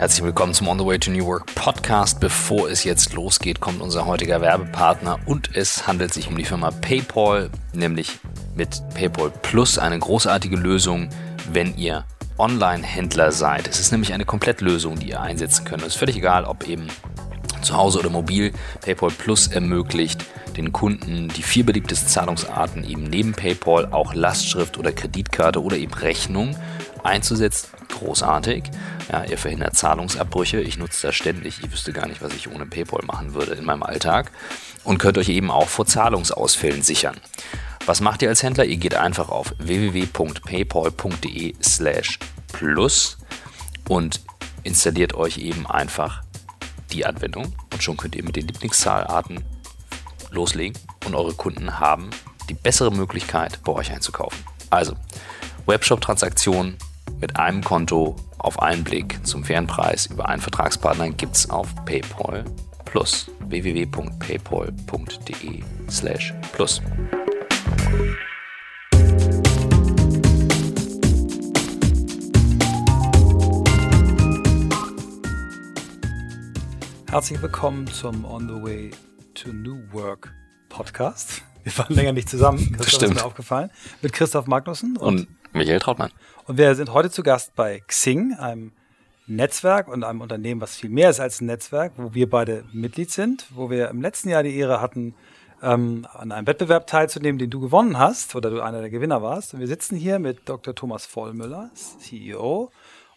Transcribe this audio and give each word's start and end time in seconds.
Herzlich 0.00 0.24
willkommen 0.24 0.54
zum 0.54 0.66
On 0.68 0.78
the 0.78 0.86
Way 0.86 0.98
to 0.98 1.10
New 1.10 1.26
Work 1.26 1.54
Podcast. 1.54 2.20
Bevor 2.20 2.70
es 2.70 2.84
jetzt 2.84 3.12
losgeht, 3.12 3.60
kommt 3.60 3.82
unser 3.82 4.06
heutiger 4.06 4.40
Werbepartner 4.40 5.18
und 5.26 5.54
es 5.54 5.86
handelt 5.86 6.14
sich 6.14 6.26
um 6.26 6.38
die 6.38 6.46
Firma 6.46 6.70
PayPal, 6.70 7.50
nämlich 7.74 8.18
mit 8.54 8.80
PayPal 8.94 9.30
Plus 9.42 9.76
eine 9.76 9.98
großartige 9.98 10.56
Lösung, 10.56 11.10
wenn 11.52 11.76
ihr 11.76 12.06
Online-Händler 12.38 13.30
seid. 13.30 13.68
Es 13.68 13.78
ist 13.78 13.92
nämlich 13.92 14.14
eine 14.14 14.24
Komplettlösung, 14.24 14.98
die 14.98 15.10
ihr 15.10 15.20
einsetzen 15.20 15.66
könnt. 15.66 15.82
Es 15.82 15.88
ist 15.88 15.96
völlig 15.96 16.16
egal, 16.16 16.46
ob 16.46 16.66
eben 16.66 16.86
zu 17.60 17.76
Hause 17.76 17.98
oder 17.98 18.08
mobil. 18.08 18.54
PayPal 18.80 19.10
Plus 19.10 19.48
ermöglicht 19.48 20.24
den 20.56 20.72
Kunden 20.72 21.28
die 21.28 21.42
vier 21.42 21.66
beliebtesten 21.66 22.08
Zahlungsarten 22.08 22.84
eben 22.84 23.04
neben 23.04 23.32
PayPal 23.32 23.92
auch 23.92 24.14
Lastschrift 24.14 24.78
oder 24.78 24.92
Kreditkarte 24.92 25.62
oder 25.62 25.76
eben 25.76 25.92
Rechnung 25.92 26.56
einzusetzen. 27.04 27.68
Großartig. 27.88 28.64
Ja, 29.10 29.24
ihr 29.24 29.38
verhindert 29.38 29.76
Zahlungsabbrüche. 29.76 30.60
Ich 30.60 30.78
nutze 30.78 31.08
das 31.08 31.16
ständig. 31.16 31.60
Ich 31.62 31.70
wüsste 31.72 31.92
gar 31.92 32.06
nicht, 32.06 32.22
was 32.22 32.34
ich 32.34 32.50
ohne 32.50 32.66
PayPal 32.66 33.04
machen 33.04 33.34
würde 33.34 33.52
in 33.52 33.64
meinem 33.64 33.82
Alltag. 33.82 34.30
Und 34.84 34.98
könnt 34.98 35.18
euch 35.18 35.28
eben 35.28 35.50
auch 35.50 35.68
vor 35.68 35.86
Zahlungsausfällen 35.86 36.82
sichern. 36.82 37.16
Was 37.86 38.00
macht 38.00 38.22
ihr 38.22 38.28
als 38.28 38.42
Händler? 38.42 38.64
Ihr 38.64 38.76
geht 38.76 38.94
einfach 38.94 39.28
auf 39.28 39.54
www.paypal.de 39.58 41.54
slash 41.62 42.18
plus 42.52 43.18
und 43.88 44.20
installiert 44.62 45.14
euch 45.14 45.38
eben 45.38 45.66
einfach 45.66 46.22
die 46.92 47.06
Anwendung 47.06 47.54
und 47.72 47.82
schon 47.82 47.96
könnt 47.96 48.14
ihr 48.16 48.24
mit 48.24 48.36
den 48.36 48.46
Lieblingszahlarten 48.46 49.42
loslegen 50.30 50.78
und 51.06 51.14
eure 51.14 51.34
Kunden 51.34 51.80
haben 51.80 52.10
die 52.48 52.54
bessere 52.54 52.90
Möglichkeit, 52.90 53.60
bei 53.64 53.72
euch 53.72 53.92
einzukaufen. 53.92 54.38
Also, 54.70 54.94
Webshop-Transaktionen 55.66 56.76
mit 57.20 57.36
einem 57.36 57.62
Konto 57.62 58.16
auf 58.38 58.62
einen 58.62 58.82
Blick 58.82 59.20
zum 59.26 59.44
fairen 59.44 59.66
Preis 59.66 60.06
über 60.06 60.26
einen 60.28 60.40
Vertragspartner 60.40 61.10
gibt 61.10 61.36
es 61.36 61.50
auf 61.50 61.74
PayPal 61.84 62.44
Plus 62.86 63.30
www.paypal.de 63.40 65.62
slash 65.88 66.32
plus. 66.52 66.80
Herzlich 77.10 77.42
willkommen 77.42 77.86
zum 77.88 78.24
On 78.24 78.48
the 78.48 78.62
Way 78.62 78.92
to 79.34 79.52
New 79.52 79.80
Work 79.92 80.32
Podcast. 80.68 81.42
Wir 81.64 81.76
waren 81.76 81.94
länger 81.94 82.12
nicht 82.12 82.28
zusammen. 82.28 82.74
Das 82.78 82.88
stimmt. 82.88 83.12
ist 83.12 83.20
mir 83.20 83.26
aufgefallen. 83.26 83.70
Mit 84.00 84.12
Christoph 84.12 84.46
Magnussen 84.46 84.96
und, 84.96 85.20
und 85.20 85.28
Michael 85.52 85.80
Trautmann. 85.80 86.10
Und 86.50 86.58
wir 86.58 86.74
sind 86.74 86.92
heute 86.92 87.12
zu 87.12 87.22
Gast 87.22 87.54
bei 87.54 87.78
Xing, 87.86 88.34
einem 88.34 88.72
Netzwerk 89.28 89.86
und 89.86 90.02
einem 90.02 90.20
Unternehmen, 90.20 90.60
was 90.60 90.74
viel 90.74 90.90
mehr 90.90 91.08
ist 91.10 91.20
als 91.20 91.40
ein 91.40 91.46
Netzwerk, 91.46 91.92
wo 91.96 92.12
wir 92.12 92.28
beide 92.28 92.64
Mitglied 92.72 93.12
sind, 93.12 93.46
wo 93.50 93.70
wir 93.70 93.88
im 93.88 94.02
letzten 94.02 94.30
Jahr 94.30 94.42
die 94.42 94.56
Ehre 94.56 94.80
hatten, 94.80 95.14
ähm, 95.62 96.08
an 96.12 96.32
einem 96.32 96.48
Wettbewerb 96.48 96.88
teilzunehmen, 96.88 97.38
den 97.38 97.50
du 97.50 97.60
gewonnen 97.60 98.00
hast 98.00 98.34
oder 98.34 98.50
du 98.50 98.62
einer 98.62 98.80
der 98.80 98.90
Gewinner 98.90 99.22
warst. 99.22 99.54
Und 99.54 99.60
wir 99.60 99.68
sitzen 99.68 99.94
hier 99.94 100.18
mit 100.18 100.48
Dr. 100.48 100.74
Thomas 100.74 101.06
Vollmüller, 101.06 101.70
CEO, 101.74 102.72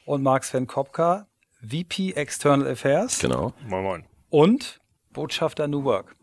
und 0.06 0.22
Mark 0.22 0.44
Sven 0.44 0.68
Kopka, 0.68 1.26
VP 1.60 2.12
External 2.12 2.68
Affairs. 2.68 3.18
Genau. 3.18 3.54
Moin, 3.68 3.84
moin. 3.84 4.04
Und 4.30 4.80
Botschafter 5.12 5.68
New 5.68 5.84
Work. 5.84 6.16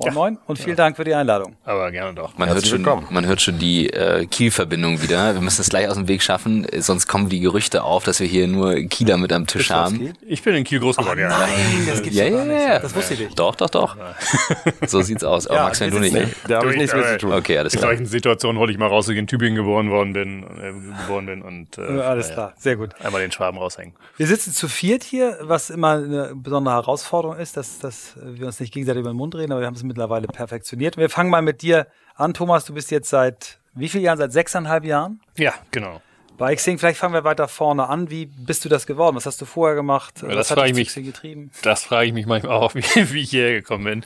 Moin, 0.00 0.08
Ja. 0.08 0.14
moin 0.14 0.38
und 0.46 0.58
vielen 0.58 0.76
Dank 0.76 0.96
für 0.96 1.02
die 1.04 1.12
Einladung. 1.14 1.56
Aber 1.64 1.90
gerne 1.90 2.14
doch. 2.14 2.36
Man 2.38 2.48
hört, 2.48 2.64
schon, 2.66 2.78
willkommen. 2.78 3.06
man 3.10 3.26
hört 3.26 3.40
schon 3.40 3.58
die 3.58 3.90
äh, 3.90 4.26
Kiel-Verbindung 4.26 5.02
wieder. 5.02 5.34
Wir 5.34 5.40
müssen 5.40 5.60
es 5.60 5.68
gleich 5.70 5.88
aus 5.88 5.94
dem 5.96 6.06
Weg 6.06 6.22
schaffen, 6.22 6.64
äh, 6.68 6.80
sonst 6.80 7.08
kommen 7.08 7.28
die 7.28 7.40
Gerüchte 7.40 7.82
auf, 7.82 8.04
dass 8.04 8.20
wir 8.20 8.26
hier 8.28 8.46
nur 8.46 8.74
Kieler 8.84 9.16
mit 9.16 9.32
am 9.32 9.46
Tisch 9.46 9.70
haben. 9.70 10.12
Ich 10.26 10.42
bin 10.42 10.54
in 10.54 10.62
Kiel 10.64 10.78
groß 10.80 10.96
geworden, 10.98 11.18
ja. 11.18 11.28
Nein, 11.28 11.86
das 11.88 12.00
gibt's 12.02 12.16
Ja, 12.16 12.24
ja, 12.26 12.44
nicht. 12.44 12.62
ja. 12.68 12.78
Das 12.78 12.94
wusste 12.94 13.14
ich 13.14 13.20
nicht. 13.20 13.38
Doch, 13.38 13.56
doch, 13.56 13.70
doch. 13.70 13.96
So 14.86 15.02
sieht's 15.02 15.24
aus. 15.24 15.46
Aber 15.48 15.56
Ja, 15.56 15.64
Max, 15.64 15.80
wenn 15.80 15.90
du 15.90 15.98
nicht. 15.98 16.12
Ne? 16.14 16.28
Da 16.46 16.58
habe 16.58 16.70
ich 16.70 16.76
nichts 16.76 16.94
mit 16.94 17.04
zu 17.06 17.18
tun. 17.18 17.32
Okay, 17.32 17.58
alles 17.58 17.74
In 17.74 17.80
klar. 17.80 17.90
solchen 17.90 18.06
Situationen 18.06 18.58
hole 18.60 18.70
ich 18.70 18.78
mal 18.78 18.86
raus, 18.86 19.06
dass 19.06 19.12
ich 19.14 19.18
in 19.18 19.26
Tübingen 19.26 19.56
geboren 19.56 19.90
worden 19.90 20.12
bin, 20.12 20.44
äh, 20.44 20.72
geboren 21.02 21.26
bin 21.26 21.42
und 21.42 21.76
äh, 21.76 21.96
Ja, 21.96 22.02
Alles 22.02 22.30
klar, 22.30 22.54
sehr 22.56 22.76
gut. 22.76 22.90
einmal 23.02 23.20
den 23.20 23.32
Schwaben 23.32 23.58
raushängen. 23.58 23.94
Wir 24.16 24.26
sitzen 24.28 24.52
zu 24.52 24.68
viert 24.68 25.02
hier, 25.02 25.38
was 25.42 25.70
immer 25.70 25.92
eine 25.94 26.32
besondere 26.36 26.74
Herausforderung 26.74 27.36
ist, 27.38 27.56
dass, 27.56 27.78
dass 27.80 28.14
wir 28.22 28.46
uns 28.46 28.60
nicht 28.60 28.72
gegenseitig 28.72 29.00
über 29.00 29.10
den 29.10 29.16
Mund 29.16 29.34
reden, 29.34 29.50
aber 29.52 29.60
wir 29.60 29.66
haben 29.66 29.74
es 29.74 29.82
mittlerweile 29.88 30.26
perfektioniert. 30.28 30.96
Wir 30.96 31.10
fangen 31.10 31.30
mal 31.30 31.42
mit 31.42 31.62
dir 31.62 31.86
an, 32.14 32.34
Thomas. 32.34 32.64
Du 32.64 32.74
bist 32.74 32.90
jetzt 32.90 33.08
seit 33.10 33.58
wie 33.74 33.88
vielen 33.88 34.04
Jahren? 34.04 34.18
Seit 34.18 34.32
sechseinhalb 34.32 34.84
Jahren 34.84 35.20
Ja, 35.36 35.54
genau. 35.70 36.00
bei 36.36 36.54
Xing. 36.54 36.78
Vielleicht 36.78 36.98
fangen 36.98 37.14
wir 37.14 37.24
weiter 37.24 37.48
vorne 37.48 37.88
an. 37.88 38.10
Wie 38.10 38.26
bist 38.26 38.64
du 38.64 38.68
das 38.68 38.86
geworden? 38.86 39.16
Was 39.16 39.26
hast 39.26 39.40
du 39.40 39.44
vorher 39.44 39.74
gemacht? 39.76 40.22
Ja, 40.22 40.28
was 40.28 40.36
das 40.36 40.50
hat 40.50 40.58
frage 40.58 40.70
ich 40.70 40.76
mich. 40.76 40.88
Xing 40.88 41.04
getrieben? 41.04 41.50
Das 41.62 41.84
frage 41.84 42.06
ich 42.06 42.12
mich 42.12 42.26
manchmal 42.26 42.52
auch, 42.52 42.74
wie, 42.76 42.82
wie 43.12 43.22
ich 43.22 43.30
hierher 43.30 43.54
gekommen 43.54 43.84
bin. 43.84 44.04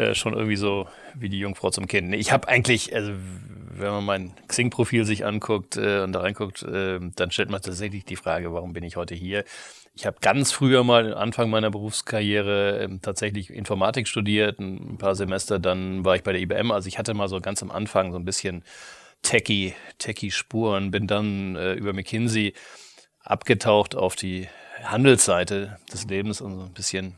Äh, 0.00 0.14
schon 0.14 0.34
irgendwie 0.34 0.56
so 0.56 0.88
wie 1.14 1.28
die 1.28 1.38
Jungfrau 1.38 1.70
zum 1.70 1.86
Kind. 1.86 2.14
Ich 2.14 2.32
habe 2.32 2.48
eigentlich, 2.48 2.94
also 2.94 3.12
wenn 3.70 3.90
man 3.92 4.04
mein 4.04 4.32
Xing-Profil 4.48 5.04
sich 5.04 5.24
anguckt 5.24 5.76
äh, 5.76 6.00
und 6.00 6.12
da 6.12 6.20
reinguckt, 6.20 6.62
äh, 6.64 6.98
dann 7.14 7.30
stellt 7.30 7.48
man 7.50 7.62
tatsächlich 7.62 8.04
die 8.04 8.16
Frage, 8.16 8.52
warum 8.52 8.72
bin 8.72 8.82
ich 8.84 8.96
heute 8.96 9.14
hier? 9.14 9.44
Ich 9.98 10.06
habe 10.06 10.18
ganz 10.20 10.52
früher 10.52 10.84
mal, 10.84 11.12
Anfang 11.12 11.50
meiner 11.50 11.72
Berufskarriere, 11.72 12.78
ähm, 12.84 13.02
tatsächlich 13.02 13.50
Informatik 13.50 14.06
studiert, 14.06 14.60
ein 14.60 14.96
paar 14.96 15.16
Semester, 15.16 15.58
dann 15.58 16.04
war 16.04 16.14
ich 16.14 16.22
bei 16.22 16.30
der 16.30 16.40
IBM. 16.40 16.70
Also 16.70 16.86
ich 16.86 17.00
hatte 17.00 17.14
mal 17.14 17.26
so 17.26 17.40
ganz 17.40 17.64
am 17.64 17.72
Anfang 17.72 18.12
so 18.12 18.18
ein 18.20 18.24
bisschen 18.24 18.62
Techie, 19.22 19.74
Techie-Spuren, 19.98 20.92
bin 20.92 21.08
dann 21.08 21.56
äh, 21.56 21.72
über 21.72 21.92
McKinsey 21.94 22.54
abgetaucht 23.24 23.96
auf 23.96 24.14
die 24.14 24.46
Handelsseite 24.84 25.78
des 25.92 26.04
Lebens 26.04 26.40
und 26.40 26.54
so 26.54 26.62
ein 26.62 26.74
bisschen 26.74 27.16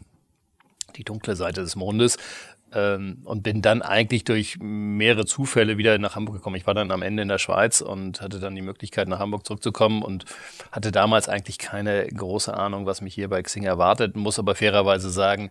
die 0.96 1.04
dunkle 1.04 1.36
Seite 1.36 1.60
des 1.60 1.76
Mondes 1.76 2.16
und 2.72 3.42
bin 3.42 3.62
dann 3.62 3.82
eigentlich 3.82 4.24
durch 4.24 4.58
mehrere 4.60 5.26
Zufälle 5.26 5.76
wieder 5.76 5.98
nach 5.98 6.14
Hamburg 6.14 6.36
gekommen. 6.36 6.56
Ich 6.56 6.66
war 6.66 6.74
dann 6.74 6.92
am 6.92 7.02
Ende 7.02 7.22
in 7.22 7.28
der 7.28 7.38
Schweiz 7.38 7.80
und 7.80 8.20
hatte 8.20 8.38
dann 8.38 8.54
die 8.54 8.62
Möglichkeit, 8.62 9.08
nach 9.08 9.18
Hamburg 9.18 9.44
zurückzukommen 9.44 10.02
und 10.02 10.24
hatte 10.70 10.92
damals 10.92 11.28
eigentlich 11.28 11.58
keine 11.58 12.06
große 12.06 12.56
Ahnung, 12.56 12.86
was 12.86 13.00
mich 13.00 13.14
hier 13.14 13.28
bei 13.28 13.42
Xing 13.42 13.64
erwartet, 13.64 14.14
muss 14.14 14.38
aber 14.38 14.54
fairerweise 14.54 15.10
sagen, 15.10 15.50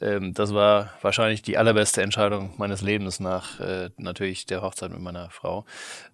ähm, 0.00 0.32
das 0.34 0.54
war 0.54 0.92
wahrscheinlich 1.02 1.42
die 1.42 1.58
allerbeste 1.58 2.02
Entscheidung 2.02 2.54
meines 2.56 2.82
Lebens 2.82 3.20
nach 3.20 3.58
äh, 3.60 3.90
natürlich 3.96 4.46
der 4.46 4.62
Hochzeit 4.62 4.90
mit 4.90 5.00
meiner 5.00 5.30
Frau. 5.30 5.64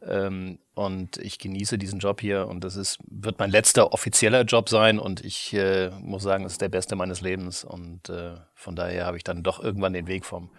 Ähm, 0.07 0.59
und 0.75 1.19
ich 1.19 1.39
genieße 1.39 1.79
diesen 1.79 2.01
Job 2.01 2.21
hier 2.21 2.49
und 2.49 2.65
das 2.65 2.77
ist, 2.77 2.99
wird 3.09 3.39
mein 3.39 3.51
letzter 3.51 3.93
offizieller 3.93 4.43
Job 4.43 4.69
sein 4.69 4.99
und 4.99 5.25
ich 5.25 5.53
äh, 5.55 5.91
muss 6.01 6.23
sagen, 6.23 6.45
es 6.45 6.53
ist 6.53 6.61
der 6.61 6.69
beste 6.69 6.97
meines 6.97 7.21
Lebens 7.21 7.63
und 7.63 8.09
äh, 8.09 8.35
von 8.55 8.75
daher 8.75 9.07
habe 9.07 9.17
ich 9.17 9.25
dann 9.25 9.43
doch 9.43 9.63
irgendwann 9.63 9.93
den 9.93 10.07
Weg 10.07 10.25
vom 10.25 10.51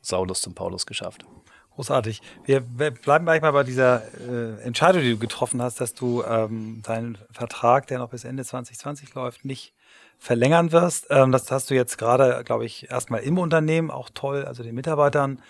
Saulus 0.00 0.40
zum 0.40 0.54
Paulus 0.54 0.86
geschafft. 0.86 1.24
Großartig. 1.74 2.20
Wir, 2.44 2.60
bleiben 2.60 3.24
gleich 3.24 3.42
mal 3.42 3.52
bei 3.52 3.64
dieser 3.64 4.02
äh, 4.20 4.60
Entscheidung, 4.62 5.02
die 5.02 5.10
du 5.10 5.18
getroffen 5.18 5.62
hast, 5.62 5.80
dass 5.80 5.94
du 5.94 6.22
ähm, 6.24 6.82
deinen 6.82 7.18
Vertrag, 7.30 7.86
der 7.86 7.98
noch 7.98 8.10
bis 8.10 8.24
Ende 8.24 8.44
2020 8.44 9.14
läuft, 9.14 9.44
nicht 9.44 9.72
verlängern 10.20 10.70
wirst. 10.70 11.08
Ähm, 11.10 11.32
das 11.32 11.50
hast 11.50 11.70
du 11.70 11.74
jetzt 11.74 11.98
gerade, 11.98 12.44
glaube 12.44 12.66
ich, 12.66 12.90
erstmal 12.90 13.20
im 13.22 13.38
Unternehmen 13.38 13.90
auch 13.90 14.10
toll, 14.12 14.44
also 14.44 14.62
den 14.62 14.74
Mitarbeitern 14.74 15.40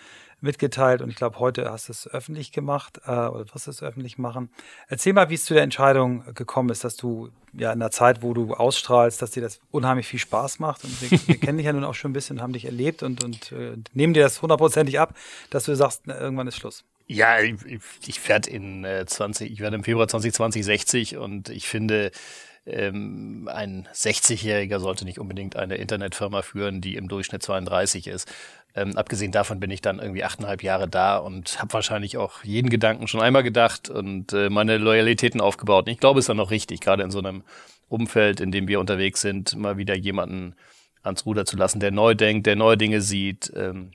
mitgeteilt 0.43 1.03
und 1.03 1.11
ich 1.11 1.17
glaube, 1.17 1.39
heute 1.39 1.71
hast 1.71 1.89
du 1.89 1.93
es 1.93 2.09
öffentlich 2.09 2.51
gemacht 2.51 2.99
äh, 3.05 3.11
oder 3.11 3.45
wirst 3.53 3.67
du 3.67 3.71
es 3.71 3.83
öffentlich 3.83 4.17
machen. 4.17 4.49
Erzähl 4.89 5.13
mal, 5.13 5.29
wie 5.29 5.35
es 5.35 5.45
zu 5.45 5.53
der 5.53 5.63
Entscheidung 5.63 6.25
gekommen 6.35 6.71
ist, 6.71 6.83
dass 6.83 6.97
du 6.97 7.29
ja 7.53 7.73
in 7.73 7.81
der 7.81 7.91
Zeit, 7.91 8.23
wo 8.23 8.33
du 8.33 8.55
ausstrahlst, 8.55 9.21
dass 9.21 9.33
dir 9.33 9.43
das 9.43 9.61
unheimlich 9.71 10.07
viel 10.07 10.21
Spaß 10.21 10.59
macht 10.59 10.85
und 10.85 11.03
wir, 11.03 11.11
wir 11.27 11.37
kennen 11.39 11.59
dich 11.59 11.67
ja 11.67 11.73
nun 11.75 11.85
auch 11.85 11.95
schon 11.95 12.13
ein 12.13 12.15
bisschen, 12.15 12.41
haben 12.41 12.55
dich 12.55 12.65
erlebt 12.65 13.03
und, 13.03 13.23
und 13.23 13.53
äh, 13.53 13.77
nehmen 13.93 14.15
dir 14.15 14.23
das 14.23 14.41
hundertprozentig 14.41 14.99
ab, 14.99 15.15
dass 15.51 15.65
du 15.65 15.77
sagst, 15.77 16.03
na, 16.07 16.19
irgendwann 16.19 16.47
ist 16.47 16.57
Schluss. 16.57 16.85
Ja, 17.07 17.41
ich, 17.41 17.57
ich 18.07 18.29
werde 18.29 18.49
in 18.49 18.85
äh, 18.85 19.05
20, 19.05 19.51
ich 19.51 19.61
werde 19.61 19.77
im 19.77 19.85
Februar 19.85 20.07
2020 20.07 20.65
60 20.65 21.17
und 21.17 21.49
ich 21.49 21.69
finde, 21.69 22.13
ähm, 22.67 23.49
ein 23.53 23.89
60-Jähriger 23.93 24.79
sollte 24.81 25.05
nicht 25.05 25.19
unbedingt 25.19 25.57
eine 25.57 25.77
Internetfirma 25.77 26.43
führen, 26.43 26.81
die 26.81 26.97
im 26.97 27.09
Durchschnitt 27.09 27.43
32 27.43 28.07
ist. 28.07 28.31
Ähm, 28.75 28.97
abgesehen 28.97 29.33
davon 29.33 29.59
bin 29.59 29.71
ich 29.71 29.81
dann 29.81 29.99
irgendwie 29.99 30.23
achteinhalb 30.23 30.63
Jahre 30.63 30.89
da 30.89 31.17
und 31.17 31.61
habe 31.61 31.73
wahrscheinlich 31.73 32.17
auch 32.17 32.45
jeden 32.45 32.71
Gedanken 32.71 33.09
schon 33.09 33.21
einmal 33.21 33.43
gedacht 33.43 33.89
und 33.89 34.33
äh, 34.33 34.49
meine 34.49 34.79
Loyalitäten 34.79 35.41
aufgebaut. 35.41 35.87
Und 35.87 35.93
ich 35.93 35.99
glaube, 35.99 36.21
es 36.21 36.25
ist 36.25 36.29
dann 36.29 36.41
auch 36.41 36.51
richtig, 36.51 36.81
gerade 36.81 37.03
in 37.03 37.11
so 37.11 37.19
einem 37.19 37.43
Umfeld, 37.89 38.41
in 38.41 38.53
dem 38.53 38.69
wir 38.69 38.79
unterwegs 38.79 39.21
sind, 39.21 39.57
mal 39.57 39.77
wieder 39.77 39.97
jemanden 39.97 40.55
ans 41.03 41.27
Ruder 41.27 41.47
zu 41.47 41.57
lassen, 41.57 41.81
der 41.81 41.91
neu 41.91 42.15
denkt, 42.15 42.47
der 42.47 42.57
neue 42.57 42.77
Dinge 42.77 43.01
sieht. 43.01 43.53
Ähm, 43.57 43.91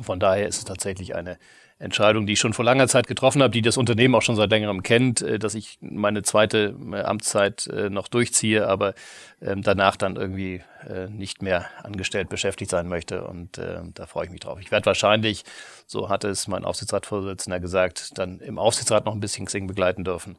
von 0.00 0.18
daher 0.18 0.48
ist 0.48 0.58
es 0.58 0.64
tatsächlich 0.64 1.14
eine 1.14 1.38
Entscheidung, 1.80 2.26
die 2.26 2.34
ich 2.34 2.38
schon 2.38 2.52
vor 2.52 2.64
langer 2.64 2.88
Zeit 2.88 3.06
getroffen 3.06 3.42
habe, 3.42 3.52
die 3.52 3.62
das 3.62 3.78
Unternehmen 3.78 4.14
auch 4.14 4.20
schon 4.20 4.36
seit 4.36 4.50
längerem 4.50 4.82
kennt, 4.82 5.22
äh, 5.22 5.38
dass 5.38 5.54
ich 5.54 5.78
meine 5.80 6.22
zweite 6.22 6.76
äh, 6.92 7.00
Amtszeit 7.00 7.66
äh, 7.68 7.88
noch 7.88 8.08
durchziehe, 8.08 8.68
aber 8.68 8.94
ähm, 9.40 9.62
danach 9.62 9.96
dann 9.96 10.16
irgendwie 10.16 10.62
nicht 11.10 11.42
mehr 11.42 11.66
angestellt 11.82 12.30
beschäftigt 12.30 12.70
sein 12.70 12.88
möchte. 12.88 13.24
Und 13.24 13.58
da 13.58 14.06
freue 14.06 14.24
ich 14.24 14.30
mich 14.30 14.40
drauf. 14.40 14.58
Ich 14.62 14.70
werde 14.70 14.86
wahrscheinlich, 14.86 15.44
so 15.86 16.08
hatte 16.08 16.28
es 16.28 16.48
mein 16.48 16.64
Aufsichtsratsvorsitzender 16.64 17.60
gesagt, 17.60 18.16
dann 18.16 18.40
im 18.40 18.58
Aufsichtsrat 18.58 19.04
noch 19.04 19.12
ein 19.12 19.20
bisschen 19.20 19.44
Xing 19.44 19.66
begleiten 19.66 20.04
dürfen. 20.04 20.38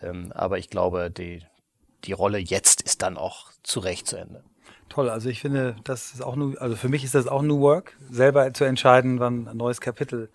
Ähm, 0.00 0.30
aber 0.36 0.58
ich 0.58 0.70
glaube, 0.70 1.10
die, 1.10 1.42
die 2.04 2.12
Rolle 2.12 2.38
jetzt 2.38 2.80
ist 2.82 3.02
dann 3.02 3.16
auch 3.16 3.50
zu 3.64 3.80
Recht 3.80 4.06
zu 4.06 4.18
Ende. 4.18 4.44
Toll, 4.88 5.08
also 5.10 5.28
ich 5.28 5.40
finde, 5.40 5.74
das 5.82 6.12
ist 6.12 6.22
auch 6.22 6.36
nur, 6.36 6.60
also 6.62 6.76
für 6.76 6.88
mich 6.88 7.02
ist 7.02 7.16
das 7.16 7.26
auch 7.26 7.42
New 7.42 7.60
Work, 7.60 7.96
selber 8.08 8.54
zu 8.54 8.62
entscheiden, 8.64 9.18
wann 9.18 9.48
ein 9.48 9.56
neues 9.56 9.80
Kapitel 9.80 10.30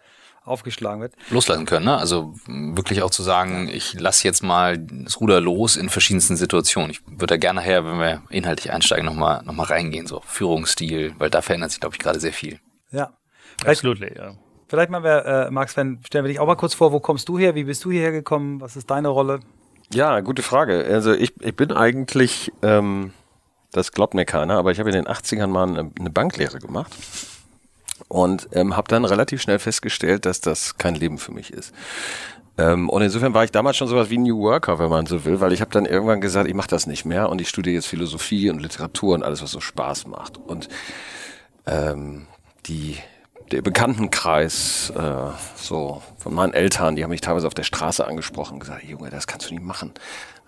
aufgeschlagen 0.48 1.02
wird. 1.02 1.14
Loslassen 1.30 1.66
können, 1.66 1.86
ne? 1.86 1.98
Also 1.98 2.34
wirklich 2.48 3.02
auch 3.02 3.10
zu 3.10 3.24
sagen, 3.24 3.70
ich 3.70 4.00
lasse 4.00 4.24
jetzt 4.24 4.44
mal 4.44 4.78
das 4.78 5.20
Ruder 5.20 5.42
los 5.42 5.76
in 5.76 5.90
verschiedensten 5.90 6.36
Situationen. 6.36 6.92
Ich 6.92 7.02
würde 7.06 7.28
da 7.28 7.38
gerne 7.38 7.62
her, 7.62 7.86
wenn 7.86 8.00
wir 8.00 8.22
inhaltlich 8.30 8.72
einsteigen, 8.72 9.06
nochmal 9.06 9.44
noch 9.44 9.54
mal 9.54 9.66
reingehen, 9.66 10.08
so 10.08 10.22
Führungsstil, 10.26 11.14
weil 11.18 11.30
da 11.30 11.42
verändert 11.42 11.72
sich, 11.72 11.80
glaube 11.80 11.96
ich, 11.96 12.00
gerade 12.00 12.20
sehr 12.20 12.34
viel. 12.34 12.60
Ja. 12.92 13.12
Absolut, 13.66 14.00
ja. 14.00 14.34
Vielleicht 14.68 14.90
mal, 14.90 15.04
äh, 15.06 15.50
Max, 15.50 15.78
wenn, 15.78 16.00
stellen 16.06 16.26
wir 16.26 16.30
dich 16.30 16.40
auch 16.40 16.48
mal 16.48 16.56
kurz 16.56 16.74
vor, 16.74 16.92
wo 16.92 17.00
kommst 17.00 17.30
du 17.30 17.40
her? 17.40 17.56
Wie 17.56 17.64
bist 17.64 17.86
du 17.86 17.92
hierher 17.92 18.12
gekommen? 18.12 18.60
Was 18.60 18.76
ist 18.76 18.90
deine 18.90 19.08
Rolle? 19.08 19.40
Ja, 19.94 20.20
gute 20.20 20.44
Frage. 20.44 20.86
Also 20.86 21.14
ich, 21.14 21.34
ich 21.42 21.56
bin 21.56 21.72
eigentlich, 21.72 22.52
ähm, 22.62 23.14
das 23.72 23.94
glaubt 23.94 24.14
mir 24.14 24.26
keiner, 24.26 24.58
aber 24.58 24.72
ich 24.72 24.80
habe 24.80 24.90
in 24.90 24.96
den 24.96 25.08
80ern 25.08 25.48
mal 25.48 25.68
eine, 25.68 25.92
eine 25.98 26.10
Banklehre 26.10 26.60
gemacht 26.60 26.92
und 28.08 28.50
ähm, 28.54 28.76
habe 28.76 28.88
dann 28.88 29.06
relativ 29.06 29.42
schnell 29.42 29.60
festgestellt, 29.60 30.26
dass 30.26 30.42
das 30.42 30.78
kein 30.78 30.96
Leben 30.96 31.18
für 31.18 31.32
mich 31.32 31.52
ist. 31.52 31.74
Ähm, 32.58 32.90
und 32.90 33.02
insofern 33.02 33.34
war 33.34 33.44
ich 33.44 33.52
damals 33.52 33.78
schon 33.78 33.88
sowas 33.88 34.10
wie 34.10 34.18
New 34.18 34.40
Worker, 34.40 34.80
wenn 34.80 34.90
man 34.90 35.06
so 35.06 35.26
will, 35.26 35.40
weil 35.40 35.54
ich 35.54 35.62
habe 35.62 35.72
dann 35.72 35.86
irgendwann 35.86 36.22
gesagt, 36.22 36.48
ich 36.48 36.56
mache 36.56 36.70
das 36.70 36.88
nicht 36.88 37.06
mehr 37.06 37.30
und 37.30 37.40
ich 37.40 37.50
studiere 37.50 37.76
jetzt 37.76 37.88
Philosophie 37.88 38.50
und 38.50 38.60
Literatur 38.60 39.16
und 39.16 39.24
alles, 39.24 39.44
was 39.44 39.52
so 39.52 39.60
Spaß 39.60 40.08
macht. 40.08 40.38
Und 40.38 40.70
ähm, 41.66 42.28
die 42.66 42.98
der 43.52 43.62
Bekanntenkreis, 43.62 44.92
äh, 44.98 45.32
so 45.56 46.02
von 46.18 46.34
meinen 46.34 46.54
Eltern, 46.54 46.98
die 46.98 47.04
haben 47.04 47.12
mich 47.12 47.22
teilweise 47.22 47.48
auf 47.48 47.54
der 47.54 47.64
Straße 47.64 48.06
angesprochen 48.06 48.56
und 48.56 48.60
gesagt, 48.60 48.84
Junge, 48.84 49.10
das 49.10 49.26
kannst 49.26 49.50
du 49.50 49.54
nicht 49.54 49.64
machen 49.64 49.94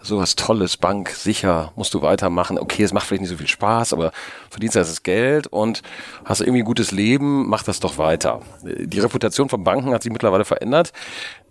sowas 0.01 0.35
Tolles, 0.35 0.77
Bank, 0.77 1.09
sicher, 1.09 1.71
musst 1.75 1.93
du 1.93 2.01
weitermachen. 2.01 2.57
Okay, 2.57 2.83
es 2.83 2.93
macht 2.93 3.07
vielleicht 3.07 3.21
nicht 3.21 3.29
so 3.29 3.37
viel 3.37 3.47
Spaß, 3.47 3.93
aber 3.93 4.11
verdienst 4.49 4.75
das 4.75 5.03
Geld 5.03 5.47
und 5.47 5.81
hast 6.25 6.41
irgendwie 6.41 6.61
ein 6.61 6.65
gutes 6.65 6.91
Leben, 6.91 7.47
mach 7.47 7.63
das 7.63 7.79
doch 7.79 7.97
weiter. 7.97 8.41
Die 8.63 8.99
Reputation 8.99 9.49
von 9.49 9.63
Banken 9.63 9.93
hat 9.93 10.03
sich 10.03 10.11
mittlerweile 10.11 10.45
verändert. 10.45 10.93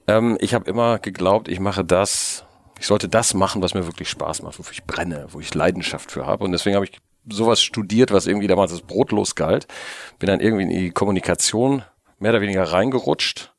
Ähm, 0.06 0.36
ich 0.40 0.54
habe 0.54 0.68
immer 0.68 0.98
geglaubt, 0.98 1.48
ich 1.48 1.60
mache 1.60 1.84
das, 1.84 2.44
ich 2.78 2.86
sollte 2.86 3.08
das 3.08 3.34
machen, 3.34 3.62
was 3.62 3.74
mir 3.74 3.86
wirklich 3.86 4.08
Spaß 4.08 4.42
macht, 4.42 4.58
wofür 4.58 4.72
ich 4.72 4.84
brenne, 4.84 5.26
wo 5.30 5.40
ich 5.40 5.54
Leidenschaft 5.54 6.10
für 6.10 6.26
habe. 6.26 6.44
Und 6.44 6.52
deswegen 6.52 6.76
habe 6.76 6.86
ich 6.86 6.98
sowas 7.30 7.60
studiert, 7.60 8.12
was 8.12 8.26
irgendwie 8.26 8.46
damals 8.46 8.72
als 8.72 8.80
brotlos 8.80 9.34
galt. 9.34 9.66
Bin 10.18 10.28
dann 10.28 10.40
irgendwie 10.40 10.62
in 10.62 10.70
die 10.70 10.90
Kommunikation 10.90 11.82
mehr 12.18 12.32
oder 12.32 12.40
weniger 12.40 12.64
reingerutscht. 12.64 13.52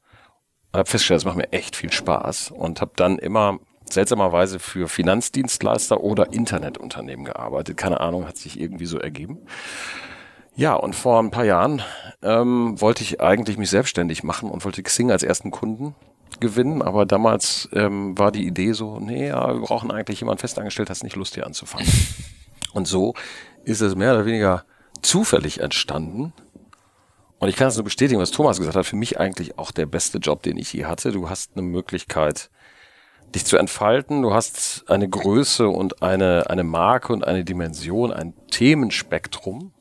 Habe 0.74 0.90
festgestellt, 0.90 1.20
es 1.20 1.26
macht 1.26 1.38
mir 1.38 1.52
echt 1.52 1.76
viel 1.76 1.92
Spaß 1.92 2.52
und 2.52 2.82
habe 2.82 2.92
dann 2.96 3.18
immer 3.18 3.60
seltsamerweise 3.94 4.60
für 4.60 4.88
Finanzdienstleister 4.88 6.02
oder 6.02 6.34
Internetunternehmen 6.34 7.26
gearbeitet. 7.26 7.78
Keine 7.78 8.00
Ahnung, 8.00 8.28
hat 8.28 8.38
sich 8.38 8.60
irgendwie 8.60 8.86
so 8.86 9.00
ergeben. 9.00 9.40
Ja, 10.56 10.74
und 10.76 10.94
vor 10.94 11.20
ein 11.20 11.32
paar 11.32 11.46
Jahren 11.46 11.82
ähm, 12.22 12.80
wollte 12.82 13.04
ich 13.04 13.22
eigentlich 13.22 13.58
mich 13.58 13.70
selbstständig 13.70 14.24
machen 14.24 14.50
und 14.50 14.66
wollte 14.66 14.84
Xing 14.84 15.12
als 15.12 15.24
ersten 15.24 15.52
Kunden 15.52 15.96
gewinnen, 16.40 16.82
aber 16.82 17.06
damals 17.06 17.70
ähm, 17.74 18.18
war 18.18 18.32
die 18.32 18.46
Idee 18.46 18.74
so, 18.74 19.00
nee, 19.00 19.28
ja, 19.28 19.54
wir 19.54 19.62
brauchen 19.62 19.92
eigentlich 19.92 20.20
jemanden 20.20 20.40
festangestellt, 20.40 20.90
hast 20.90 21.04
nicht 21.04 21.16
Lust 21.16 21.36
hier 21.36 21.46
anzufangen. 21.46 21.88
Und 22.74 22.88
so 22.88 23.14
ist 23.64 23.82
es 23.82 23.96
mehr 23.96 24.14
oder 24.14 24.26
weniger 24.26 24.66
zufällig 25.02 25.60
entstanden. 25.60 26.34
Und 27.40 27.48
ich 27.48 27.56
kann 27.56 27.70
es 27.70 27.78
nur 27.78 27.86
bestätigen, 27.86 28.20
was 28.20 28.32
Thomas 28.32 28.60
gesagt 28.60 28.76
hat, 28.76 28.86
für 28.86 28.98
mich 28.98 29.20
eigentlich 29.20 29.58
auch 29.58 29.72
der 29.72 29.86
beste 29.86 30.18
Job, 30.18 30.44
den 30.44 30.58
ich 30.58 30.74
je 30.74 30.86
hatte. 30.86 31.12
Du 31.12 31.30
hast 31.30 31.52
eine 31.54 31.62
Möglichkeit, 31.62 32.50
dich 33.36 33.46
zu 33.46 33.58
entfalten. 33.58 34.22
Du 34.22 34.34
hast 34.34 34.86
eine 34.88 35.08
Größe 35.08 35.68
und 35.68 36.02
eine, 36.02 36.50
eine 36.50 36.64
Marke 36.64 37.14
und 37.14 37.26
eine 37.26 37.44
Dimension, 37.44 38.12
ein 38.12 38.34
Themenspektrum, 38.52 39.72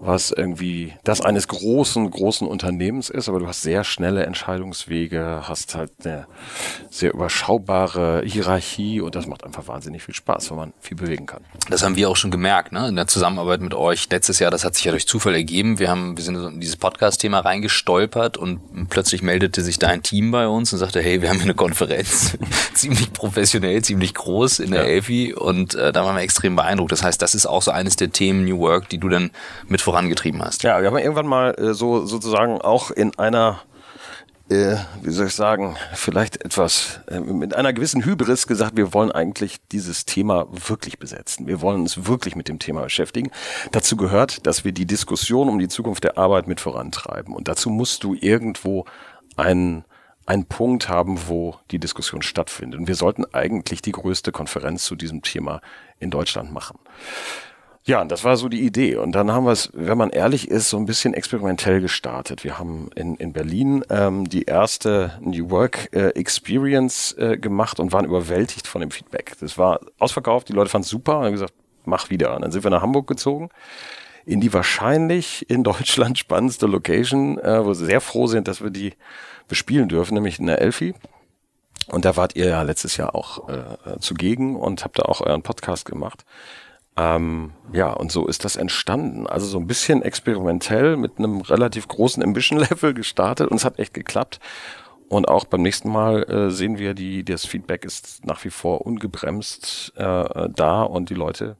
was 0.00 0.30
irgendwie 0.30 0.92
das 1.04 1.20
eines 1.20 1.48
großen, 1.48 2.10
großen 2.10 2.46
Unternehmens 2.46 3.10
ist, 3.10 3.28
aber 3.28 3.38
du 3.38 3.46
hast 3.46 3.62
sehr 3.62 3.84
schnelle 3.84 4.24
Entscheidungswege, 4.24 5.42
hast 5.44 5.74
halt 5.74 5.92
eine 6.04 6.26
sehr 6.90 7.12
überschaubare 7.12 8.22
Hierarchie 8.24 9.00
und 9.00 9.14
das 9.14 9.26
macht 9.26 9.44
einfach 9.44 9.68
wahnsinnig 9.68 10.02
viel 10.02 10.14
Spaß, 10.14 10.50
weil 10.50 10.58
man 10.58 10.72
viel 10.80 10.96
bewegen 10.96 11.26
kann. 11.26 11.42
Das 11.70 11.82
haben 11.82 11.96
wir 11.96 12.10
auch 12.10 12.16
schon 12.16 12.30
gemerkt, 12.30 12.72
ne? 12.72 12.88
In 12.88 12.96
der 12.96 13.06
Zusammenarbeit 13.06 13.60
mit 13.60 13.74
euch 13.74 14.08
letztes 14.10 14.38
Jahr, 14.38 14.50
das 14.50 14.64
hat 14.64 14.74
sich 14.74 14.84
ja 14.84 14.90
durch 14.90 15.06
Zufall 15.06 15.34
ergeben. 15.34 15.78
Wir 15.78 15.90
haben, 15.90 16.16
wir 16.16 16.24
sind 16.24 16.36
in 16.36 16.60
dieses 16.60 16.76
Podcast-Thema 16.76 17.40
reingestolpert 17.40 18.36
und 18.36 18.88
plötzlich 18.90 19.22
meldete 19.22 19.62
sich 19.62 19.78
da 19.78 19.88
ein 19.88 20.02
Team 20.02 20.30
bei 20.30 20.46
uns 20.46 20.72
und 20.72 20.78
sagte, 20.78 21.00
hey, 21.00 21.22
wir 21.22 21.28
haben 21.28 21.36
hier 21.36 21.44
eine 21.44 21.54
Konferenz, 21.54 22.36
ziemlich 22.74 23.12
professionell, 23.12 23.82
ziemlich 23.82 24.14
groß 24.14 24.60
in 24.60 24.72
der 24.72 24.84
ja. 24.84 24.88
Elfi 24.88 25.34
und 25.34 25.74
äh, 25.74 25.92
da 25.92 26.04
waren 26.04 26.16
wir 26.16 26.22
extrem 26.22 26.56
beeindruckt. 26.56 26.92
Das 26.92 27.02
heißt, 27.02 27.20
das 27.20 27.34
ist 27.34 27.46
auch 27.46 27.62
so 27.62 27.70
eines 27.70 27.96
der 27.96 28.10
Themen 28.10 28.44
New 28.44 28.58
Work, 28.58 28.88
die 28.88 28.98
du 28.98 29.08
dann 29.08 29.30
mit 29.68 29.80
vorangetrieben 29.86 30.42
hast. 30.42 30.64
Ja, 30.64 30.80
wir 30.80 30.88
haben 30.88 30.98
irgendwann 30.98 31.28
mal 31.28 31.54
äh, 31.58 31.72
so 31.72 32.06
sozusagen 32.06 32.60
auch 32.60 32.90
in 32.90 33.16
einer 33.20 33.60
äh, 34.48 34.76
wie 35.02 35.10
soll 35.10 35.28
ich 35.28 35.34
sagen, 35.34 35.76
vielleicht 35.94 36.44
etwas 36.44 37.00
äh, 37.08 37.20
mit 37.20 37.54
einer 37.54 37.72
gewissen 37.72 38.04
Hybris 38.04 38.48
gesagt, 38.48 38.76
wir 38.76 38.92
wollen 38.92 39.12
eigentlich 39.12 39.58
dieses 39.70 40.04
Thema 40.04 40.46
wirklich 40.50 40.98
besetzen. 40.98 41.46
Wir 41.46 41.60
wollen 41.60 41.82
uns 41.82 42.06
wirklich 42.06 42.34
mit 42.34 42.48
dem 42.48 42.58
Thema 42.58 42.82
beschäftigen. 42.82 43.30
Dazu 43.70 43.96
gehört, 43.96 44.46
dass 44.46 44.64
wir 44.64 44.72
die 44.72 44.86
Diskussion 44.86 45.48
um 45.48 45.60
die 45.60 45.68
Zukunft 45.68 46.02
der 46.02 46.18
Arbeit 46.18 46.48
mit 46.48 46.60
vorantreiben. 46.60 47.34
Und 47.34 47.46
dazu 47.46 47.70
musst 47.70 48.02
du 48.02 48.14
irgendwo 48.14 48.86
einen 49.36 49.84
einen 50.26 50.46
Punkt 50.46 50.88
haben, 50.88 51.28
wo 51.28 51.54
die 51.70 51.78
Diskussion 51.78 52.20
stattfindet. 52.20 52.80
Und 52.80 52.88
wir 52.88 52.96
sollten 52.96 53.24
eigentlich 53.32 53.80
die 53.80 53.92
größte 53.92 54.32
Konferenz 54.32 54.84
zu 54.84 54.96
diesem 54.96 55.22
Thema 55.22 55.60
in 56.00 56.10
Deutschland 56.10 56.52
machen. 56.52 56.80
Ja, 57.86 58.04
das 58.04 58.24
war 58.24 58.36
so 58.36 58.48
die 58.48 58.62
Idee. 58.62 58.96
Und 58.96 59.12
dann 59.12 59.30
haben 59.30 59.44
wir 59.44 59.52
es, 59.52 59.70
wenn 59.72 59.96
man 59.96 60.10
ehrlich 60.10 60.48
ist, 60.48 60.70
so 60.70 60.76
ein 60.76 60.86
bisschen 60.86 61.14
experimentell 61.14 61.80
gestartet. 61.80 62.42
Wir 62.42 62.58
haben 62.58 62.90
in, 62.96 63.14
in 63.14 63.32
Berlin 63.32 63.84
ähm, 63.90 64.28
die 64.28 64.42
erste 64.42 65.16
New 65.20 65.50
Work 65.50 65.90
äh, 65.92 66.08
Experience 66.08 67.12
äh, 67.16 67.38
gemacht 67.38 67.78
und 67.78 67.92
waren 67.92 68.04
überwältigt 68.04 68.66
von 68.66 68.80
dem 68.80 68.90
Feedback. 68.90 69.36
Das 69.38 69.56
war 69.56 69.78
ausverkauft, 70.00 70.48
die 70.48 70.52
Leute 70.52 70.68
fanden 70.68 70.82
es 70.82 70.88
super 70.88 71.18
und 71.18 71.26
haben 71.26 71.32
gesagt, 71.32 71.54
mach 71.84 72.10
wieder. 72.10 72.34
Und 72.34 72.42
dann 72.42 72.50
sind 72.50 72.64
wir 72.64 72.72
nach 72.72 72.82
Hamburg 72.82 73.06
gezogen, 73.06 73.50
in 74.24 74.40
die 74.40 74.52
wahrscheinlich 74.52 75.48
in 75.48 75.62
Deutschland 75.62 76.18
spannendste 76.18 76.66
Location, 76.66 77.38
äh, 77.38 77.64
wo 77.64 77.68
wir 77.68 77.74
sehr 77.76 78.00
froh 78.00 78.26
sind, 78.26 78.48
dass 78.48 78.60
wir 78.60 78.70
die 78.70 78.94
bespielen 79.46 79.88
dürfen, 79.88 80.14
nämlich 80.14 80.40
in 80.40 80.46
der 80.46 80.60
Elfi. 80.60 80.96
Und 81.86 82.04
da 82.04 82.16
wart 82.16 82.34
ihr 82.34 82.46
ja 82.46 82.62
letztes 82.62 82.96
Jahr 82.96 83.14
auch 83.14 83.48
äh, 83.48 84.00
zugegen 84.00 84.56
und 84.56 84.82
habt 84.82 84.98
da 84.98 85.04
auch 85.04 85.20
euren 85.20 85.42
Podcast 85.42 85.84
gemacht. 85.84 86.24
Ähm, 86.96 87.52
ja, 87.72 87.92
und 87.92 88.10
so 88.10 88.26
ist 88.26 88.44
das 88.44 88.56
entstanden. 88.56 89.26
Also 89.26 89.46
so 89.46 89.58
ein 89.58 89.66
bisschen 89.66 90.02
experimentell 90.02 90.96
mit 90.96 91.18
einem 91.18 91.42
relativ 91.42 91.88
großen 91.88 92.22
Ambition-Level 92.22 92.94
gestartet 92.94 93.50
und 93.50 93.56
es 93.56 93.64
hat 93.64 93.78
echt 93.78 93.94
geklappt. 93.94 94.40
Und 95.08 95.28
auch 95.28 95.44
beim 95.44 95.62
nächsten 95.62 95.90
Mal 95.90 96.24
äh, 96.24 96.50
sehen 96.50 96.78
wir, 96.78 96.94
die, 96.94 97.24
das 97.24 97.46
Feedback 97.46 97.84
ist 97.84 98.24
nach 98.24 98.44
wie 98.44 98.50
vor 98.50 98.84
ungebremst 98.86 99.92
äh, 99.96 100.48
da 100.48 100.82
und 100.82 101.10
die 101.10 101.14
Leute 101.14 101.56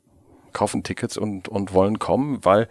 kaufen 0.53 0.83
Tickets 0.83 1.17
und, 1.17 1.49
und 1.49 1.75
wollen 1.75 1.99
kommen, 1.99 2.45
weil 2.45 2.69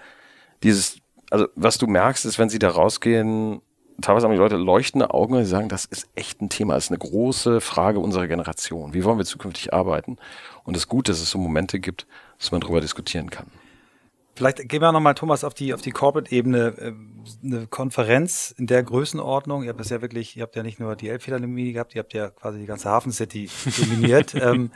dieses, 0.64 0.98
also 1.30 1.46
was 1.56 1.78
du 1.78 1.86
merkst, 1.88 2.26
ist, 2.26 2.40
wenn 2.40 2.50
sie 2.50 2.60
da 2.60 2.70
rausgehen, 2.70 3.62
teilweise 4.02 4.26
haben 4.26 4.34
die 4.34 4.40
Leute 4.40 4.58
leuchtende 4.58 5.14
Augen 5.14 5.36
und 5.36 5.44
sie 5.44 5.50
sagen, 5.50 5.70
das 5.70 5.86
ist 5.86 6.10
echt 6.16 6.42
ein 6.42 6.50
Thema, 6.50 6.74
das 6.74 6.86
ist 6.86 6.90
eine 6.90 6.98
große 6.98 7.62
Frage 7.62 8.00
unserer 8.00 8.28
Generation. 8.28 8.94
Wie 8.94 9.04
wollen 9.04 9.20
wir 9.20 9.26
zukünftig 9.26 9.74
arbeiten? 9.74 10.18
Und 10.64 10.76
es 10.76 10.84
ist 10.84 10.90
gut, 10.90 11.08
dass 11.08 11.22
es 11.22 11.30
so 11.30 11.38
Momente 11.38 11.80
gibt, 11.80 12.08
dass 12.40 12.52
man 12.52 12.62
darüber 12.62 12.82
diskutieren 12.82 13.30
kann. 13.30 13.48
Vielleicht 14.36 14.68
gehen 14.68 14.82
wir 14.82 14.92
nochmal, 14.92 15.16
Thomas, 15.16 15.46
auf 15.46 15.54
die, 15.54 15.74
auf 15.74 15.82
die 15.82 15.92
Corporate-Ebene. 15.92 16.76
Äh, 16.78 16.94
eine 17.44 17.68
Konferenz 17.68 18.54
in 18.58 18.68
der 18.68 18.84
Größenordnung. 18.84 19.64
Ihr 19.64 19.70
habt 19.70 19.80
das 19.80 19.90
ja 19.90 20.02
wirklich, 20.02 20.36
ihr 20.36 20.44
habt 20.44 20.56
ja 20.56 20.64
nicht 20.64 20.80
nur 20.80 20.96
die 20.96 21.10
Elbphilharmonie 21.10 21.74
gehabt, 21.74 21.96
ihr 21.96 22.00
habt 22.00 22.14
ja 22.14 22.30
quasi 22.30 22.60
die 22.60 22.66
ganze 22.66 22.90
Hafen 22.90 23.12
City 23.12 23.50
dominiert. 23.78 24.36
ähm, 24.36 24.72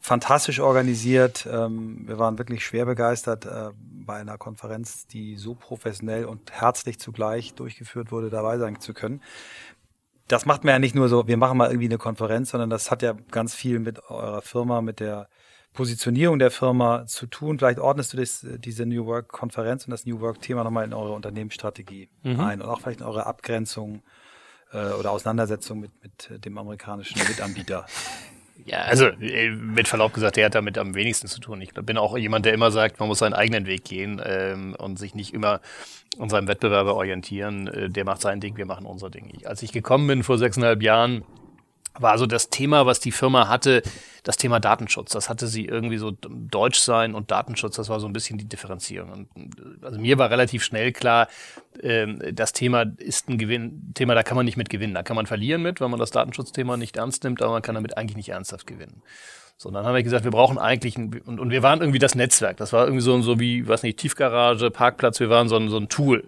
fantastisch 0.00 0.60
organisiert. 0.60 1.46
Ähm, 1.50 2.06
wir 2.06 2.18
waren 2.18 2.38
wirklich 2.38 2.64
schwer 2.64 2.86
begeistert 2.86 3.46
äh, 3.46 3.70
bei 3.76 4.16
einer 4.16 4.38
Konferenz, 4.38 5.06
die 5.06 5.36
so 5.36 5.54
professionell 5.54 6.24
und 6.24 6.50
herzlich 6.52 6.98
zugleich 6.98 7.54
durchgeführt 7.54 8.10
wurde, 8.10 8.30
dabei 8.30 8.58
sein 8.58 8.80
zu 8.80 8.94
können. 8.94 9.22
Das 10.28 10.46
macht 10.46 10.64
man 10.64 10.72
ja 10.72 10.78
nicht 10.78 10.94
nur 10.94 11.08
so, 11.08 11.26
wir 11.26 11.36
machen 11.36 11.58
mal 11.58 11.68
irgendwie 11.68 11.86
eine 11.86 11.98
Konferenz, 11.98 12.50
sondern 12.50 12.70
das 12.70 12.90
hat 12.90 13.02
ja 13.02 13.14
ganz 13.30 13.54
viel 13.54 13.78
mit 13.78 14.02
eurer 14.10 14.42
Firma, 14.42 14.80
mit 14.80 15.00
der 15.00 15.28
Positionierung 15.74 16.38
der 16.38 16.50
Firma 16.50 17.04
zu 17.06 17.26
tun. 17.26 17.58
Vielleicht 17.58 17.78
ordnest 17.78 18.12
du 18.12 18.16
das, 18.16 18.46
diese 18.58 18.86
New 18.86 19.04
Work-Konferenz 19.06 19.84
und 19.84 19.90
das 19.90 20.06
New 20.06 20.20
Work-Thema 20.20 20.64
nochmal 20.64 20.84
in 20.84 20.94
eure 20.94 21.12
Unternehmensstrategie 21.12 22.08
mhm. 22.22 22.40
ein 22.40 22.62
und 22.62 22.68
auch 22.68 22.80
vielleicht 22.80 23.00
in 23.00 23.06
eure 23.06 23.26
Abgrenzung 23.26 24.02
äh, 24.72 24.92
oder 24.92 25.10
Auseinandersetzung 25.10 25.80
mit, 25.80 25.90
mit 26.02 26.44
dem 26.44 26.56
amerikanischen 26.56 27.20
Mitanbieter. 27.28 27.84
Ja, 28.66 28.82
also 28.82 29.06
äh, 29.06 29.50
mit 29.50 29.88
Verlaub 29.88 30.14
gesagt, 30.14 30.36
der 30.36 30.46
hat 30.46 30.54
damit 30.54 30.78
am 30.78 30.94
wenigsten 30.94 31.26
zu 31.26 31.40
tun. 31.40 31.60
Ich 31.60 31.74
bin 31.74 31.98
auch 31.98 32.16
jemand, 32.16 32.46
der 32.46 32.54
immer 32.54 32.70
sagt, 32.70 33.00
man 33.00 33.08
muss 33.08 33.18
seinen 33.18 33.34
eigenen 33.34 33.66
Weg 33.66 33.84
gehen 33.84 34.22
ähm, 34.24 34.76
und 34.78 34.98
sich 34.98 35.14
nicht 35.14 35.34
immer 35.34 35.60
an 36.18 36.30
seinem 36.30 36.46
Wettbewerber 36.46 36.94
orientieren. 36.94 37.66
Äh, 37.66 37.90
der 37.90 38.04
macht 38.04 38.20
sein 38.20 38.40
Ding, 38.40 38.56
wir 38.56 38.64
machen 38.64 38.86
unser 38.86 39.10
Ding. 39.10 39.28
Ich, 39.36 39.48
als 39.48 39.62
ich 39.62 39.72
gekommen 39.72 40.06
bin 40.06 40.22
vor 40.22 40.38
sechseinhalb 40.38 40.82
Jahren, 40.82 41.24
war 41.98 42.18
so 42.18 42.26
das 42.26 42.50
Thema, 42.50 42.86
was 42.86 43.00
die 43.00 43.12
Firma 43.12 43.48
hatte, 43.48 43.82
das 44.24 44.36
Thema 44.36 44.58
Datenschutz. 44.58 45.12
Das 45.12 45.28
hatte 45.28 45.46
sie 45.46 45.66
irgendwie 45.66 45.98
so 45.98 46.12
Deutsch 46.20 46.80
sein 46.80 47.14
und 47.14 47.30
Datenschutz, 47.30 47.76
das 47.76 47.88
war 47.88 48.00
so 48.00 48.06
ein 48.06 48.12
bisschen 48.12 48.38
die 48.38 48.48
Differenzierung. 48.48 49.10
Und 49.10 49.28
also 49.84 50.00
mir 50.00 50.18
war 50.18 50.30
relativ 50.30 50.64
schnell 50.64 50.92
klar, 50.92 51.28
ähm, 51.82 52.20
das 52.32 52.52
Thema 52.52 52.84
ist 52.98 53.28
ein 53.28 53.38
Gewinn, 53.38 53.92
Thema, 53.94 54.14
da 54.14 54.22
kann 54.22 54.36
man 54.36 54.46
nicht 54.46 54.56
mit 54.56 54.70
gewinnen. 54.70 54.94
Da 54.94 55.02
kann 55.02 55.16
man 55.16 55.26
verlieren 55.26 55.62
mit, 55.62 55.80
wenn 55.80 55.90
man 55.90 56.00
das 56.00 56.10
Datenschutzthema 56.10 56.76
nicht 56.76 56.96
ernst 56.96 57.22
nimmt, 57.22 57.42
aber 57.42 57.52
man 57.52 57.62
kann 57.62 57.74
damit 57.74 57.96
eigentlich 57.96 58.16
nicht 58.16 58.30
ernsthaft 58.30 58.66
gewinnen. 58.66 59.02
So, 59.56 59.70
dann 59.70 59.86
haben 59.86 59.94
wir 59.94 60.02
gesagt, 60.02 60.24
wir 60.24 60.32
brauchen 60.32 60.58
eigentlich 60.58 60.96
ein, 60.98 61.20
und, 61.26 61.38
und 61.38 61.50
wir 61.50 61.62
waren 61.62 61.80
irgendwie 61.80 62.00
das 62.00 62.14
Netzwerk. 62.14 62.56
Das 62.56 62.72
war 62.72 62.84
irgendwie 62.84 63.02
so, 63.02 63.20
so 63.22 63.38
wie, 63.38 63.68
was 63.68 63.82
nicht, 63.82 63.98
Tiefgarage, 63.98 64.70
Parkplatz, 64.70 65.20
wir 65.20 65.30
waren 65.30 65.48
so 65.48 65.56
ein, 65.56 65.68
so 65.68 65.76
ein 65.76 65.88
Tool. 65.88 66.24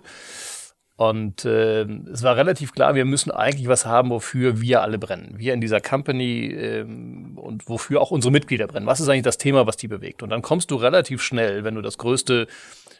Und 0.97 1.45
äh, 1.45 1.83
es 1.83 2.23
war 2.23 2.37
relativ 2.37 2.73
klar, 2.73 2.95
wir 2.95 3.05
müssen 3.05 3.31
eigentlich 3.31 3.69
was 3.69 3.85
haben, 3.85 4.09
wofür 4.09 4.63
wir 4.63 4.81
alle 4.81 4.99
brennen. 4.99 5.35
Wir 5.37 5.53
in 5.53 5.61
dieser 5.61 5.81
Company 5.83 6.47
ähm, 6.47 7.37
und 7.37 7.69
wofür 7.69 8.01
auch 8.01 8.11
unsere 8.11 8.33
Mitglieder 8.33 8.67
brennen. 8.67 8.87
Was 8.87 9.01
ist 9.01 9.09
eigentlich 9.09 9.23
das 9.23 9.37
Thema, 9.37 9.67
was 9.67 9.77
die 9.77 9.89
bewegt? 9.89 10.23
Und 10.23 10.31
dann 10.31 10.41
kommst 10.41 10.71
du 10.71 10.77
relativ 10.77 11.23
schnell, 11.23 11.65
wenn 11.65 11.75
du 11.75 11.83
das 11.83 11.99
größte 11.99 12.47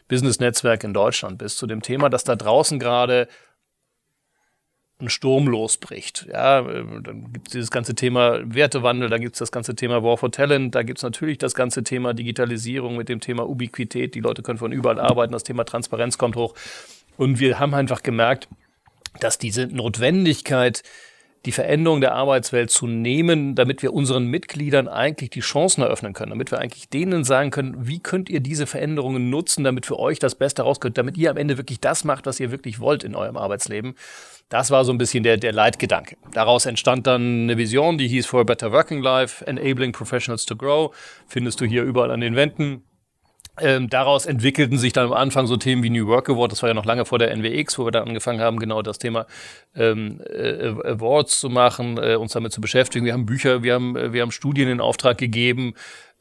Business-Netzwerk 0.09 0.83
in 0.83 0.93
Deutschland 0.93 1.39
bist, 1.39 1.57
zu 1.57 1.65
dem 1.65 1.81
Thema, 1.81 2.09
dass 2.09 2.23
da 2.23 2.35
draußen 2.35 2.77
gerade 2.77 3.27
ein 4.99 5.09
Sturm 5.09 5.47
losbricht. 5.47 6.27
Ja, 6.31 6.59
äh, 6.59 6.83
dann 7.01 7.31
gibt 7.33 7.47
es 7.47 7.51
dieses 7.53 7.71
ganze 7.71 7.95
Thema 7.95 8.39
Wertewandel, 8.43 9.09
dann 9.09 9.21
gibt 9.21 9.35
es 9.35 9.39
das 9.39 9.51
ganze 9.51 9.75
Thema 9.75 10.03
War 10.03 10.17
for 10.17 10.31
Talent, 10.31 10.75
da 10.75 10.83
gibt 10.83 10.99
es 10.99 11.03
natürlich 11.03 11.37
das 11.37 11.55
ganze 11.55 11.83
Thema 11.83 12.13
Digitalisierung 12.13 12.95
mit 12.95 13.09
dem 13.09 13.19
Thema 13.19 13.47
Ubiquität. 13.47 14.15
Die 14.15 14.21
Leute 14.21 14.41
können 14.41 14.57
von 14.57 14.71
überall 14.71 14.99
arbeiten, 14.99 15.33
das 15.33 15.43
Thema 15.43 15.63
Transparenz 15.65 16.17
kommt 16.17 16.35
hoch. 16.35 16.55
Und 17.17 17.39
wir 17.39 17.59
haben 17.59 17.73
einfach 17.73 18.03
gemerkt, 18.03 18.47
dass 19.19 19.37
diese 19.37 19.67
Notwendigkeit, 19.67 20.83
die 21.45 21.51
Veränderung 21.51 22.01
der 22.01 22.13
Arbeitswelt 22.13 22.69
zu 22.69 22.87
nehmen, 22.87 23.55
damit 23.55 23.81
wir 23.81 23.93
unseren 23.93 24.25
Mitgliedern 24.25 24.87
eigentlich 24.87 25.29
die 25.29 25.39
Chancen 25.39 25.81
eröffnen 25.81 26.13
können, 26.13 26.31
damit 26.31 26.51
wir 26.51 26.59
eigentlich 26.59 26.89
denen 26.89 27.23
sagen 27.23 27.51
können, 27.51 27.87
wie 27.87 27.99
könnt 27.99 28.29
ihr 28.29 28.41
diese 28.41 28.67
Veränderungen 28.67 29.29
nutzen, 29.29 29.63
damit 29.63 29.85
für 29.85 29.97
euch 29.97 30.19
das 30.19 30.35
Beste 30.35 30.63
rauskommt, 30.63 30.97
damit 30.97 31.17
ihr 31.17 31.31
am 31.31 31.37
Ende 31.37 31.57
wirklich 31.57 31.79
das 31.79 32.03
macht, 32.03 32.25
was 32.25 32.39
ihr 32.39 32.51
wirklich 32.51 32.79
wollt 32.79 33.03
in 33.03 33.15
eurem 33.15 33.37
Arbeitsleben. 33.37 33.95
Das 34.49 34.71
war 34.71 34.83
so 34.83 34.91
ein 34.91 34.97
bisschen 34.97 35.23
der, 35.23 35.37
der 35.37 35.53
Leitgedanke. 35.53 36.17
Daraus 36.33 36.65
entstand 36.65 37.07
dann 37.07 37.43
eine 37.43 37.57
Vision, 37.57 37.97
die 37.97 38.07
hieß 38.07 38.25
For 38.25 38.41
a 38.41 38.43
Better 38.43 38.71
Working 38.71 39.01
Life, 39.01 39.45
Enabling 39.45 39.91
Professionals 39.91 40.45
to 40.45 40.55
Grow. 40.55 40.93
Findest 41.27 41.61
du 41.61 41.65
hier 41.65 41.83
überall 41.83 42.11
an 42.11 42.21
den 42.21 42.35
Wänden. 42.35 42.83
Ähm, 43.59 43.89
daraus 43.89 44.25
entwickelten 44.25 44.77
sich 44.77 44.93
dann 44.93 45.07
am 45.07 45.13
Anfang 45.13 45.47
so 45.47 45.57
Themen 45.57 45.81
wie 45.81 45.89
New 45.89 46.07
Work 46.07 46.29
Award, 46.29 46.51
das 46.51 46.61
war 46.61 46.69
ja 46.69 46.75
noch 46.75 46.85
lange 46.85 47.05
vor 47.05 47.17
der 47.17 47.31
NWX, 47.35 47.79
wo 47.79 47.85
wir 47.85 47.91
dann 47.91 48.07
angefangen 48.07 48.39
haben, 48.39 48.59
genau 48.59 48.81
das 48.81 48.99
Thema 48.99 49.25
ähm, 49.75 50.21
äh, 50.29 50.67
Awards 50.83 51.39
zu 51.39 51.49
machen, 51.49 51.97
äh, 51.97 52.15
uns 52.15 52.33
damit 52.33 52.51
zu 52.51 52.61
beschäftigen. 52.61 53.05
Wir 53.05 53.13
haben 53.13 53.25
Bücher, 53.25 53.63
wir 53.63 53.73
haben, 53.73 53.95
äh, 53.95 54.13
wir 54.13 54.21
haben 54.21 54.31
Studien 54.31 54.69
in 54.69 54.79
Auftrag 54.79 55.17
gegeben, 55.17 55.73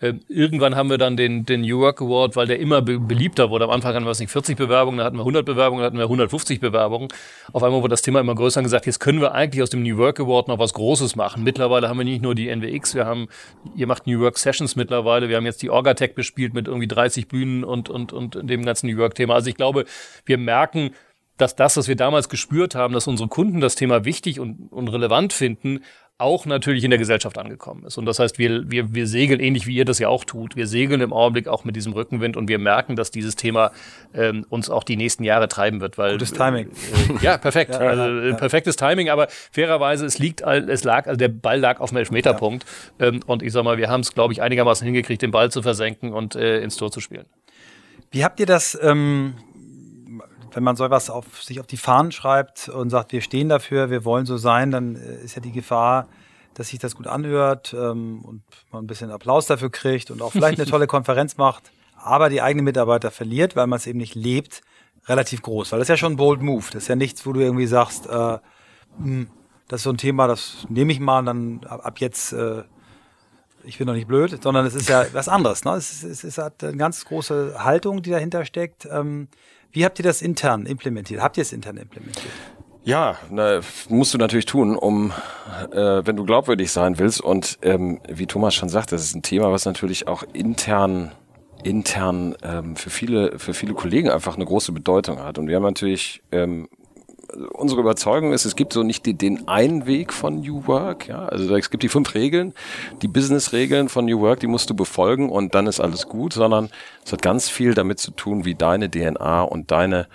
ähm, 0.02 0.20
irgendwann 0.28 0.76
haben 0.76 0.90
wir 0.90 0.98
dann 0.98 1.16
den, 1.16 1.46
den 1.46 1.62
New 1.62 1.80
Work 1.80 2.02
Award, 2.02 2.36
weil 2.36 2.46
der 2.46 2.60
immer 2.60 2.82
be 2.82 2.98
beliebter 2.98 3.48
wurde. 3.48 3.64
Am 3.64 3.70
Anfang 3.70 3.94
hatten 3.94 4.04
wir 4.04 4.10
es 4.10 4.20
nicht 4.20 4.30
40 4.30 4.56
Bewerbungen, 4.56 4.98
dann 4.98 5.06
hatten 5.06 5.16
wir 5.16 5.22
100 5.22 5.46
Bewerbungen, 5.46 5.80
dann 5.80 5.86
hatten 5.86 5.98
wir 5.98 6.04
150 6.04 6.60
Bewerbungen. 6.60 7.08
Auf 7.52 7.62
einmal 7.62 7.80
wurde 7.80 7.92
das 7.92 8.02
Thema 8.02 8.20
immer 8.20 8.34
größer 8.34 8.60
und 8.60 8.64
gesagt, 8.64 8.84
jetzt 8.84 9.00
können 9.00 9.22
wir 9.22 9.32
eigentlich 9.32 9.62
aus 9.62 9.70
dem 9.70 9.82
New 9.82 9.96
Work 9.96 10.20
Award 10.20 10.48
noch 10.48 10.58
was 10.58 10.74
Großes 10.74 11.16
machen. 11.16 11.44
Mittlerweile 11.44 11.88
haben 11.88 11.96
wir 11.96 12.04
nicht 12.04 12.20
nur 12.20 12.34
die 12.34 12.54
NWX, 12.54 12.94
wir 12.94 13.06
haben, 13.06 13.28
ihr 13.74 13.86
macht 13.86 14.06
New 14.06 14.20
Work 14.20 14.36
Sessions 14.36 14.76
mittlerweile, 14.76 15.30
wir 15.30 15.36
haben 15.36 15.46
jetzt 15.46 15.62
die 15.62 15.70
Orgatech 15.70 16.14
bespielt 16.14 16.52
mit 16.52 16.68
irgendwie 16.68 16.88
30 16.88 17.28
Bühnen 17.28 17.64
und, 17.64 17.88
und, 17.88 18.12
und 18.12 18.38
dem 18.42 18.66
ganzen 18.66 18.88
New 18.88 18.98
Work 18.98 19.14
Thema. 19.14 19.34
Also 19.34 19.48
ich 19.48 19.56
glaube, 19.56 19.86
wir 20.26 20.36
merken, 20.36 20.90
dass 21.38 21.56
das, 21.56 21.76
was 21.76 21.88
wir 21.88 21.96
damals 21.96 22.28
gespürt 22.28 22.74
haben, 22.74 22.94
dass 22.94 23.06
unsere 23.06 23.28
Kunden 23.28 23.60
das 23.60 23.74
Thema 23.74 24.04
wichtig 24.04 24.40
und, 24.40 24.72
und 24.72 24.88
relevant 24.88 25.32
finden, 25.32 25.80
auch 26.18 26.46
natürlich 26.46 26.82
in 26.82 26.90
der 26.90 26.98
Gesellschaft 26.98 27.36
angekommen 27.36 27.84
ist. 27.84 27.98
Und 27.98 28.06
das 28.06 28.18
heißt, 28.18 28.38
wir, 28.38 28.70
wir, 28.70 28.94
wir 28.94 29.06
segeln 29.06 29.38
ähnlich 29.38 29.66
wie 29.66 29.74
ihr 29.74 29.84
das 29.84 29.98
ja 29.98 30.08
auch 30.08 30.24
tut. 30.24 30.56
Wir 30.56 30.66
segeln 30.66 31.02
im 31.02 31.12
Augenblick 31.12 31.46
auch 31.46 31.64
mit 31.64 31.76
diesem 31.76 31.92
Rückenwind 31.92 32.38
und 32.38 32.48
wir 32.48 32.58
merken, 32.58 32.96
dass 32.96 33.10
dieses 33.10 33.36
Thema 33.36 33.70
ähm, 34.14 34.46
uns 34.48 34.70
auch 34.70 34.82
die 34.82 34.96
nächsten 34.96 35.24
Jahre 35.24 35.48
treiben 35.48 35.82
wird. 35.82 35.98
Weil, 35.98 36.12
Gutes 36.12 36.32
Timing. 36.32 36.68
Äh, 36.68 37.22
ja, 37.22 37.36
perfekt. 37.36 37.70
ja, 37.74 37.78
also, 37.80 38.28
ja. 38.28 38.34
perfektes 38.34 38.76
Timing, 38.76 39.10
aber 39.10 39.28
fairerweise, 39.28 40.06
es 40.06 40.18
liegt, 40.18 40.40
es 40.40 40.84
lag, 40.84 41.06
also 41.06 41.18
der 41.18 41.28
Ball 41.28 41.60
lag 41.60 41.80
auf 41.80 41.90
dem 41.90 41.98
Elfmeterpunkt. 41.98 42.64
Ja. 42.98 43.08
Ähm, 43.08 43.20
und 43.26 43.42
ich 43.42 43.52
sag 43.52 43.64
mal, 43.64 43.76
wir 43.76 43.90
haben 43.90 44.00
es, 44.00 44.14
glaube 44.14 44.32
ich, 44.32 44.40
einigermaßen 44.40 44.86
hingekriegt, 44.86 45.20
den 45.20 45.32
Ball 45.32 45.50
zu 45.50 45.60
versenken 45.60 46.14
und 46.14 46.34
äh, 46.34 46.62
ins 46.62 46.76
Tor 46.76 46.90
zu 46.90 47.00
spielen. 47.00 47.26
Wie 48.10 48.24
habt 48.24 48.40
ihr 48.40 48.46
das 48.46 48.78
ähm, 48.80 49.34
wenn 50.56 50.64
man 50.64 50.74
sowas 50.74 51.10
auf, 51.10 51.42
sich 51.42 51.60
auf 51.60 51.66
die 51.66 51.76
Fahnen 51.76 52.12
schreibt 52.12 52.70
und 52.70 52.88
sagt, 52.88 53.12
wir 53.12 53.20
stehen 53.20 53.50
dafür, 53.50 53.90
wir 53.90 54.06
wollen 54.06 54.24
so 54.24 54.38
sein, 54.38 54.70
dann 54.70 54.96
äh, 54.96 55.22
ist 55.22 55.34
ja 55.36 55.42
die 55.42 55.52
Gefahr, 55.52 56.08
dass 56.54 56.68
sich 56.68 56.78
das 56.78 56.96
gut 56.96 57.06
anhört 57.06 57.76
ähm, 57.78 58.24
und 58.24 58.42
man 58.72 58.84
ein 58.84 58.86
bisschen 58.86 59.10
Applaus 59.10 59.44
dafür 59.44 59.70
kriegt 59.70 60.10
und 60.10 60.22
auch 60.22 60.32
vielleicht 60.32 60.58
eine 60.58 60.66
tolle 60.70 60.86
Konferenz 60.86 61.36
macht, 61.36 61.70
aber 61.94 62.30
die 62.30 62.40
eigenen 62.40 62.64
Mitarbeiter 62.64 63.10
verliert, 63.10 63.54
weil 63.54 63.66
man 63.66 63.76
es 63.76 63.86
eben 63.86 63.98
nicht 63.98 64.14
lebt, 64.14 64.62
relativ 65.06 65.42
groß. 65.42 65.72
Weil 65.72 65.78
das 65.78 65.86
ist 65.86 65.90
ja 65.90 65.96
schon 65.98 66.14
ein 66.14 66.16
bold 66.16 66.40
Move. 66.40 66.64
Das 66.72 66.84
ist 66.84 66.88
ja 66.88 66.96
nichts, 66.96 67.26
wo 67.26 67.34
du 67.34 67.40
irgendwie 67.40 67.66
sagst, 67.66 68.06
äh, 68.06 68.10
mh, 68.10 68.38
hm, 68.96 69.30
das 69.68 69.80
ist 69.80 69.84
so 69.84 69.90
ein 69.90 69.98
Thema, 69.98 70.26
das 70.26 70.66
nehme 70.70 70.90
ich 70.90 71.00
mal 71.00 71.18
und 71.18 71.26
dann 71.26 71.60
ab, 71.68 71.84
ab 71.84 72.00
jetzt, 72.00 72.32
äh, 72.32 72.62
ich 73.62 73.76
bin 73.76 73.86
doch 73.88 73.94
nicht 73.94 74.08
blöd, 74.08 74.42
sondern 74.42 74.64
es 74.64 74.74
ist 74.74 74.88
ja 74.88 75.04
was 75.12 75.28
anderes. 75.28 75.66
Ne? 75.66 75.72
Es, 75.72 75.92
ist, 75.92 76.02
es, 76.02 76.24
ist, 76.24 76.38
hat 76.38 76.64
eine 76.64 76.78
ganz 76.78 77.04
große 77.04 77.62
Haltung, 77.62 78.00
die 78.00 78.10
dahinter 78.10 78.46
steckt. 78.46 78.88
Ähm, 78.90 79.28
wie 79.76 79.84
habt 79.84 79.98
ihr 79.98 80.04
das 80.04 80.22
intern 80.22 80.64
implementiert? 80.64 81.20
Habt 81.20 81.36
ihr 81.36 81.42
es 81.42 81.52
intern 81.52 81.76
implementiert? 81.76 82.32
Ja, 82.82 83.18
na, 83.30 83.60
musst 83.90 84.14
du 84.14 84.18
natürlich 84.18 84.46
tun, 84.46 84.74
um, 84.74 85.12
äh, 85.70 85.76
wenn 86.02 86.16
du 86.16 86.24
glaubwürdig 86.24 86.72
sein 86.72 86.98
willst. 86.98 87.20
Und 87.20 87.58
ähm, 87.60 88.00
wie 88.08 88.26
Thomas 88.26 88.54
schon 88.54 88.70
sagt, 88.70 88.92
das 88.92 89.02
ist 89.02 89.14
ein 89.14 89.20
Thema, 89.20 89.52
was 89.52 89.66
natürlich 89.66 90.08
auch 90.08 90.22
intern 90.32 91.12
intern 91.62 92.36
ähm, 92.42 92.76
für 92.76 92.90
viele 92.90 93.38
für 93.38 93.52
viele 93.52 93.74
Kollegen 93.74 94.08
einfach 94.08 94.36
eine 94.36 94.46
große 94.46 94.72
Bedeutung 94.72 95.18
hat. 95.18 95.36
Und 95.36 95.46
wir 95.48 95.56
haben 95.56 95.64
natürlich 95.64 96.22
ähm, 96.32 96.68
unsere 97.52 97.80
Überzeugung 97.80 98.32
ist, 98.32 98.44
es 98.44 98.56
gibt 98.56 98.72
so 98.72 98.82
nicht 98.82 99.06
die, 99.06 99.14
den 99.14 99.48
einen 99.48 99.86
Weg 99.86 100.12
von 100.12 100.40
New 100.40 100.66
Work. 100.66 101.08
Ja, 101.08 101.26
also 101.26 101.54
es 101.54 101.70
gibt 101.70 101.82
die 101.82 101.88
fünf 101.88 102.14
Regeln, 102.14 102.54
die 103.02 103.08
Business-Regeln 103.08 103.88
von 103.88 104.04
New 104.04 104.20
Work, 104.20 104.40
die 104.40 104.46
musst 104.46 104.70
du 104.70 104.74
befolgen 104.74 105.30
und 105.30 105.54
dann 105.54 105.66
ist 105.66 105.80
alles 105.80 106.08
gut, 106.08 106.32
sondern 106.32 106.70
es 107.04 107.12
hat 107.12 107.22
ganz 107.22 107.48
viel 107.48 107.74
damit 107.74 107.98
zu 107.98 108.10
tun, 108.10 108.44
wie 108.44 108.54
deine 108.54 108.90
DNA 108.90 109.42
und 109.42 109.70
deine 109.70 110.08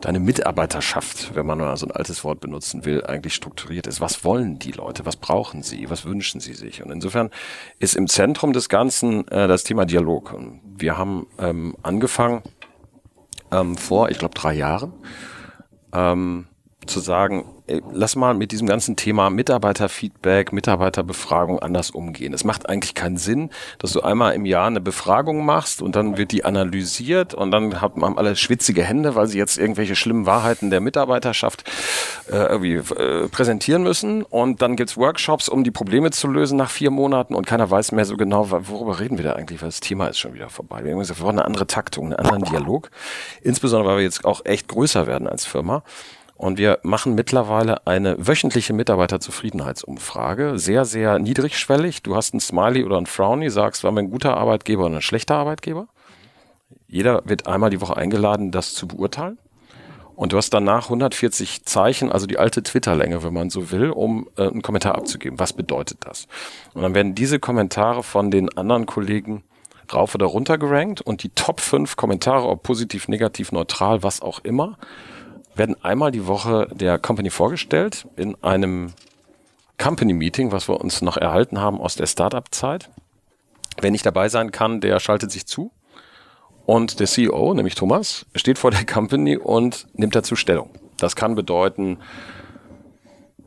deine 0.00 0.20
Mitarbeiterschaft, 0.20 1.34
wenn 1.34 1.46
man 1.46 1.58
mal 1.58 1.76
so 1.76 1.86
ein 1.86 1.92
altes 1.92 2.24
Wort 2.24 2.40
benutzen 2.40 2.84
will, 2.84 3.04
eigentlich 3.06 3.34
strukturiert 3.34 3.86
ist. 3.86 4.00
Was 4.02 4.22
wollen 4.22 4.58
die 4.58 4.72
Leute? 4.72 5.06
Was 5.06 5.16
brauchen 5.16 5.62
sie? 5.62 5.88
Was 5.88 6.04
wünschen 6.04 6.40
sie 6.40 6.52
sich? 6.52 6.82
Und 6.82 6.90
insofern 6.90 7.30
ist 7.78 7.96
im 7.96 8.06
Zentrum 8.06 8.52
des 8.52 8.68
Ganzen 8.68 9.26
äh, 9.28 9.48
das 9.48 9.64
Thema 9.64 9.86
Dialog. 9.86 10.34
Und 10.34 10.60
wir 10.76 10.98
haben 10.98 11.26
ähm, 11.38 11.74
angefangen 11.82 12.42
ähm, 13.50 13.76
vor, 13.76 14.10
ich 14.10 14.18
glaube, 14.18 14.34
drei 14.34 14.52
Jahren. 14.52 14.92
Ähm, 15.92 16.48
zu 16.86 17.00
sagen, 17.00 17.44
ey, 17.66 17.82
lass 17.92 18.16
mal 18.16 18.34
mit 18.34 18.52
diesem 18.52 18.66
ganzen 18.66 18.96
Thema 18.96 19.30
Mitarbeiterfeedback, 19.30 20.52
Mitarbeiterbefragung 20.52 21.58
anders 21.58 21.90
umgehen. 21.90 22.34
Es 22.34 22.44
macht 22.44 22.68
eigentlich 22.68 22.94
keinen 22.94 23.16
Sinn, 23.16 23.50
dass 23.78 23.92
du 23.92 24.02
einmal 24.02 24.34
im 24.34 24.44
Jahr 24.44 24.66
eine 24.66 24.80
Befragung 24.80 25.44
machst 25.44 25.80
und 25.80 25.96
dann 25.96 26.16
wird 26.16 26.32
die 26.32 26.44
analysiert 26.44 27.34
und 27.34 27.50
dann 27.50 27.80
haben 27.80 28.18
alle 28.18 28.36
schwitzige 28.36 28.82
Hände, 28.82 29.14
weil 29.14 29.26
sie 29.26 29.38
jetzt 29.38 29.58
irgendwelche 29.58 29.96
schlimmen 29.96 30.26
Wahrheiten 30.26 30.70
der 30.70 30.80
Mitarbeiterschaft 30.80 31.64
äh, 32.30 32.36
irgendwie 32.36 32.74
äh, 32.74 33.28
präsentieren 33.28 33.82
müssen 33.82 34.22
und 34.22 34.60
dann 34.60 34.76
gibt's 34.76 34.96
Workshops, 34.96 35.48
um 35.48 35.64
die 35.64 35.70
Probleme 35.70 36.10
zu 36.10 36.28
lösen 36.28 36.58
nach 36.58 36.70
vier 36.70 36.90
Monaten 36.90 37.34
und 37.34 37.46
keiner 37.46 37.70
weiß 37.70 37.92
mehr 37.92 38.04
so 38.04 38.16
genau, 38.16 38.50
worüber 38.50 39.00
reden 39.00 39.16
wir 39.16 39.24
da 39.24 39.32
eigentlich, 39.32 39.62
weil 39.62 39.68
das 39.68 39.80
Thema 39.80 40.08
ist 40.08 40.18
schon 40.18 40.34
wieder 40.34 40.50
vorbei. 40.50 40.84
Wir 40.84 40.92
haben 40.92 40.98
gesagt, 40.98 41.20
wir 41.20 41.24
wollen 41.24 41.38
eine 41.38 41.46
andere 41.46 41.66
Taktung, 41.66 42.06
einen 42.06 42.16
anderen 42.16 42.44
Dialog, 42.44 42.90
insbesondere 43.42 43.90
weil 43.90 43.96
wir 43.98 44.04
jetzt 44.04 44.24
auch 44.24 44.44
echt 44.44 44.68
größer 44.68 45.06
werden 45.06 45.26
als 45.26 45.46
Firma. 45.46 45.82
Und 46.36 46.58
wir 46.58 46.80
machen 46.82 47.14
mittlerweile 47.14 47.86
eine 47.86 48.16
wöchentliche 48.18 48.72
Mitarbeiterzufriedenheitsumfrage. 48.72 50.58
Sehr, 50.58 50.84
sehr 50.84 51.18
niedrigschwellig. 51.18 52.02
Du 52.02 52.16
hast 52.16 52.34
ein 52.34 52.40
Smiley 52.40 52.84
oder 52.84 52.98
ein 52.98 53.06
Frowny, 53.06 53.50
sagst, 53.50 53.84
war 53.84 53.92
mir 53.92 54.00
ein 54.00 54.10
guter 54.10 54.36
Arbeitgeber 54.36 54.86
oder 54.86 54.96
ein 54.96 55.02
schlechter 55.02 55.36
Arbeitgeber. 55.36 55.86
Jeder 56.88 57.22
wird 57.24 57.46
einmal 57.46 57.70
die 57.70 57.80
Woche 57.80 57.96
eingeladen, 57.96 58.50
das 58.50 58.74
zu 58.74 58.88
beurteilen. 58.88 59.38
Und 60.16 60.32
du 60.32 60.36
hast 60.36 60.50
danach 60.50 60.84
140 60.84 61.64
Zeichen, 61.64 62.12
also 62.12 62.26
die 62.26 62.38
alte 62.38 62.62
Twitter-Länge, 62.62 63.22
wenn 63.24 63.32
man 63.32 63.50
so 63.50 63.70
will, 63.70 63.90
um 63.90 64.28
äh, 64.36 64.42
einen 64.42 64.62
Kommentar 64.62 64.94
abzugeben. 64.94 65.38
Was 65.38 65.52
bedeutet 65.52 65.98
das? 66.06 66.28
Und 66.72 66.82
dann 66.82 66.94
werden 66.94 67.14
diese 67.14 67.40
Kommentare 67.40 68.02
von 68.02 68.30
den 68.30 68.56
anderen 68.56 68.86
Kollegen 68.86 69.42
rauf 69.92 70.14
oder 70.14 70.26
runter 70.26 70.56
gerankt 70.56 71.00
und 71.00 71.22
die 71.22 71.30
Top 71.30 71.60
5 71.60 71.96
Kommentare, 71.96 72.46
ob 72.46 72.62
positiv, 72.62 73.08
negativ, 73.08 73.52
neutral, 73.52 74.02
was 74.02 74.22
auch 74.22 74.38
immer, 74.40 74.78
werden 75.54 75.76
einmal 75.82 76.10
die 76.10 76.26
Woche 76.26 76.68
der 76.72 76.98
Company 76.98 77.30
vorgestellt 77.30 78.06
in 78.16 78.36
einem 78.42 78.92
Company 79.78 80.12
Meeting, 80.12 80.52
was 80.52 80.68
wir 80.68 80.80
uns 80.80 81.02
noch 81.02 81.16
erhalten 81.16 81.60
haben 81.60 81.80
aus 81.80 81.96
der 81.96 82.06
Startup-Zeit. 82.06 82.90
Wer 83.80 83.90
nicht 83.90 84.06
dabei 84.06 84.28
sein 84.28 84.52
kann, 84.52 84.80
der 84.80 85.00
schaltet 85.00 85.32
sich 85.32 85.46
zu. 85.46 85.72
Und 86.66 87.00
der 87.00 87.06
CEO, 87.06 87.54
nämlich 87.54 87.74
Thomas, 87.74 88.26
steht 88.34 88.58
vor 88.58 88.70
der 88.70 88.86
Company 88.86 89.36
und 89.36 89.86
nimmt 89.94 90.14
dazu 90.14 90.36
Stellung. 90.36 90.70
Das 90.98 91.16
kann 91.16 91.34
bedeuten, 91.34 91.98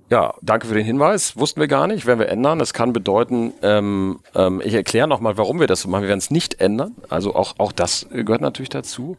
Ja, 0.09 0.35
danke 0.41 0.67
für 0.67 0.73
den 0.73 0.85
Hinweis. 0.85 1.35
Wussten 1.35 1.59
wir 1.59 1.67
gar 1.67 1.85
nicht, 1.85 2.05
werden 2.05 2.19
wir 2.19 2.29
ändern. 2.29 2.59
Das 2.59 2.73
kann 2.73 2.93
bedeuten, 2.93 3.53
ähm, 3.61 4.19
ähm, 4.35 4.61
ich 4.63 4.73
erkläre 4.73 5.05
nochmal, 5.07 5.37
warum 5.37 5.59
wir 5.59 5.67
das 5.67 5.81
so 5.81 5.89
machen. 5.89 6.03
Wir 6.03 6.07
werden 6.09 6.19
es 6.19 6.31
nicht 6.31 6.61
ändern. 6.61 6.95
Also 7.09 7.35
auch, 7.35 7.55
auch 7.57 7.73
das 7.73 8.07
gehört 8.09 8.39
natürlich 8.41 8.69
dazu. 8.69 9.17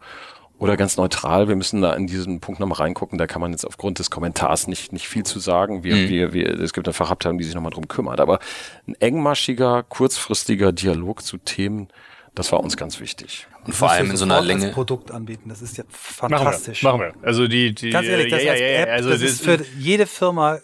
Oder 0.59 0.77
ganz 0.77 0.97
neutral, 0.97 1.47
wir 1.47 1.55
müssen 1.55 1.81
da 1.81 1.93
in 1.95 2.09
diesen 2.09 2.41
Punkt 2.41 2.59
nochmal 2.59 2.79
reingucken. 2.79 3.17
Da 3.17 3.29
kann 3.29 3.41
man 3.41 3.53
jetzt 3.53 3.65
aufgrund 3.65 4.01
des 4.01 4.11
Kommentars 4.11 4.67
nicht, 4.67 4.93
nicht 4.93 5.09
viel 5.09 5.25
zu 5.25 5.39
sagen. 5.39 5.85
Wir, 5.85 5.95
mhm. 5.95 6.09
wir, 6.09 6.33
wir, 6.33 6.61
es 6.61 6.73
gibt 6.73 6.89
eine 6.89 6.95
Fachabteilung, 6.95 7.39
die 7.39 7.45
sich 7.45 7.55
nochmal 7.55 7.71
drum 7.71 7.87
kümmert. 7.87 8.19
Aber 8.19 8.41
ein 8.87 8.95
engmaschiger, 8.95 9.85
kurzfristiger 9.85 10.73
Dialog 10.73 11.23
zu 11.23 11.39
Themen, 11.39 11.89
das 12.35 12.51
war 12.51 12.61
uns 12.61 12.77
ganz 12.77 12.99
wichtig. 12.99 13.47
Und 13.69 13.75
vor 13.75 13.91
allem 13.91 14.11
in 14.11 14.17
so 14.17 14.25
einer 14.25 14.41
Länge. 14.41 14.69
Produkt 14.71 15.11
anbieten, 15.11 15.51
das 15.51 15.61
ist 15.61 15.77
ja 15.77 15.85
fantastisch. 15.91 16.83
Machen 16.83 17.01
wir. 17.01 17.07
Machen 17.09 17.21
wir. 17.21 17.29
Also 17.29 17.47
die, 17.47 17.75
die 17.75 17.91
ganz 17.91 18.09
ehrlich, 18.09 18.31
das 18.31 18.43
ja, 18.43 18.53
als 18.53 18.61
ja, 18.61 18.67
App, 18.67 18.89
also 18.89 19.11
das 19.11 19.21
ist 19.21 19.45
für 19.45 19.59
jede 19.79 20.07
Firma 20.07 20.55
äh, 20.55 20.61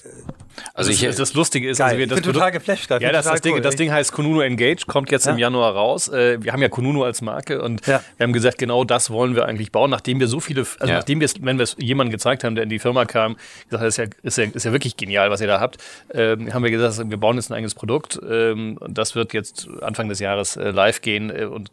also 0.73 0.91
ich, 0.91 1.01
das, 1.01 1.17
das 1.17 1.35
Lustige 1.35 1.69
ist, 1.69 1.79
geil. 1.79 1.89
also 1.89 1.99
wir, 1.99 2.07
das 2.07 2.19
ich 2.19 2.25
bin 2.25 2.33
total 2.33 2.51
geflasht 2.53 2.89
gerade. 2.89 3.05
Ja, 3.05 3.13
das, 3.13 3.27
das, 3.27 3.41
Ding, 3.41 3.55
cool, 3.55 3.61
das 3.61 3.77
Ding 3.77 3.93
heißt 3.93 4.13
Kununu 4.13 4.41
Engage, 4.41 4.87
kommt 4.87 5.11
jetzt 5.11 5.27
ja. 5.27 5.33
im 5.33 5.39
Januar 5.39 5.75
raus. 5.75 6.09
Äh, 6.09 6.43
wir 6.43 6.53
haben 6.53 6.63
ja 6.63 6.69
Kununu 6.69 7.05
als 7.05 7.23
Marke 7.23 7.61
und 7.61 7.87
ja. 7.87 8.01
wir 8.17 8.25
haben 8.25 8.33
gesagt, 8.33 8.59
genau 8.59 8.85
das 8.85 9.11
wollen 9.11 9.35
wir 9.35 9.47
eigentlich 9.47 9.73
bauen, 9.73 9.91
nachdem 9.91 10.21
wir 10.21 10.29
so 10.29 10.41
viele, 10.41 10.61
also 10.61 10.87
ja. 10.87 10.95
nachdem 10.95 11.21
wir 11.21 11.27
es, 11.27 11.35
wenn 11.41 11.59
wir 11.59 11.65
es 11.65 11.77
jemandem 11.79 12.13
gezeigt 12.13 12.45
haben, 12.45 12.55
der 12.55 12.65
in 12.65 12.71
die 12.71 12.79
Firma 12.79 13.05
kam, 13.05 13.37
gesagt, 13.69 13.83
das 13.83 13.83
ist 13.83 13.97
ja, 13.99 14.05
ist 14.23 14.39
ja, 14.39 14.45
ist 14.45 14.65
ja 14.65 14.73
wirklich 14.73 14.97
genial, 14.97 15.31
was 15.31 15.41
ihr 15.41 15.47
da 15.47 15.61
habt, 15.61 15.79
ähm, 16.13 16.53
haben 16.53 16.63
wir 16.63 16.71
gesagt, 16.71 17.11
wir 17.11 17.17
bauen 17.17 17.37
jetzt 17.37 17.51
ein 17.51 17.55
eigenes 17.55 17.75
Produkt 17.75 18.19
ähm, 18.29 18.77
und 18.79 18.97
das 18.97 19.15
wird 19.15 19.33
jetzt 19.33 19.69
Anfang 19.83 20.09
des 20.09 20.21
Jahres 20.21 20.57
äh, 20.57 20.71
live 20.71 21.01
gehen 21.03 21.31
äh, 21.31 21.45
und 21.45 21.71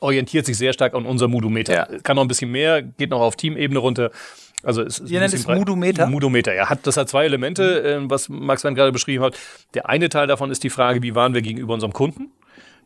orientiert 0.00 0.46
sich 0.46 0.56
sehr 0.56 0.72
stark 0.72 0.94
an 0.94 1.06
unser 1.06 1.28
Moodometer. 1.28 1.74
Ja. 1.74 1.98
Kann 2.02 2.16
noch 2.16 2.24
ein 2.24 2.28
bisschen 2.28 2.50
mehr, 2.50 2.82
geht 2.82 3.10
noch 3.10 3.20
auf 3.20 3.36
Teamebene 3.36 3.78
runter. 3.78 4.10
Also 4.62 4.82
es 4.82 5.00
Ihr 5.00 5.20
nennt 5.20 5.34
es 5.34 5.46
Moodometer? 5.46 6.06
Moodometer, 6.06 6.54
ja. 6.54 6.68
Hat, 6.68 6.86
das 6.86 6.96
hat 6.96 7.08
zwei 7.08 7.24
Elemente, 7.24 7.82
äh, 7.82 8.10
was 8.10 8.28
Max 8.28 8.64
Wann 8.64 8.74
gerade 8.74 8.92
beschrieben 8.92 9.22
hat. 9.22 9.36
Der 9.74 9.88
eine 9.88 10.08
Teil 10.08 10.26
davon 10.26 10.50
ist 10.50 10.64
die 10.64 10.70
Frage, 10.70 11.02
wie 11.02 11.14
waren 11.14 11.34
wir 11.34 11.42
gegenüber 11.42 11.74
unserem 11.74 11.92
Kunden? 11.92 12.30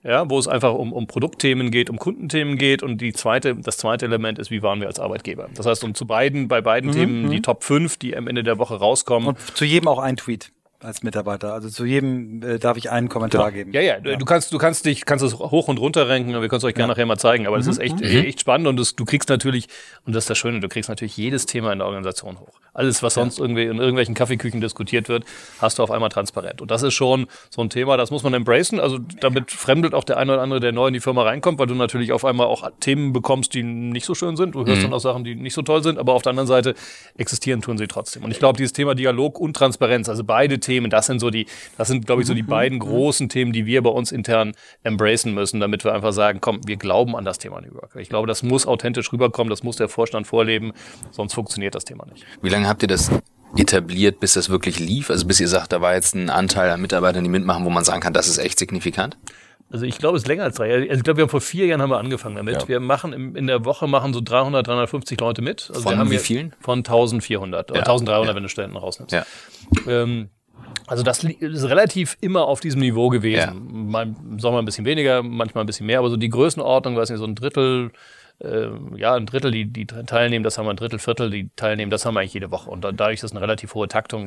Ja, 0.05 0.31
wo 0.31 0.39
es 0.39 0.47
einfach 0.47 0.75
um, 0.75 0.93
um 0.93 1.09
Produktthemen 1.09 1.73
geht, 1.73 1.91
um 1.91 1.99
Kundenthemen 1.99 2.57
geht. 2.57 2.85
Und 2.85 3.01
die 3.01 3.13
zweite, 3.13 3.57
das 3.57 3.79
zweite 3.79 4.07
Element 4.07 4.39
ist, 4.39 4.51
wie 4.51 4.63
waren 4.63 4.81
wir 4.81 4.87
als 4.87 5.01
Arbeitgeber? 5.01 5.49
Das 5.55 5.67
heißt, 5.67 5.83
um 5.83 5.95
zu 5.95 6.07
beiden, 6.07 6.47
bei 6.47 6.61
beiden 6.61 6.91
mhm. 6.91 6.95
Themen 6.95 7.31
die 7.31 7.39
mhm. 7.39 7.43
Top 7.43 7.65
5, 7.65 7.97
die 7.97 8.17
am 8.17 8.29
Ende 8.29 8.45
der 8.45 8.59
Woche 8.59 8.77
rauskommen. 8.77 9.31
Und 9.31 9.57
zu 9.57 9.65
jedem 9.65 9.89
auch 9.89 9.99
ein 9.99 10.17
Tweet 10.17 10.53
als 10.81 11.03
Mitarbeiter. 11.03 11.53
Also 11.53 11.69
zu 11.69 11.85
jedem 11.85 12.43
äh, 12.43 12.59
darf 12.59 12.77
ich 12.77 12.91
einen 12.91 13.09
Kommentar 13.09 13.51
genau. 13.51 13.57
geben. 13.57 13.73
Ja, 13.73 13.81
ja, 13.81 13.99
du 13.99 14.25
kannst, 14.25 14.53
du 14.53 14.59
kannst 14.59 14.87
dich, 14.87 15.05
kannst 15.05 15.25
es 15.25 15.35
hoch 15.35 15.67
und 15.67 15.79
runter 15.79 16.09
ranken. 16.09 16.29
Wir 16.29 16.49
können 16.49 16.59
es 16.59 16.65
euch 16.65 16.75
gerne 16.75 16.93
ja. 16.93 16.95
nachher 16.95 17.07
mal 17.07 17.19
zeigen. 17.19 17.47
Aber 17.47 17.57
mhm. 17.57 17.61
das 17.61 17.67
ist 17.67 17.79
echt, 17.79 17.97
mhm. 18.01 18.07
echt 18.07 18.41
spannend 18.41 18.69
und 18.69 18.79
das, 18.79 18.95
du 18.95 19.05
kriegst 19.05 19.29
natürlich, 19.29 19.67
und 20.07 20.15
das 20.15 20.25
ist 20.25 20.31
das 20.31 20.39
Schöne, 20.39 20.61
du 20.61 20.69
kriegst 20.69 20.89
natürlich 20.89 21.17
jedes 21.17 21.47
Thema 21.47 21.73
in 21.73 21.79
der 21.79 21.87
Organisation 21.87 22.39
hoch. 22.39 22.61
Alles, 22.75 23.03
was 23.03 23.15
sonst 23.15 23.39
ja. 23.39 23.45
irgendwie 23.45 23.65
in 23.65 23.79
irgendwelchen 23.79 24.15
Kaffeeküchen 24.15 24.61
diskutiert 24.61 25.09
wird, 25.09 25.25
hast 25.61 25.81
du 25.81 25.83
auf 25.83 25.91
einmal 25.91 26.11
transparent. 26.11 26.63
Und 26.63 26.71
das 26.71 26.85
ist 26.85 26.95
schon 26.95 27.27
so 27.51 27.61
ein 27.61 27.71
Thema, 27.71 27.97
das 27.97 28.13
muss 28.13 28.23
man 28.23 28.33
embracen. 28.35 28.79
Also 28.79 28.99
damit 29.21 29.51
fremdelt 29.51 29.95
auch 29.95 30.05
der 30.05 30.17
eine 30.17 30.35
oder 30.35 30.43
andere, 30.43 30.61
der 30.61 30.71
neu 30.71 30.87
in 30.87 30.95
die 30.95 31.01
Firma 31.01 31.25
reinkommt, 31.25 31.59
weil 31.59 31.67
du 31.67 31.75
natürlich 31.75 32.13
auf 32.13 32.25
einmal 32.25 32.47
auch 32.47 32.71
Themen 32.79 33.13
bekommst, 33.13 33.53
die 33.55 33.65
nicht 33.65 34.07
so 34.07 34.15
schön 34.15 34.37
sind. 34.37 34.55
Du 34.55 34.65
hörst 34.65 34.79
mhm. 34.79 34.83
dann 34.85 34.93
auch 34.93 35.01
Sachen, 35.01 35.25
die 35.25 35.35
nicht 35.35 35.55
so 35.55 35.63
toll 35.63 35.83
sind, 35.83 35.99
aber 35.99 36.13
auf 36.13 36.23
der 36.23 36.31
anderen 36.31 36.47
Seite 36.47 36.75
existieren 37.17 37.63
tun 37.63 37.79
sie 37.79 37.89
trotzdem. 37.89 38.23
Und 38.23 38.31
ich 38.31 38.39
glaube, 38.39 38.59
dieses 38.59 38.73
Thema 38.73 38.95
Dialog 38.95 39.41
und 39.41 39.57
Transparenz, 39.57 40.09
also 40.09 40.23
beide 40.23 40.61
Themen, 40.61 40.68
das 40.91 41.07
sind 41.07 41.21
so 41.21 41.31
die, 41.31 41.47
das 41.77 41.89
sind, 41.89 42.07
glaube 42.07 42.23
ich, 42.23 42.29
so 42.29 42.35
die 42.35 42.43
mhm. 42.43 42.49
beiden 42.49 42.79
großen 42.79 43.29
Themen, 43.29 43.53
die 43.53 43.67
wir 43.67 43.83
bei 43.83 43.91
uns 43.91 44.13
intern 44.13 44.53
embracen 44.83 45.35
müssen, 45.35 45.61
damit 45.61 45.85
wir 45.85 45.95
einfach 45.95 46.13
sagen, 46.13 46.41
komm, 46.41 46.61
wir 46.67 46.77
glauben 46.77 47.17
an 47.17 47.25
das 47.25 47.39
Thema 47.39 47.61
New 47.61 47.75
Work. 47.75 47.97
Ich 47.97 48.09
glaube, 48.09 48.27
das 48.27 48.43
muss 48.43 48.67
authentisch 48.67 49.13
rüberkommen, 49.13 49.51
das 49.51 49.63
muss 49.63 49.77
der 49.77 49.89
Vorstand 49.89 50.27
vorleben, 50.27 50.73
sonst 51.11 51.35
funktioniert 51.35 51.75
das 51.75 51.85
Thema 51.85 52.07
nicht. 52.07 52.25
Wie 52.43 52.49
lange 52.49 52.69
habt 52.69 52.83
ihr 52.83 52.89
das 52.89 53.11
etabliert, 53.57 54.21
bis 54.21 54.35
das 54.35 54.51
wirklich 54.51 54.79
lief? 54.79 55.11
Also 55.11 55.27
bis 55.27 55.41
ihr 55.41 55.49
sagt, 55.49 55.73
da 55.73 55.81
war 55.81 55.95
jetzt 55.95 56.15
ein 56.15 56.31
Anteil 56.31 56.71
an 56.71 56.81
Mitarbeitern, 56.81 57.25
die 57.25 57.31
mitmachen, 57.31 57.65
wo 57.65 57.71
man 57.71 57.85
sagen 57.85 58.01
kann, 58.01 58.13
das 58.13 58.29
ist 58.29 58.39
echt 58.39 58.59
signifikant? 58.59 59.17
Also 59.71 59.85
ich 59.85 59.99
glaube, 59.99 60.17
es 60.17 60.23
ist 60.23 60.29
länger 60.29 60.45
als 60.45 60.57
drei 60.57 60.69
Jahre. 60.69 60.83
Also 60.83 60.95
ich 60.95 61.03
glaube, 61.03 61.19
wir 61.19 61.23
haben 61.25 61.31
vor 61.31 61.43
vier 61.43 61.67
Jahren 61.67 61.83
haben 61.83 61.91
wir 61.91 61.99
angefangen 61.99 62.37
damit. 62.37 62.63
Ja. 62.63 62.69
Wir 62.69 62.81
machen 62.81 63.13
im, 63.13 63.37
in 63.37 63.47
der 63.47 63.65
Woche 63.67 63.87
machen 63.87 64.15
so 64.15 64.21
300, 64.23 64.67
350 64.67 65.21
Leute 65.21 65.43
mit. 65.43 65.69
Also 65.69 65.83
von 65.83 65.93
wir 65.93 65.99
haben 65.99 66.11
wie 66.11 66.19
vielen? 66.19 66.55
Von 66.61 66.79
1400 66.79 67.69
ja. 67.69 67.75
oder 67.75 67.81
1300, 67.81 68.29
ja. 68.29 68.35
wenn 68.35 68.43
du 68.43 68.49
Stellen 68.49 68.77
rausnimmst. 68.77 69.13
Ja. 69.13 69.27
Ähm, 69.87 70.31
also 70.87 71.03
das 71.03 71.25
ist 71.25 71.65
relativ 71.65 72.17
immer 72.21 72.47
auf 72.47 72.61
diesem 72.61 72.81
Niveau 72.81 73.09
gewesen. 73.09 73.37
Ja. 73.39 73.53
Mal 73.55 74.15
im 74.31 74.39
Sommer 74.39 74.59
ein 74.59 74.65
bisschen 74.65 74.85
weniger, 74.85 75.23
manchmal 75.23 75.65
ein 75.65 75.67
bisschen 75.67 75.87
mehr, 75.87 75.99
aber 75.99 76.11
so 76.11 76.17
die 76.17 76.29
Größenordnung, 76.29 76.97
weiß 76.97 77.11
nicht, 77.11 77.19
so 77.19 77.27
ein 77.27 77.35
Drittel, 77.35 77.93
äh, 78.41 78.69
ja, 78.97 79.15
ein 79.15 79.27
Drittel, 79.27 79.51
die, 79.51 79.67
die 79.67 79.87
teilnehmen, 79.87 80.45
das 80.45 80.59
haben 80.59 80.67
wir 80.67 80.71
ein 80.71 80.77
Drittel, 80.77 80.99
Viertel, 80.99 81.31
die 81.31 81.51
teilnehmen, 81.57 81.91
das 81.91 82.07
haben 82.07 82.15
wir 82.15 82.21
eigentlich 82.21 82.35
jede 82.35 82.51
Woche. 82.51 82.71
Und 82.71 82.83
dadurch, 82.83 83.21
dass 83.21 83.33
eine 83.33 83.41
relativ 83.41 83.75
hohe 83.75 83.89
Taktung 83.89 84.27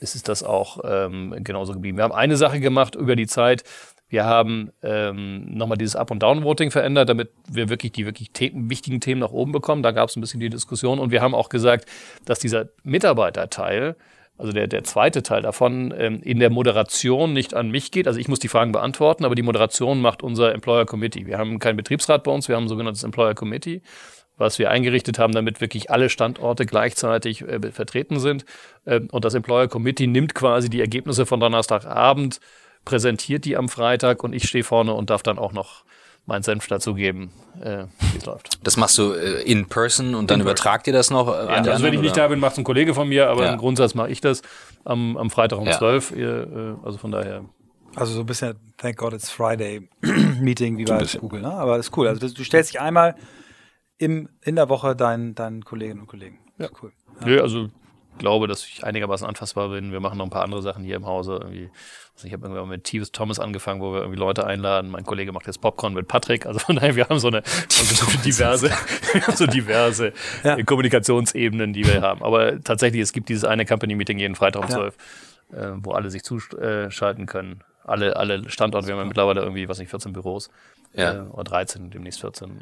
ist, 0.00 0.14
ist 0.14 0.28
das 0.28 0.42
auch 0.42 0.80
ähm, 0.84 1.34
genauso 1.42 1.72
geblieben. 1.72 1.96
Wir 1.96 2.04
haben 2.04 2.12
eine 2.12 2.36
Sache 2.36 2.60
gemacht 2.60 2.94
über 2.94 3.16
die 3.16 3.26
Zeit. 3.26 3.64
Wir 4.08 4.24
haben 4.24 4.70
ähm, 4.82 5.56
nochmal 5.56 5.78
dieses 5.78 5.96
Up- 5.96 6.10
und 6.12 6.22
Down-Voting 6.22 6.70
verändert, 6.70 7.08
damit 7.08 7.30
wir 7.48 7.68
wirklich 7.68 7.92
die 7.92 8.06
wirklich 8.06 8.30
the 8.36 8.52
wichtigen 8.54 9.00
Themen 9.00 9.20
nach 9.20 9.32
oben 9.32 9.50
bekommen. 9.52 9.82
Da 9.82 9.90
gab 9.90 10.08
es 10.08 10.16
ein 10.16 10.20
bisschen 10.20 10.38
die 10.38 10.50
Diskussion. 10.50 11.00
Und 11.00 11.10
wir 11.10 11.22
haben 11.22 11.34
auch 11.34 11.48
gesagt, 11.48 11.86
dass 12.24 12.38
dieser 12.38 12.68
Mitarbeiterteil 12.84 13.96
also 14.38 14.52
der, 14.52 14.66
der 14.66 14.84
zweite 14.84 15.22
Teil 15.22 15.42
davon, 15.42 15.94
ähm, 15.96 16.20
in 16.22 16.38
der 16.38 16.50
Moderation 16.50 17.32
nicht 17.32 17.54
an 17.54 17.70
mich 17.70 17.90
geht. 17.90 18.06
Also 18.06 18.20
ich 18.20 18.28
muss 18.28 18.38
die 18.38 18.48
Fragen 18.48 18.72
beantworten, 18.72 19.24
aber 19.24 19.34
die 19.34 19.42
Moderation 19.42 20.00
macht 20.00 20.22
unser 20.22 20.54
Employer 20.54 20.84
Committee. 20.84 21.26
Wir 21.26 21.38
haben 21.38 21.58
keinen 21.58 21.76
Betriebsrat 21.76 22.22
bei 22.24 22.30
uns, 22.30 22.48
wir 22.48 22.56
haben 22.56 22.64
ein 22.64 22.68
sogenanntes 22.68 23.02
Employer 23.02 23.34
Committee, 23.34 23.82
was 24.36 24.58
wir 24.58 24.70
eingerichtet 24.70 25.18
haben, 25.18 25.32
damit 25.32 25.60
wirklich 25.60 25.90
alle 25.90 26.10
Standorte 26.10 26.66
gleichzeitig 26.66 27.42
äh, 27.42 27.72
vertreten 27.72 28.20
sind. 28.20 28.44
Ähm, 28.86 29.08
und 29.10 29.24
das 29.24 29.34
Employer 29.34 29.68
Committee 29.68 30.06
nimmt 30.06 30.34
quasi 30.34 30.68
die 30.68 30.80
Ergebnisse 30.80 31.24
von 31.24 31.40
Donnerstagabend, 31.40 32.40
präsentiert 32.84 33.44
die 33.46 33.56
am 33.56 33.68
Freitag 33.68 34.22
und 34.22 34.34
ich 34.34 34.48
stehe 34.48 34.64
vorne 34.64 34.92
und 34.92 35.10
darf 35.10 35.22
dann 35.22 35.38
auch 35.38 35.52
noch 35.52 35.84
meinen 36.26 36.42
Senf 36.42 36.66
dazugeben, 36.66 37.30
äh, 37.60 37.84
wie 38.12 38.18
es 38.18 38.26
läuft. 38.26 38.58
Das 38.64 38.76
machst 38.76 38.98
du 38.98 39.12
äh, 39.12 39.42
in 39.42 39.66
person 39.66 40.14
und 40.14 40.30
dann 40.30 40.40
in 40.40 40.46
übertragt 40.46 40.86
ihr 40.86 40.92
das 40.92 41.10
noch? 41.10 41.28
Äh, 41.28 41.30
ja, 41.30 41.36
also 41.38 41.52
anderen, 41.54 41.82
wenn 41.82 41.94
ich 41.94 42.00
nicht 42.00 42.12
oder? 42.12 42.22
da 42.22 42.28
bin, 42.28 42.40
macht 42.40 42.52
es 42.52 42.58
ein 42.58 42.64
Kollege 42.64 42.94
von 42.94 43.08
mir, 43.08 43.28
aber 43.28 43.44
ja. 43.44 43.52
im 43.52 43.58
Grundsatz 43.58 43.94
mache 43.94 44.10
ich 44.10 44.20
das 44.20 44.42
am, 44.84 45.16
am 45.16 45.30
Freitag 45.30 45.58
um 45.58 45.66
ja. 45.66 45.78
12 45.78 46.10
Uhr, 46.10 46.18
äh, 46.18 46.86
also 46.86 46.98
von 46.98 47.12
daher. 47.12 47.44
Also 47.94 48.12
so 48.12 48.20
ein 48.20 48.26
bisschen 48.26 48.56
Thank 48.76 48.98
God 48.98 49.14
It's 49.14 49.30
Friday 49.30 49.88
Meeting 50.40 50.76
wie 50.76 50.84
bei 50.84 51.02
Google, 51.18 51.40
ne? 51.40 51.52
Aber 51.52 51.76
das 51.76 51.86
ist 51.86 51.96
cool. 51.96 52.08
Also 52.08 52.28
du 52.28 52.44
stellst 52.44 52.74
dich 52.74 52.80
einmal 52.80 53.14
im, 53.98 54.28
in 54.42 54.56
der 54.56 54.68
Woche 54.68 54.94
deinen, 54.94 55.34
deinen 55.34 55.64
Kolleginnen 55.64 56.00
und 56.00 56.06
Kollegen. 56.06 56.38
Ja, 56.58 56.68
cool. 56.82 56.92
Ja. 57.20 57.26
Nö, 57.26 57.40
also 57.40 57.70
glaube, 58.18 58.46
dass 58.46 58.66
ich 58.66 58.84
einigermaßen 58.84 59.26
anfassbar 59.26 59.68
bin. 59.68 59.92
Wir 59.92 60.00
machen 60.00 60.18
noch 60.18 60.26
ein 60.26 60.30
paar 60.30 60.42
andere 60.42 60.62
Sachen 60.62 60.84
hier 60.84 60.96
im 60.96 61.06
Hause. 61.06 61.38
Irgendwie. 61.40 61.70
Also 62.14 62.26
ich 62.26 62.32
habe 62.32 62.46
irgendwann 62.46 62.68
mit 62.68 62.84
T. 62.84 63.00
Thomas 63.12 63.38
angefangen, 63.38 63.80
wo 63.80 63.92
wir 63.92 64.00
irgendwie 64.00 64.18
Leute 64.18 64.46
einladen. 64.46 64.90
Mein 64.90 65.04
Kollege 65.04 65.32
macht 65.32 65.46
jetzt 65.46 65.60
Popcorn 65.60 65.94
mit 65.94 66.08
Patrick. 66.08 66.46
Also 66.46 66.58
von 66.60 66.76
daher, 66.76 66.96
wir 66.96 67.08
haben 67.08 67.18
so 67.18 67.28
eine 67.28 67.42
so 67.68 68.06
diverse, 68.24 68.70
so 69.34 69.46
diverse 69.46 70.12
ja. 70.42 70.62
Kommunikationsebenen, 70.62 71.72
die 71.72 71.86
wir 71.86 72.02
haben. 72.02 72.22
Aber 72.22 72.62
tatsächlich, 72.62 73.02
es 73.02 73.12
gibt 73.12 73.28
dieses 73.28 73.44
eine 73.44 73.66
Company-Meeting 73.66 74.18
jeden 74.18 74.34
Freitag 74.34 74.62
um 74.62 74.68
zwölf, 74.70 74.96
ja. 75.52 75.58
äh, 75.58 75.72
wo 75.76 75.92
alle 75.92 76.10
sich 76.10 76.22
zuschalten 76.24 77.26
können. 77.26 77.60
Alle, 77.84 78.16
alle 78.16 78.50
Standorte, 78.50 78.88
wir 78.88 78.94
haben 78.94 79.02
ja 79.02 79.06
mittlerweile 79.06 79.42
irgendwie, 79.42 79.68
was 79.68 79.78
nicht, 79.78 79.90
14 79.90 80.12
Büros 80.12 80.50
ja. 80.96 81.14
äh, 81.14 81.20
oder 81.32 81.44
13, 81.44 81.90
demnächst 81.90 82.20
14. 82.20 82.50
Äh, 82.50 82.52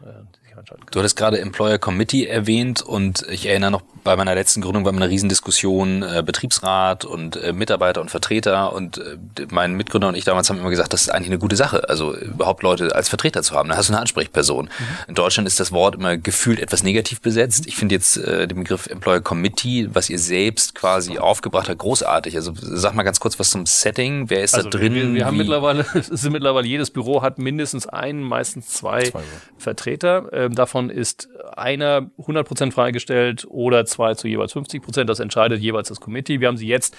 du 0.90 0.98
hattest 0.98 1.16
gerade 1.16 1.40
Employer 1.40 1.78
Committee 1.78 2.26
erwähnt 2.26 2.82
und 2.82 3.24
ich 3.28 3.46
erinnere 3.46 3.70
noch, 3.70 3.82
bei 4.04 4.16
meiner 4.16 4.34
letzten 4.34 4.60
Gründung 4.60 4.84
war 4.84 4.92
eine 4.92 5.08
Riesendiskussion, 5.08 6.02
äh, 6.02 6.22
Betriebsrat 6.24 7.04
und 7.04 7.36
äh, 7.36 7.52
Mitarbeiter 7.52 8.00
und 8.00 8.10
Vertreter 8.10 8.72
und 8.72 8.98
äh, 8.98 9.16
mein 9.50 9.74
Mitgründer 9.74 10.08
und 10.08 10.14
ich 10.14 10.24
damals 10.24 10.50
haben 10.50 10.58
immer 10.58 10.70
gesagt, 10.70 10.92
das 10.92 11.02
ist 11.02 11.08
eigentlich 11.08 11.28
eine 11.28 11.38
gute 11.38 11.56
Sache, 11.56 11.88
also 11.88 12.14
überhaupt 12.14 12.62
Leute 12.62 12.94
als 12.94 13.08
Vertreter 13.08 13.42
zu 13.42 13.54
haben. 13.54 13.68
Da 13.68 13.76
hast 13.76 13.88
du 13.88 13.92
eine 13.92 14.00
Ansprechperson. 14.00 14.66
Mhm. 14.66 14.70
In 15.08 15.14
Deutschland 15.14 15.46
ist 15.46 15.58
das 15.58 15.72
Wort 15.72 15.94
immer 15.94 16.16
gefühlt 16.16 16.60
etwas 16.60 16.82
negativ 16.82 17.20
besetzt. 17.20 17.66
Ich 17.66 17.76
finde 17.76 17.94
jetzt 17.94 18.16
äh, 18.16 18.46
den 18.46 18.58
Begriff 18.58 18.86
Employer 18.86 19.20
Committee, 19.20 19.88
was 19.92 20.10
ihr 20.10 20.18
selbst 20.18 20.74
quasi 20.74 21.18
aufgebracht 21.18 21.68
habt, 21.68 21.78
großartig. 21.78 22.36
Also 22.36 22.52
sag 22.54 22.94
mal 22.94 23.02
ganz 23.02 23.20
kurz 23.20 23.38
was 23.38 23.50
zum 23.50 23.66
Setting. 23.66 24.30
Wer 24.30 24.42
ist 24.42 24.54
also 24.54 24.68
da 24.68 24.78
drin? 24.78 24.94
Wir, 24.94 25.12
wir 25.14 25.26
haben 25.26 25.36
mittlerweile, 25.36 25.86
es 25.94 26.08
ist 26.08 26.28
mittlerweile 26.30 26.66
jedes 26.66 26.90
Büro 26.90 27.22
hat 27.22 27.38
mindestens 27.38 27.86
einen 27.86 28.23
meistens 28.24 28.68
zwei, 28.68 29.04
zwei 29.04 29.22
Vertreter. 29.56 30.28
Ähm, 30.32 30.54
davon 30.54 30.90
ist 30.90 31.28
einer 31.56 32.10
100% 32.18 32.72
freigestellt 32.72 33.46
oder 33.48 33.84
zwei 33.86 34.14
zu 34.14 34.28
jeweils 34.28 34.54
50%. 34.54 35.04
Das 35.04 35.20
entscheidet 35.20 35.60
jeweils 35.60 35.88
das 35.88 36.00
Committee. 36.00 36.40
Wir 36.40 36.48
haben 36.48 36.56
sie 36.56 36.66
jetzt 36.66 36.96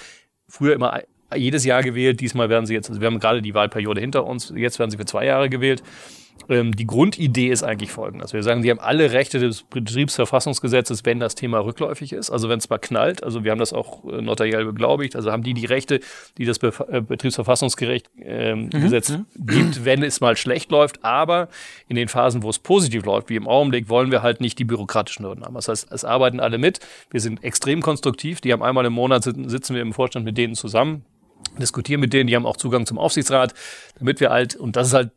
früher 0.48 0.74
immer 0.74 1.02
jedes 1.36 1.66
Jahr 1.66 1.84
gewählt. 1.84 2.22
Diesmal 2.22 2.50
werden 2.50 2.66
sie 2.66 2.74
jetzt, 2.74 2.90
also 2.90 3.02
wir 3.02 3.08
haben 3.08 3.20
gerade 3.20 3.42
die 3.42 3.54
Wahlperiode 3.54 4.02
hinter 4.02 4.26
uns. 4.26 4.54
Jetzt 4.56 4.80
werden 4.80 4.92
sie 4.92 4.98
für 4.98 5.06
zwei 5.06 5.26
Jahre 5.26 5.50
gewählt. 5.50 5.84
Ähm, 6.50 6.76
die 6.76 6.86
Grundidee 6.86 7.50
ist 7.50 7.64
eigentlich 7.64 7.92
folgende. 7.92 8.24
Also 8.24 8.34
wir 8.34 8.44
sagen, 8.44 8.62
die 8.62 8.70
haben 8.70 8.80
alle 8.80 9.12
Rechte 9.12 9.40
des 9.40 9.64
Betriebsverfassungsgesetzes, 9.64 11.06
wenn 11.06 11.20
das 11.20 11.36
Thema 11.36 11.60
rückläufig 11.60 12.14
ist. 12.14 12.30
Also 12.30 12.50
wenn 12.50 12.60
es 12.60 12.70
mal 12.70 12.78
knallt. 12.78 13.24
Also 13.24 13.44
wir 13.44 13.52
haben 13.52 13.60
das 13.60 13.74
auch 13.74 14.06
äh, 14.06 14.22
notariell 14.22 14.66
beglaubigt. 14.66 15.16
Also 15.16 15.32
haben 15.32 15.44
die 15.44 15.54
die 15.54 15.66
Rechte, 15.66 16.00
die 16.38 16.46
das 16.46 16.60
Be 16.60 16.74
äh, 16.90 17.02
Betriebsverfassungsgesetz 17.02 18.04
ähm, 18.22 18.70
mhm. 18.72 18.82
mhm. 18.82 19.26
gibt, 19.46 19.86
wenn 19.86 20.04
es 20.04 20.22
mal 20.22 20.38
schlecht 20.38 20.72
läuft. 20.72 21.04
Aber 21.04 21.50
in 21.88 21.96
den 21.96 22.08
Phasen, 22.08 22.44
wo 22.44 22.50
es 22.50 22.60
positiv 22.60 23.06
läuft, 23.06 23.30
wie 23.30 23.36
im 23.36 23.48
Augenblick, 23.48 23.90
wollen 23.90 24.12
wir 24.12 24.22
halt 24.22 24.42
nicht 24.42 24.60
die 24.60 24.66
bürokratischen 24.66 25.26
Hürden 25.26 25.44
haben. 25.44 25.56
Das 25.56 25.68
heißt, 25.68 25.92
es 25.92 26.06
arbeiten 26.06 26.40
alle 26.40 26.58
mit. 26.58 26.80
Wir 27.10 27.22
sind 27.22 27.44
extrem 27.44 27.82
konstruktiv. 27.82 28.42
Die 28.42 28.54
haben 28.54 28.62
einmal 28.62 28.86
im 28.86 28.94
Monat 28.94 29.24
sitzen 29.24 29.76
wir 29.76 29.82
im 29.82 29.94
Vorstand 29.94 30.26
mit 30.26 30.38
denen 30.38 30.56
zusammen 30.56 31.06
diskutieren 31.60 32.02
mit 32.02 32.12
denen, 32.12 32.28
die 32.28 32.36
haben 32.36 32.46
auch 32.46 32.58
Zugang 32.58 32.86
zum 32.86 32.98
Aufsichtsrat, 32.98 33.54
damit 33.98 34.20
wir 34.20 34.30
halt, 34.30 34.56
und 34.56 34.76
das 34.76 34.88
ist 34.88 34.94
halt 34.94 35.12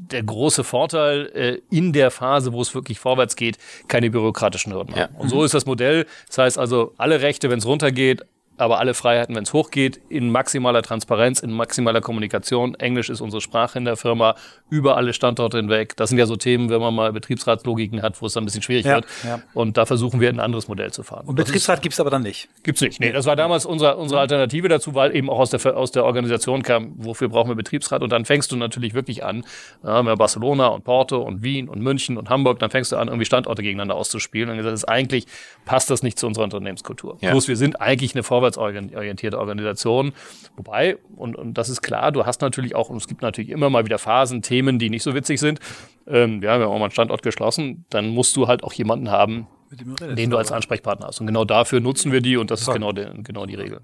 der 0.00 0.22
große 0.22 0.64
Vorteil 0.64 1.26
äh, 1.34 1.60
in 1.70 1.92
der 1.92 2.10
Phase, 2.10 2.52
wo 2.52 2.60
es 2.60 2.74
wirklich 2.74 2.98
vorwärts 2.98 3.36
geht, 3.36 3.58
keine 3.88 4.10
bürokratischen 4.10 4.72
Hürden 4.72 4.94
haben. 4.94 5.14
Ja. 5.14 5.20
Und 5.20 5.28
so 5.28 5.44
ist 5.44 5.54
das 5.54 5.66
Modell. 5.66 6.06
Das 6.28 6.38
heißt 6.38 6.58
also, 6.58 6.94
alle 6.96 7.20
Rechte, 7.20 7.50
wenn 7.50 7.58
es 7.58 7.66
runtergeht, 7.66 8.22
aber 8.58 8.78
alle 8.78 8.94
Freiheiten, 8.94 9.34
wenn 9.34 9.42
es 9.42 9.52
hochgeht, 9.52 10.00
in 10.08 10.30
maximaler 10.30 10.82
Transparenz, 10.82 11.40
in 11.40 11.52
maximaler 11.52 12.00
Kommunikation. 12.00 12.74
Englisch 12.74 13.10
ist 13.10 13.20
unsere 13.20 13.40
Sprache 13.40 13.78
in 13.78 13.84
der 13.84 13.96
Firma, 13.96 14.34
über 14.70 14.96
alle 14.96 15.12
Standorte 15.12 15.58
hinweg. 15.58 15.96
Das 15.96 16.10
sind 16.10 16.18
ja 16.18 16.26
so 16.26 16.36
Themen, 16.36 16.70
wenn 16.70 16.80
man 16.80 16.94
mal 16.94 17.12
Betriebsratslogiken 17.12 18.02
hat, 18.02 18.20
wo 18.20 18.26
es 18.26 18.32
dann 18.32 18.42
ein 18.42 18.46
bisschen 18.46 18.62
schwierig 18.62 18.86
ja, 18.86 18.96
wird. 18.96 19.06
Ja. 19.24 19.42
Und 19.54 19.76
da 19.76 19.86
versuchen 19.86 20.20
wir 20.20 20.28
ein 20.28 20.40
anderes 20.40 20.68
Modell 20.68 20.92
zu 20.92 21.02
fahren. 21.02 21.26
Und 21.26 21.34
Betriebsrat 21.34 21.82
gibt's 21.82 22.00
aber 22.00 22.10
dann 22.10 22.22
nicht? 22.22 22.48
Gibt's 22.62 22.80
nicht. 22.80 23.00
Nee, 23.00 23.12
das 23.12 23.26
war 23.26 23.36
damals 23.36 23.66
unsere, 23.66 23.96
unsere 23.96 24.20
Alternative 24.20 24.68
dazu, 24.68 24.94
weil 24.94 25.14
eben 25.14 25.28
auch 25.30 25.38
aus 25.38 25.50
der, 25.50 25.76
aus 25.76 25.92
der 25.92 26.04
Organisation 26.04 26.62
kam, 26.62 26.94
wofür 26.96 27.28
brauchen 27.28 27.48
wir 27.48 27.56
Betriebsrat? 27.56 28.02
Und 28.02 28.10
dann 28.10 28.24
fängst 28.24 28.52
du 28.52 28.56
natürlich 28.56 28.94
wirklich 28.94 29.24
an, 29.24 29.44
da 29.82 29.94
haben 29.94 30.06
wir 30.06 30.16
Barcelona 30.16 30.68
und 30.68 30.84
Porto 30.84 31.20
und 31.20 31.42
Wien 31.42 31.68
und 31.68 31.80
München 31.82 32.16
und 32.16 32.30
Hamburg, 32.30 32.58
dann 32.58 32.70
fängst 32.70 32.92
du 32.92 32.96
an, 32.96 33.08
irgendwie 33.08 33.26
Standorte 33.26 33.62
gegeneinander 33.62 33.94
auszuspielen. 33.94 34.50
Und 34.50 34.56
gesagt, 34.56 34.72
das 34.72 34.80
ist 34.80 34.88
eigentlich 34.88 35.26
passt 35.64 35.90
das 35.90 36.02
nicht 36.02 36.18
zu 36.18 36.26
unserer 36.26 36.44
Unternehmenskultur. 36.44 37.18
Ja. 37.20 37.30
Plus 37.30 37.48
wir 37.48 37.56
sind 37.56 37.80
eigentlich 37.80 38.14
eine 38.14 38.22
vorwärtsorientierte 38.54 39.38
Organisation. 39.38 40.12
Wobei, 40.56 40.96
und, 41.16 41.36
und 41.36 41.54
das 41.54 41.68
ist 41.68 41.82
klar, 41.82 42.12
du 42.12 42.26
hast 42.26 42.40
natürlich 42.40 42.74
auch, 42.74 42.88
und 42.88 42.96
es 42.96 43.08
gibt 43.08 43.22
natürlich 43.22 43.50
immer 43.50 43.70
mal 43.70 43.84
wieder 43.84 43.98
Phasen, 43.98 44.42
Themen, 44.42 44.78
die 44.78 44.90
nicht 44.90 45.02
so 45.02 45.14
witzig 45.14 45.40
sind. 45.40 45.60
Ähm, 46.06 46.42
ja, 46.42 46.58
wir 46.58 46.66
haben 46.66 46.72
auch 46.72 46.78
mal 46.78 46.84
einen 46.84 46.90
Standort 46.92 47.22
geschlossen, 47.22 47.84
dann 47.90 48.08
musst 48.08 48.36
du 48.36 48.46
halt 48.46 48.62
auch 48.62 48.72
jemanden 48.72 49.10
haben, 49.10 49.48
den 49.70 50.30
du 50.30 50.36
als 50.36 50.52
Ansprechpartner 50.52 51.08
hast. 51.08 51.20
Und 51.20 51.26
genau 51.26 51.44
dafür 51.44 51.80
nutzen 51.80 52.12
wir 52.12 52.20
die 52.20 52.36
und 52.36 52.50
das 52.50 52.62
ist 52.62 52.72
genau, 52.72 52.92
die, 52.92 53.06
genau 53.22 53.46
die 53.46 53.56
Regel. 53.56 53.80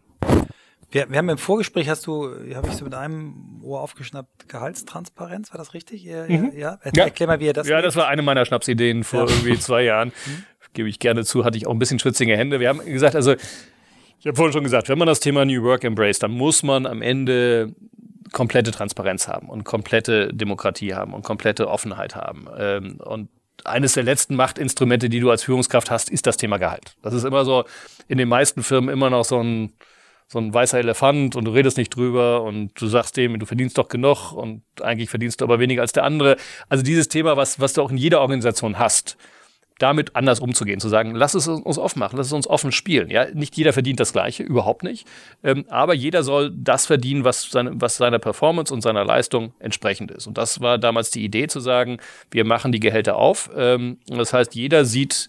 Wir, 0.90 1.09
wir 1.11 1.18
haben 1.18 1.31
im 1.31 1.38
Vorgespräch, 1.38 1.88
hast 1.88 2.07
du, 2.07 2.29
habe 2.55 2.68
ich 2.68 2.75
so 2.75 2.85
mit 2.85 2.94
einem 2.94 3.61
Ohr 3.62 3.81
aufgeschnappt, 3.81 4.48
Gehaltstransparenz, 4.48 5.51
war 5.51 5.59
das 5.59 5.72
richtig? 5.72 6.05
Ja, 6.05 6.27
mhm. 6.29 6.53
ja? 6.55 6.79
Erklär, 6.83 7.11
ja. 7.18 7.27
mal, 7.27 7.40
wie 7.40 7.46
ihr 7.46 7.55
das 7.55 7.66
Ja, 7.66 7.81
das 7.81 7.96
war 7.96 8.09
eine 8.09 8.20
meiner 8.20 8.44
Schnapsideen 8.44 9.03
vor 9.03 9.27
ja. 9.27 9.35
irgendwie 9.35 9.59
zwei 9.59 9.83
Jahren. 9.83 10.12
Mhm 10.27 10.44
gebe 10.75 10.88
ich 10.88 10.98
gerne 10.98 11.25
zu, 11.25 11.44
hatte 11.44 11.57
ich 11.57 11.66
auch 11.66 11.72
ein 11.72 11.79
bisschen 11.79 11.98
schwitzige 11.98 12.37
Hände. 12.37 12.61
Wir 12.61 12.68
haben 12.68 12.85
gesagt, 12.85 13.14
also 13.14 13.35
ich 14.22 14.26
habe 14.28 14.37
vorhin 14.37 14.52
schon 14.52 14.62
gesagt, 14.62 14.88
wenn 14.88 14.98
man 14.98 15.08
das 15.08 15.18
Thema 15.18 15.44
New 15.44 15.64
Work 15.64 15.82
embrace, 15.82 16.20
dann 16.20 16.30
muss 16.30 16.62
man 16.62 16.87
am 16.87 17.02
Ende 17.02 17.74
komplette 18.30 18.70
Transparenz 18.70 19.26
haben 19.26 19.48
und 19.48 19.64
komplette 19.64 20.32
Demokratie 20.32 20.94
haben 20.94 21.12
und 21.12 21.24
komplette 21.24 21.66
Offenheit 21.66 22.14
haben. 22.14 22.46
Ähm, 22.56 22.98
und 23.04 23.30
eines 23.64 23.94
der 23.94 24.04
letzten 24.04 24.37
Machtinstrumente, 24.37 25.08
die 25.08 25.18
du 25.18 25.28
als 25.28 25.42
Führungskraft 25.42 25.90
hast, 25.90 26.08
ist 26.08 26.28
das 26.28 26.37
Thema 26.37 26.58
Gehalt. 26.58 26.94
Das 27.02 27.14
ist 27.14 27.24
immer 27.24 27.44
so 27.44 27.64
in 28.06 28.16
den 28.16 28.28
meisten 28.28 28.62
Firmen 28.62 28.90
immer 28.90 29.11
noch 29.11 29.24
so 29.24 29.42
ein 29.42 29.72
so 30.28 30.38
ein 30.38 30.54
weißer 30.54 30.78
Elefant 30.78 31.37
und 31.37 31.44
du 31.44 31.50
redest 31.50 31.76
nicht 31.76 31.94
drüber 31.94 32.42
und 32.42 32.80
du 32.80 32.87
sagst 32.87 33.18
dem, 33.18 33.38
du 33.38 33.44
verdienst 33.44 33.76
doch 33.76 33.88
genug 33.88 34.32
und 34.32 34.62
eigentlich 34.80 35.11
verdienst 35.11 35.40
du 35.40 35.44
aber 35.44 35.58
weniger 35.58 35.82
als 35.82 35.92
der 35.92 36.04
andere. 36.04 36.37
Also 36.70 36.82
dieses 36.82 37.08
Thema, 37.08 37.37
was, 37.37 37.61
was 37.61 37.74
du 37.74 37.82
auch 37.82 37.90
in 37.90 37.98
jeder 37.98 38.22
Organisation 38.22 38.78
hast, 38.78 39.18
damit 39.82 40.14
anders 40.14 40.38
umzugehen, 40.38 40.78
zu 40.78 40.88
sagen, 40.88 41.14
lass 41.14 41.34
es 41.34 41.48
uns 41.48 41.76
offen 41.76 41.98
machen, 41.98 42.16
lass 42.16 42.28
es 42.28 42.32
uns 42.32 42.46
offen 42.46 42.70
spielen. 42.70 43.10
Ja, 43.10 43.26
nicht 43.34 43.56
jeder 43.56 43.72
verdient 43.72 43.98
das 43.98 44.12
Gleiche, 44.12 44.44
überhaupt 44.44 44.84
nicht. 44.84 45.06
Ähm, 45.42 45.64
aber 45.68 45.94
jeder 45.94 46.22
soll 46.22 46.52
das 46.54 46.86
verdienen, 46.86 47.24
was, 47.24 47.50
seine, 47.50 47.80
was 47.80 47.96
seiner 47.96 48.20
Performance 48.20 48.72
und 48.72 48.80
seiner 48.80 49.04
Leistung 49.04 49.52
entsprechend 49.58 50.12
ist. 50.12 50.26
Und 50.26 50.38
das 50.38 50.60
war 50.60 50.78
damals 50.78 51.10
die 51.10 51.24
Idee 51.24 51.48
zu 51.48 51.58
sagen, 51.58 51.98
wir 52.30 52.44
machen 52.44 52.70
die 52.70 52.80
Gehälter 52.80 53.16
auf. 53.16 53.50
Ähm, 53.56 53.98
das 54.06 54.32
heißt, 54.32 54.54
jeder 54.54 54.84
sieht 54.84 55.28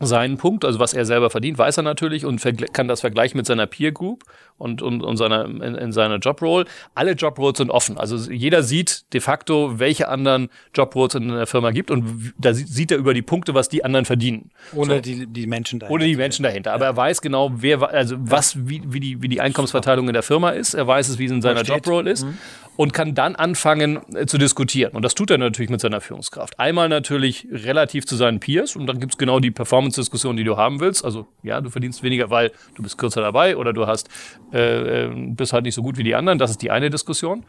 seinen 0.00 0.36
Punkt, 0.36 0.64
also 0.64 0.78
was 0.78 0.92
er 0.92 1.04
selber 1.04 1.30
verdient, 1.30 1.58
weiß 1.58 1.78
er 1.78 1.82
natürlich 1.82 2.24
und 2.24 2.40
kann 2.72 2.88
das 2.88 3.00
vergleichen 3.00 3.36
mit 3.36 3.46
seiner 3.46 3.66
Peer 3.66 3.92
Group 3.92 4.24
und, 4.56 4.80
und, 4.82 5.02
und 5.02 5.16
seiner, 5.16 5.44
in, 5.44 5.60
in 5.60 5.92
seiner 5.92 6.18
Jobroll. 6.18 6.66
Alle 6.94 7.12
Jobroles 7.12 7.58
sind 7.58 7.70
offen. 7.70 7.98
Also 7.98 8.30
jeder 8.30 8.62
sieht 8.62 9.12
de 9.12 9.20
facto, 9.20 9.78
welche 9.78 10.08
anderen 10.08 10.50
Jobroles 10.74 11.14
in 11.14 11.28
der 11.28 11.46
Firma 11.46 11.72
gibt 11.72 11.90
und 11.90 12.32
da 12.38 12.54
sieht 12.54 12.92
er 12.92 12.98
über 12.98 13.14
die 13.14 13.22
Punkte, 13.22 13.54
was 13.54 13.68
die 13.68 13.84
anderen 13.84 14.04
verdienen. 14.04 14.50
Ohne 14.74 14.96
so. 14.96 15.00
die, 15.00 15.26
die 15.26 15.46
Menschen 15.46 15.80
dahinter. 15.80 15.94
Ohne 15.94 16.04
die 16.04 16.16
Menschen 16.16 16.42
dahinter. 16.44 16.72
Aber 16.72 16.84
ja. 16.84 16.90
er 16.90 16.96
weiß 16.96 17.20
genau, 17.20 17.50
wer, 17.54 17.82
also 17.88 18.16
was, 18.18 18.68
wie, 18.68 18.82
wie, 18.86 19.00
die, 19.00 19.22
wie 19.22 19.28
die 19.28 19.40
Einkommensverteilung 19.40 20.06
in 20.06 20.14
der 20.14 20.22
Firma 20.22 20.50
ist. 20.50 20.74
Er 20.74 20.86
weiß 20.86 21.08
es, 21.08 21.18
wie 21.18 21.24
es 21.24 21.32
in 21.32 21.42
seiner 21.42 21.62
Jobroll 21.62 22.06
ist. 22.06 22.24
Mhm 22.24 22.38
und 22.78 22.92
kann 22.92 23.12
dann 23.16 23.34
anfangen 23.34 23.98
äh, 24.14 24.26
zu 24.26 24.38
diskutieren. 24.38 24.92
Und 24.92 25.02
das 25.02 25.16
tut 25.16 25.32
er 25.32 25.38
natürlich 25.38 25.68
mit 25.68 25.80
seiner 25.80 26.00
Führungskraft. 26.00 26.60
Einmal 26.60 26.88
natürlich 26.88 27.48
relativ 27.50 28.06
zu 28.06 28.14
seinen 28.14 28.38
Peers 28.38 28.76
und 28.76 28.86
dann 28.86 29.00
gibt's 29.00 29.18
genau 29.18 29.40
die 29.40 29.50
Performance-Diskussion, 29.50 30.36
die 30.36 30.44
du 30.44 30.56
haben 30.56 30.78
willst. 30.78 31.04
Also 31.04 31.26
ja, 31.42 31.60
du 31.60 31.70
verdienst 31.70 32.04
weniger, 32.04 32.30
weil 32.30 32.52
du 32.76 32.84
bist 32.84 32.96
kürzer 32.96 33.20
dabei 33.20 33.56
oder 33.56 33.72
du 33.72 33.88
hast 33.88 34.08
äh, 34.52 35.06
äh 35.06 35.10
bist 35.10 35.52
halt 35.52 35.64
nicht 35.64 35.74
so 35.74 35.82
gut 35.82 35.98
wie 35.98 36.04
die 36.04 36.14
anderen. 36.14 36.38
Das 36.38 36.52
ist 36.52 36.62
die 36.62 36.70
eine 36.70 36.88
Diskussion. 36.88 37.44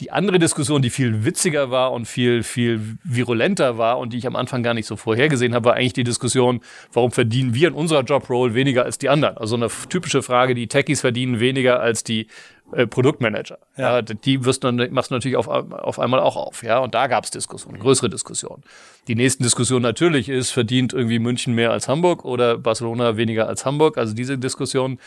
Die 0.00 0.10
andere 0.10 0.38
Diskussion, 0.38 0.82
die 0.82 0.90
viel 0.90 1.24
witziger 1.24 1.70
war 1.70 1.92
und 1.92 2.06
viel, 2.06 2.42
viel 2.42 2.98
virulenter 3.04 3.78
war 3.78 3.98
und 3.98 4.12
die 4.12 4.18
ich 4.18 4.26
am 4.26 4.34
Anfang 4.34 4.62
gar 4.62 4.74
nicht 4.74 4.86
so 4.86 4.96
vorhergesehen 4.96 5.54
habe, 5.54 5.66
war 5.66 5.74
eigentlich 5.74 5.92
die 5.92 6.04
Diskussion, 6.04 6.60
warum 6.92 7.12
verdienen 7.12 7.54
wir 7.54 7.68
in 7.68 7.74
unserer 7.74 8.02
Jobrole 8.02 8.54
weniger 8.54 8.84
als 8.84 8.98
die 8.98 9.08
anderen? 9.08 9.36
Also 9.36 9.54
eine 9.54 9.68
typische 9.88 10.22
Frage, 10.22 10.54
die 10.54 10.66
Techies 10.66 11.00
verdienen 11.00 11.38
weniger 11.38 11.80
als 11.80 12.02
die 12.02 12.26
äh, 12.72 12.86
Produktmanager. 12.86 13.58
Ja. 13.76 13.96
ja. 13.96 14.02
die 14.02 14.44
wirst 14.44 14.64
du, 14.64 14.72
machst 14.72 15.10
du 15.10 15.14
natürlich 15.14 15.36
auf, 15.36 15.46
auf 15.46 15.98
einmal 16.00 16.18
auch 16.18 16.36
auf. 16.36 16.62
Ja, 16.62 16.78
und 16.78 16.94
da 16.94 17.06
gab 17.06 17.24
es 17.24 17.30
Diskussionen, 17.30 17.78
größere 17.78 18.08
Diskussionen. 18.08 18.64
Die 19.06 19.14
nächsten 19.14 19.44
Diskussion 19.44 19.82
natürlich 19.82 20.28
ist, 20.28 20.50
verdient 20.50 20.92
irgendwie 20.92 21.20
München 21.20 21.54
mehr 21.54 21.70
als 21.70 21.88
Hamburg 21.88 22.24
oder 22.24 22.58
Barcelona 22.58 23.16
weniger 23.16 23.46
als 23.46 23.64
Hamburg? 23.64 23.96
Also 23.96 24.14
diese 24.14 24.38
Diskussion 24.38 24.98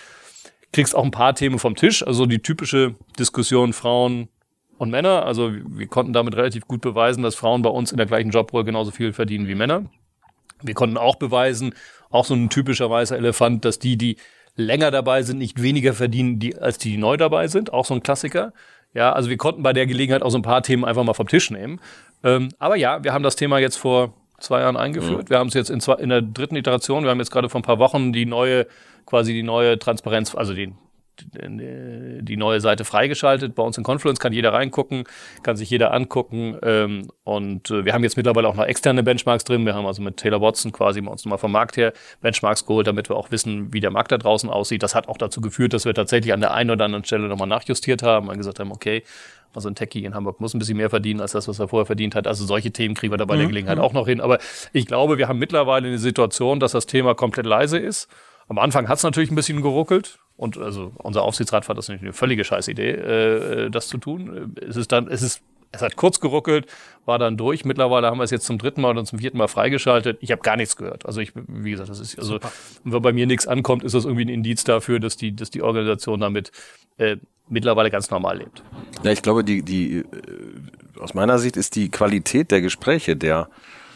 kriegst 0.71 0.95
auch 0.95 1.03
ein 1.03 1.11
paar 1.11 1.35
Themen 1.35 1.59
vom 1.59 1.75
Tisch. 1.75 2.05
Also 2.05 2.25
die 2.25 2.39
typische 2.39 2.95
Diskussion 3.19 3.73
Frauen 3.73 4.29
und 4.77 4.89
Männer. 4.89 5.25
Also 5.25 5.51
wir 5.51 5.87
konnten 5.87 6.13
damit 6.13 6.35
relativ 6.35 6.67
gut 6.67 6.81
beweisen, 6.81 7.23
dass 7.23 7.35
Frauen 7.35 7.61
bei 7.61 7.69
uns 7.69 7.91
in 7.91 7.97
der 7.97 8.05
gleichen 8.05 8.31
Jobrolle 8.31 8.65
genauso 8.65 8.91
viel 8.91 9.13
verdienen 9.13 9.47
wie 9.47 9.55
Männer. 9.55 9.85
Wir 10.61 10.73
konnten 10.73 10.97
auch 10.97 11.15
beweisen, 11.15 11.73
auch 12.09 12.25
so 12.25 12.33
ein 12.33 12.49
typischer 12.49 12.89
weißer 12.89 13.17
Elefant, 13.17 13.65
dass 13.65 13.79
die, 13.79 13.97
die 13.97 14.17
länger 14.55 14.91
dabei 14.91 15.21
sind, 15.21 15.37
nicht 15.37 15.61
weniger 15.61 15.93
verdienen, 15.93 16.39
die, 16.39 16.57
als 16.57 16.77
die, 16.77 16.91
die 16.91 16.97
neu 16.97 17.17
dabei 17.17 17.47
sind. 17.47 17.71
Auch 17.71 17.85
so 17.85 17.93
ein 17.93 18.01
Klassiker. 18.01 18.53
Ja, 18.93 19.13
also 19.13 19.29
wir 19.29 19.37
konnten 19.37 19.61
bei 19.61 19.73
der 19.73 19.85
Gelegenheit 19.85 20.23
auch 20.23 20.31
so 20.31 20.37
ein 20.37 20.43
paar 20.43 20.63
Themen 20.63 20.83
einfach 20.85 21.03
mal 21.03 21.13
vom 21.13 21.27
Tisch 21.27 21.51
nehmen. 21.51 21.79
Ähm, 22.23 22.49
aber 22.57 22.75
ja, 22.75 23.03
wir 23.03 23.13
haben 23.13 23.23
das 23.23 23.35
Thema 23.35 23.59
jetzt 23.59 23.75
vor 23.75 24.13
zwei 24.39 24.61
Jahren 24.61 24.77
eingeführt. 24.77 25.25
Mhm. 25.25 25.29
Wir 25.29 25.39
haben 25.39 25.47
es 25.47 25.53
jetzt 25.53 25.69
in, 25.69 25.79
zwei, 25.81 25.95
in 25.95 26.09
der 26.09 26.21
dritten 26.21 26.55
Iteration, 26.55 27.03
wir 27.03 27.11
haben 27.11 27.19
jetzt 27.19 27.31
gerade 27.31 27.49
vor 27.49 27.59
ein 27.59 27.63
paar 27.63 27.79
Wochen 27.79 28.13
die 28.13 28.25
neue, 28.25 28.67
quasi 29.05 29.33
die 29.33 29.43
neue 29.43 29.77
Transparenz, 29.77 30.33
also 30.35 30.53
den 30.53 30.77
die 31.21 32.37
neue 32.37 32.59
Seite 32.61 32.85
freigeschaltet. 32.85 33.55
Bei 33.55 33.63
uns 33.63 33.77
in 33.77 33.83
Confluence 33.83 34.19
kann 34.19 34.33
jeder 34.33 34.53
reingucken, 34.53 35.05
kann 35.43 35.55
sich 35.55 35.69
jeder 35.69 35.93
angucken. 35.93 36.57
Ähm, 36.61 37.09
und 37.23 37.71
äh, 37.71 37.85
wir 37.85 37.93
haben 37.93 38.03
jetzt 38.03 38.17
mittlerweile 38.17 38.47
auch 38.47 38.55
noch 38.55 38.65
externe 38.65 39.03
Benchmarks 39.03 39.43
drin. 39.43 39.65
Wir 39.65 39.75
haben 39.75 39.85
also 39.85 40.01
mit 40.01 40.17
Taylor 40.17 40.41
Watson 40.41 40.71
quasi 40.71 41.01
bei 41.01 41.11
uns 41.11 41.25
nochmal 41.25 41.39
vom 41.39 41.51
Markt 41.51 41.77
her 41.77 41.93
Benchmarks 42.21 42.65
geholt, 42.65 42.87
damit 42.87 43.09
wir 43.09 43.15
auch 43.15 43.31
wissen, 43.31 43.73
wie 43.73 43.79
der 43.79 43.91
Markt 43.91 44.11
da 44.11 44.17
draußen 44.17 44.49
aussieht. 44.49 44.83
Das 44.83 44.95
hat 44.95 45.07
auch 45.07 45.17
dazu 45.17 45.41
geführt, 45.41 45.73
dass 45.73 45.85
wir 45.85 45.93
tatsächlich 45.93 46.33
an 46.33 46.41
der 46.41 46.53
einen 46.53 46.71
oder 46.71 46.85
anderen 46.85 47.05
Stelle 47.05 47.27
nochmal 47.27 47.47
nachjustiert 47.47 48.03
haben 48.03 48.29
und 48.29 48.37
gesagt 48.37 48.59
haben, 48.59 48.71
okay, 48.71 49.03
also 49.53 49.69
ein 49.69 49.75
Techie 49.75 50.05
in 50.05 50.13
Hamburg 50.13 50.39
muss 50.39 50.53
ein 50.53 50.59
bisschen 50.59 50.77
mehr 50.77 50.89
verdienen 50.89 51.19
als 51.19 51.31
das, 51.31 51.47
was 51.47 51.57
er 51.59 51.67
vorher 51.67 51.87
verdient 51.87 52.13
hat. 52.15 52.27
Also 52.27 52.45
solche 52.45 52.71
Themen 52.71 52.93
kriegen 52.93 53.11
wir 53.11 53.17
da 53.17 53.25
bei 53.25 53.35
mhm. 53.35 53.39
der 53.39 53.47
Gelegenheit 53.47 53.79
auch 53.79 53.93
noch 53.93 54.07
hin. 54.07 54.21
Aber 54.21 54.37
ich 54.71 54.85
glaube, 54.85 55.17
wir 55.17 55.27
haben 55.27 55.39
mittlerweile 55.39 55.87
eine 55.87 55.97
Situation, 55.97 56.59
dass 56.59 56.73
das 56.73 56.85
Thema 56.85 57.15
komplett 57.15 57.45
leise 57.45 57.77
ist. 57.77 58.07
Am 58.49 58.59
Anfang 58.59 58.87
hat 58.87 58.97
es 58.97 59.03
natürlich 59.03 59.31
ein 59.31 59.35
bisschen 59.35 59.61
geruckelt. 59.61 60.19
Und 60.37 60.57
also 60.57 60.93
unser 60.97 61.23
Aufsichtsrat 61.23 61.65
fand 61.65 61.77
das 61.77 61.87
natürlich 61.87 62.03
eine 62.03 62.13
völlige 62.13 62.43
Scheißidee, 62.43 62.91
äh, 62.91 63.69
das 63.71 63.87
zu 63.87 63.97
tun. 63.97 64.55
Es 64.65 64.75
ist 64.75 64.91
dann, 64.91 65.07
es 65.07 65.23
ist, 65.23 65.41
es 65.71 65.81
hat 65.81 65.95
kurz 65.95 66.19
geruckelt, 66.19 66.67
war 67.05 67.17
dann 67.17 67.37
durch. 67.37 67.65
Mittlerweile 67.65 68.07
haben 68.07 68.19
wir 68.19 68.23
es 68.23 68.31
jetzt 68.31 68.45
zum 68.45 68.59
dritten 68.59 68.81
Mal 68.81 68.91
oder 68.91 69.03
zum 69.03 69.19
vierten 69.19 69.39
Mal 69.39 69.47
freigeschaltet. 69.47 70.19
Ich 70.21 70.31
habe 70.31 70.41
gar 70.43 70.55
nichts 70.55 70.75
gehört. 70.75 71.07
Also 71.07 71.21
ich, 71.21 71.33
wie 71.35 71.71
gesagt, 71.71 71.89
das 71.89 71.99
ist 71.99 72.19
also, 72.19 72.33
Super. 72.33 72.51
wenn 72.83 73.01
bei 73.01 73.13
mir 73.13 73.25
nichts 73.25 73.47
ankommt, 73.47 73.83
ist 73.83 73.95
das 73.95 74.05
irgendwie 74.05 74.25
ein 74.25 74.29
Indiz 74.29 74.63
dafür, 74.63 74.99
dass 74.99 75.17
die, 75.17 75.35
dass 75.35 75.49
die 75.49 75.63
Organisation 75.63 76.19
damit 76.19 76.51
äh, 76.97 77.17
mittlerweile 77.49 77.89
ganz 77.89 78.11
normal 78.11 78.37
lebt. 78.37 78.63
Ja, 79.03 79.11
ich 79.11 79.23
glaube, 79.23 79.43
die, 79.43 79.63
die, 79.63 79.97
äh, 79.97 80.03
aus 80.99 81.15
meiner 81.15 81.39
Sicht 81.39 81.57
ist 81.57 81.75
die 81.75 81.89
Qualität 81.89 82.51
der 82.51 82.61
Gespräche, 82.61 83.15
der 83.15 83.49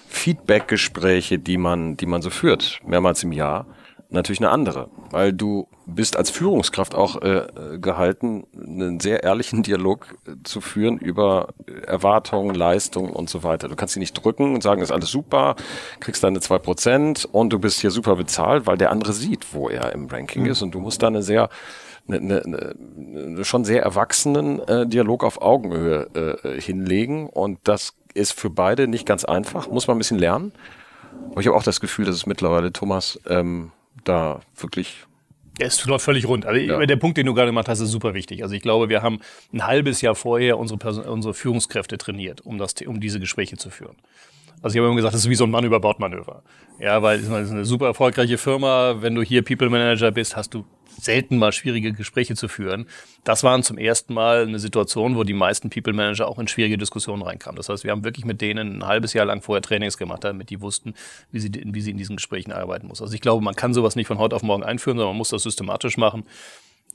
Feedback-Gespräche, 0.08 1.40
die 1.40 1.58
man, 1.58 1.98
die 1.98 2.06
man 2.08 2.22
so 2.22 2.30
führt, 2.30 2.80
mehrmals 2.86 3.24
im 3.24 3.32
Jahr, 3.32 3.66
natürlich 4.12 4.40
eine 4.40 4.50
andere, 4.50 4.90
weil 5.10 5.34
du 5.34 5.68
bist 5.86 6.18
als 6.18 6.30
Führungskraft 6.30 6.96
auch 6.96 7.22
äh, 7.22 7.48
gehalten, 7.80 8.46
einen 8.54 9.00
sehr 9.00 9.24
ehrlichen 9.24 9.64
Dialog 9.64 10.16
äh, 10.28 10.32
zu 10.44 10.62
führen 10.62 10.98
über 10.98 11.50
Erwartungen, 11.88 12.54
Leistungen 12.54 13.12
und 13.12 13.30
so 13.30 13.44
weiter. 13.44 13.68
Du 13.68 13.76
kannst 13.76 13.94
sie 13.94 14.00
nicht 14.00 14.14
drücken 14.14 14.54
und 14.54 14.64
sagen, 14.64 14.82
ist 14.82 14.92
alles 14.92 15.10
super, 15.10 15.56
kriegst 16.00 16.24
deine 16.24 16.42
zwei 16.42 16.60
Prozent 16.60 17.28
und 17.32 17.52
du 17.52 17.60
bist 17.60 17.80
hier 17.80 17.92
super 17.92 18.16
bezahlt, 18.16 18.68
weil 18.68 18.78
der 18.78 18.92
andere 18.92 19.14
sieht, 19.14 19.54
wo 19.54 19.70
er 19.70 19.94
im 19.94 20.08
Ranking 20.08 20.44
mhm. 20.44 20.52
ist 20.52 20.62
und 20.62 20.76
du 20.76 20.80
musst 20.80 21.02
da 21.02 21.08
eine 21.08 21.24
sehr 21.24 21.50
eine, 22.08 22.42
eine, 22.44 22.76
eine 22.98 23.46
schon 23.46 23.64
sehr 23.64 23.84
erwachsenen 23.84 24.60
äh, 24.68 24.88
Dialog 24.88 25.24
auf 25.24 25.42
Augenhöhe 25.42 26.40
äh, 26.44 26.60
hinlegen 26.60 27.28
und 27.28 27.60
das 27.64 27.94
ist 28.14 28.34
für 28.34 28.50
beide 28.50 28.88
nicht 28.88 29.06
ganz 29.06 29.24
einfach, 29.24 29.70
muss 29.70 29.88
man 29.88 29.96
ein 29.96 30.00
bisschen 30.00 30.20
lernen. 30.20 30.52
Aber 31.32 31.42
ich 31.42 31.48
habe 31.48 31.56
auch 31.56 31.64
das 31.64 31.80
Gefühl, 31.80 32.06
dass 32.06 32.16
es 32.16 32.26
mittlerweile 32.26 32.74
Thomas 32.74 33.20
ähm, 33.28 33.72
da 34.04 34.42
wirklich 34.56 35.06
es 35.60 35.86
läuft 35.86 36.06
völlig 36.06 36.28
rund. 36.28 36.46
Also 36.46 36.60
ja. 36.60 36.86
der 36.86 36.96
Punkt, 36.96 37.18
den 37.18 37.26
du 37.26 37.34
gerade 37.34 37.50
gemacht 37.50 37.68
hast, 37.68 37.80
ist 37.82 37.92
super 37.92 38.14
wichtig. 38.14 38.44
Also 38.44 38.56
ich 38.56 38.62
glaube, 38.62 38.90
wir 38.90 39.02
haben 39.02 39.20
ein 39.54 39.66
halbes 39.66 40.02
Jahr 40.02 40.16
vorher 40.16 40.58
unsere, 40.58 40.80
Person 40.80 41.06
unsere 41.06 41.34
Führungskräfte 41.34 41.98
trainiert, 41.98 42.42
um, 42.42 42.58
das, 42.58 42.74
um 42.86 43.00
diese 43.00 43.20
Gespräche 43.20 43.58
zu 43.58 43.70
führen. 43.70 43.96
Also 44.62 44.76
ich 44.76 44.80
habe 44.80 44.88
immer 44.88 44.96
gesagt, 44.96 45.14
das 45.14 45.22
ist 45.22 45.30
wie 45.30 45.36
so 45.36 45.46
ein 45.46 45.52
Mann 45.52 45.64
über 45.64 45.80
Bordmanöver. 45.80 46.44
Ja, 46.80 47.02
weil 47.02 47.20
es 47.20 47.28
ist 47.28 47.52
eine 47.52 47.66
super 47.66 47.88
erfolgreiche 47.88 48.38
Firma. 48.38 49.02
Wenn 49.02 49.16
du 49.16 49.22
hier 49.22 49.44
People 49.44 49.70
Manager 49.70 50.12
bist, 50.12 50.36
hast 50.36 50.54
du 50.54 50.66
selten 51.00 51.38
mal 51.38 51.52
schwierige 51.52 51.94
Gespräche 51.94 52.36
zu 52.36 52.48
führen. 52.48 52.86
Das 53.24 53.44
waren 53.44 53.64
zum 53.64 53.78
ersten 53.78 54.14
Mal 54.14 54.44
eine 54.44 54.60
Situation, 54.60 55.16
wo 55.16 55.24
die 55.24 55.34
meisten 55.34 55.70
People 55.70 55.94
Manager 55.94 56.28
auch 56.28 56.38
in 56.40 56.48
schwierige 56.48 56.78
Diskussionen 56.78 57.24
reinkamen. 57.24 57.56
Das 57.56 57.70
heißt, 57.70 57.84
wir 57.84 57.92
haben 57.92 58.04
wirklich 58.04 58.26
mit 58.26 58.42
denen 58.42 58.80
ein 58.80 58.88
halbes 58.88 59.14
Jahr 59.14 59.26
lang 59.26 59.42
vorher 59.42 59.62
Trainings 59.62 59.98
gemacht, 59.98 60.24
damit 60.24 60.50
die 60.50 60.62
wussten, 60.62 60.94
wie 61.32 61.40
sie, 61.40 61.52
wie 61.54 61.82
sie 61.82 61.92
in 61.92 61.98
diesen 61.98 62.18
Gesprächen 62.18 62.52
arbeiten 62.52 62.88
muss. 62.88 63.02
Also 63.02 63.14
ich 63.14 63.22
glaube, 63.22 63.44
man 63.44 63.56
kann 63.56 63.74
sowas 63.74 63.96
nicht 63.96 64.08
von 64.08 64.18
heute 64.18 64.36
auf 64.36 64.44
morgen 64.44 64.64
einführen, 64.64 64.98
sondern 64.98 65.14
man 65.14 65.18
muss 65.18 65.30
das 65.30 65.44
systematisch 65.44 65.98
machen. 65.98 66.24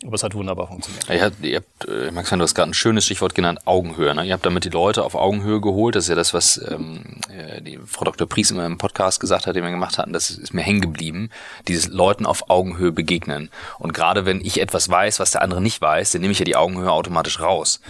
Aber 0.05 0.15
es 0.15 0.23
hat 0.23 0.35
wunderbar 0.35 0.69
funktioniert. 0.69 1.09
ihr 1.09 1.23
habt, 1.23 1.43
ihr 1.43 1.57
habt 1.57 1.89
äh, 1.89 2.11
Max, 2.11 2.29
du 2.29 2.39
hast 2.39 2.55
gerade 2.55 2.71
ein 2.71 2.75
schönes 2.75 3.07
Stichwort 3.07 3.35
genannt, 3.35 3.61
Augenhöhe. 3.65 4.15
Ne? 4.15 4.27
Ihr 4.27 4.35
habt 4.35 4.45
damit 4.45 4.65
die 4.65 4.71
Leute 4.71 5.03
auf 5.03 5.15
Augenhöhe 5.15 5.63
geholt. 5.63 5.95
Das 5.95 6.05
ist 6.05 6.11
ja 6.11 6.15
das, 6.15 6.35
was 6.35 6.61
ähm, 6.71 7.03
äh, 7.35 7.63
die 7.63 7.79
Frau 7.87 8.05
Dr. 8.05 8.29
Pries 8.29 8.51
immer 8.51 8.67
im 8.67 8.77
Podcast 8.77 9.21
gesagt 9.21 9.47
hat, 9.47 9.57
den 9.57 9.65
wir 9.65 9.71
gemacht 9.71 9.97
hatten. 9.97 10.13
Das 10.13 10.29
ist 10.29 10.53
mir 10.53 10.61
hängen 10.61 10.83
geblieben. 10.83 11.31
Dieses 11.67 11.89
Leuten 11.89 12.27
auf 12.27 12.51
Augenhöhe 12.51 12.93
begegnen. 12.93 13.49
Und 13.79 13.95
gerade 13.95 14.27
wenn 14.27 14.43
ich 14.45 14.61
etwas 14.61 14.91
weiß, 14.91 15.19
was 15.19 15.31
der 15.31 15.41
andere 15.41 15.63
nicht 15.63 15.81
weiß, 15.81 16.13
dann 16.13 16.21
nehme 16.21 16.33
ich 16.33 16.41
ja 16.41 16.45
die 16.45 16.57
Augenhöhe 16.57 16.93
automatisch 16.93 17.41
raus. 17.41 17.81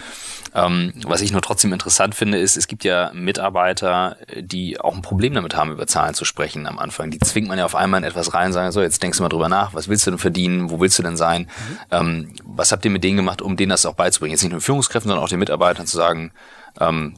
Ähm, 0.54 0.92
was 1.04 1.22
ich 1.22 1.32
nur 1.32 1.42
trotzdem 1.42 1.72
interessant 1.72 2.14
finde, 2.14 2.38
ist, 2.38 2.56
es 2.56 2.68
gibt 2.68 2.84
ja 2.84 3.10
Mitarbeiter, 3.14 4.16
die 4.38 4.80
auch 4.80 4.94
ein 4.94 5.02
Problem 5.02 5.34
damit 5.34 5.56
haben, 5.56 5.72
über 5.72 5.88
Zahlen 5.88 6.14
zu 6.14 6.24
sprechen 6.24 6.66
am 6.66 6.78
Anfang. 6.78 7.10
Die 7.10 7.18
zwingt 7.18 7.48
man 7.48 7.58
ja 7.58 7.64
auf 7.64 7.74
einmal 7.74 7.98
in 7.98 8.04
etwas 8.04 8.32
rein, 8.32 8.52
sagen 8.52 8.70
so, 8.70 8.80
jetzt 8.80 9.02
denkst 9.02 9.18
du 9.18 9.24
mal 9.24 9.28
drüber 9.28 9.48
nach, 9.48 9.74
was 9.74 9.88
willst 9.88 10.06
du 10.06 10.12
denn 10.12 10.18
verdienen, 10.18 10.70
wo 10.70 10.80
willst 10.80 10.98
du 10.98 11.02
denn 11.02 11.16
sein? 11.16 11.42
Mhm. 11.42 11.78
Ähm, 11.96 12.32
was 12.44 12.72
habt 12.72 12.84
ihr 12.84 12.90
mit 12.90 13.04
denen 13.04 13.16
gemacht, 13.16 13.42
um 13.42 13.56
denen 13.56 13.70
das 13.70 13.86
auch 13.86 13.94
beizubringen? 13.94 14.32
Jetzt 14.32 14.42
nicht 14.42 14.52
nur 14.52 14.60
Führungskräften, 14.60 15.08
sondern 15.08 15.24
auch 15.24 15.28
den 15.28 15.38
Mitarbeitern 15.38 15.86
zu 15.86 15.96
sagen, 15.96 16.32
ähm, 16.80 17.14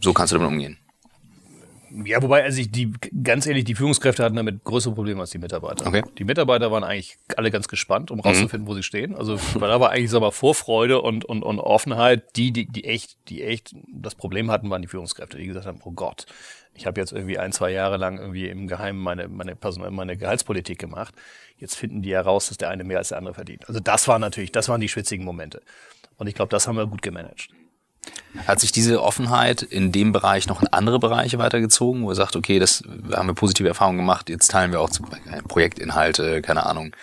so 0.00 0.12
kannst 0.12 0.32
du 0.32 0.38
damit 0.38 0.52
umgehen. 0.52 0.77
Ja, 2.04 2.22
wobei, 2.22 2.44
also 2.44 2.60
ich, 2.60 2.70
die, 2.70 2.92
ganz 3.22 3.46
ehrlich, 3.46 3.64
die 3.64 3.74
Führungskräfte 3.74 4.22
hatten 4.22 4.36
damit 4.36 4.62
größere 4.62 4.94
Probleme 4.94 5.20
als 5.20 5.30
die 5.30 5.38
Mitarbeiter. 5.38 5.86
Okay. 5.86 6.02
Die 6.18 6.24
Mitarbeiter 6.24 6.70
waren 6.70 6.84
eigentlich 6.84 7.16
alle 7.36 7.50
ganz 7.50 7.66
gespannt, 7.66 8.10
um 8.10 8.20
rauszufinden, 8.20 8.62
mhm. 8.62 8.66
wo 8.66 8.74
sie 8.74 8.82
stehen. 8.82 9.14
Also, 9.14 9.38
weil 9.54 9.68
da 9.68 9.80
war 9.80 9.90
eigentlich, 9.90 10.10
sag 10.10 10.20
mal, 10.20 10.30
Vorfreude 10.30 11.00
und, 11.00 11.24
und, 11.24 11.42
und 11.42 11.58
Offenheit. 11.58 12.36
Die, 12.36 12.52
die, 12.52 12.66
die 12.66 12.84
echt, 12.84 13.16
die 13.28 13.42
echt 13.42 13.74
das 13.92 14.14
Problem 14.14 14.50
hatten, 14.50 14.70
waren 14.70 14.82
die 14.82 14.88
Führungskräfte, 14.88 15.38
die 15.38 15.46
gesagt 15.46 15.66
haben, 15.66 15.80
oh 15.84 15.92
Gott, 15.92 16.26
ich 16.74 16.86
habe 16.86 17.00
jetzt 17.00 17.12
irgendwie 17.12 17.38
ein, 17.38 17.52
zwei 17.52 17.70
Jahre 17.70 17.96
lang 17.96 18.18
irgendwie 18.18 18.48
im 18.48 18.68
Geheimen 18.68 19.00
meine, 19.00 19.28
meine, 19.28 19.56
Person, 19.56 19.92
meine 19.94 20.16
Gehaltspolitik 20.16 20.78
gemacht. 20.78 21.14
Jetzt 21.56 21.74
finden 21.74 22.02
die 22.02 22.12
heraus, 22.12 22.48
dass 22.48 22.58
der 22.58 22.70
eine 22.70 22.84
mehr 22.84 22.98
als 22.98 23.08
der 23.08 23.18
andere 23.18 23.34
verdient. 23.34 23.66
Also 23.68 23.80
das 23.80 24.06
war 24.06 24.18
natürlich, 24.18 24.52
das 24.52 24.68
waren 24.68 24.80
die 24.80 24.88
schwitzigen 24.88 25.24
Momente. 25.24 25.60
Und 26.16 26.28
ich 26.28 26.34
glaube, 26.34 26.50
das 26.50 26.68
haben 26.68 26.76
wir 26.76 26.86
gut 26.86 27.02
gemanagt. 27.02 27.48
Hat 28.46 28.60
sich 28.60 28.72
diese 28.72 29.02
Offenheit 29.02 29.62
in 29.62 29.90
dem 29.90 30.12
Bereich 30.12 30.48
noch 30.48 30.60
in 30.60 30.68
andere 30.68 30.98
Bereiche 30.98 31.38
weitergezogen, 31.38 32.02
wo 32.02 32.10
er 32.10 32.14
sagt, 32.14 32.36
okay, 32.36 32.58
das 32.58 32.82
haben 33.12 33.28
wir 33.28 33.34
positive 33.34 33.68
Erfahrungen 33.68 33.98
gemacht, 33.98 34.28
jetzt 34.28 34.50
teilen 34.50 34.70
wir 34.70 34.80
auch 34.80 34.90
Projektinhalte, 35.48 36.42
keine 36.42 36.66
Ahnung, 36.66 36.94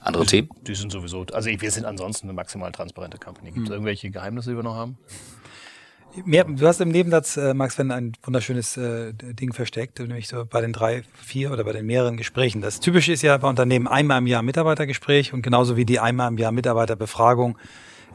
andere 0.00 0.24
die, 0.24 0.30
Themen? 0.30 0.48
Die 0.62 0.74
sind 0.74 0.90
sowieso, 0.90 1.26
also 1.32 1.50
wir 1.50 1.70
sind 1.70 1.84
ansonsten 1.84 2.26
eine 2.26 2.32
maximal 2.32 2.72
transparente 2.72 3.18
Company. 3.18 3.50
Gibt 3.50 3.64
es 3.64 3.68
hm. 3.68 3.74
irgendwelche 3.74 4.10
Geheimnisse, 4.10 4.50
die 4.50 4.56
wir 4.56 4.62
noch 4.62 4.74
haben? 4.74 4.98
Mehr, 6.24 6.42
du 6.44 6.66
hast 6.66 6.80
im 6.80 6.88
Nebensatz, 6.88 7.36
äh, 7.36 7.54
Max, 7.54 7.78
wenn 7.78 7.92
ein 7.92 8.12
wunderschönes 8.24 8.76
äh, 8.76 9.12
Ding 9.12 9.52
versteckt, 9.52 10.00
nämlich 10.00 10.26
so 10.26 10.44
bei 10.44 10.60
den 10.60 10.72
drei, 10.72 11.04
vier 11.14 11.52
oder 11.52 11.62
bei 11.62 11.72
den 11.72 11.86
mehreren 11.86 12.16
Gesprächen. 12.16 12.60
Das 12.62 12.80
Typische 12.80 13.12
ist 13.12 13.22
ja 13.22 13.36
bei 13.36 13.48
Unternehmen 13.48 13.86
einmal 13.86 14.18
im 14.18 14.26
Jahr 14.26 14.42
Mitarbeitergespräch 14.42 15.32
und 15.32 15.42
genauso 15.42 15.76
wie 15.76 15.84
die 15.84 16.00
einmal 16.00 16.28
im 16.28 16.38
Jahr 16.38 16.50
Mitarbeiterbefragung 16.50 17.56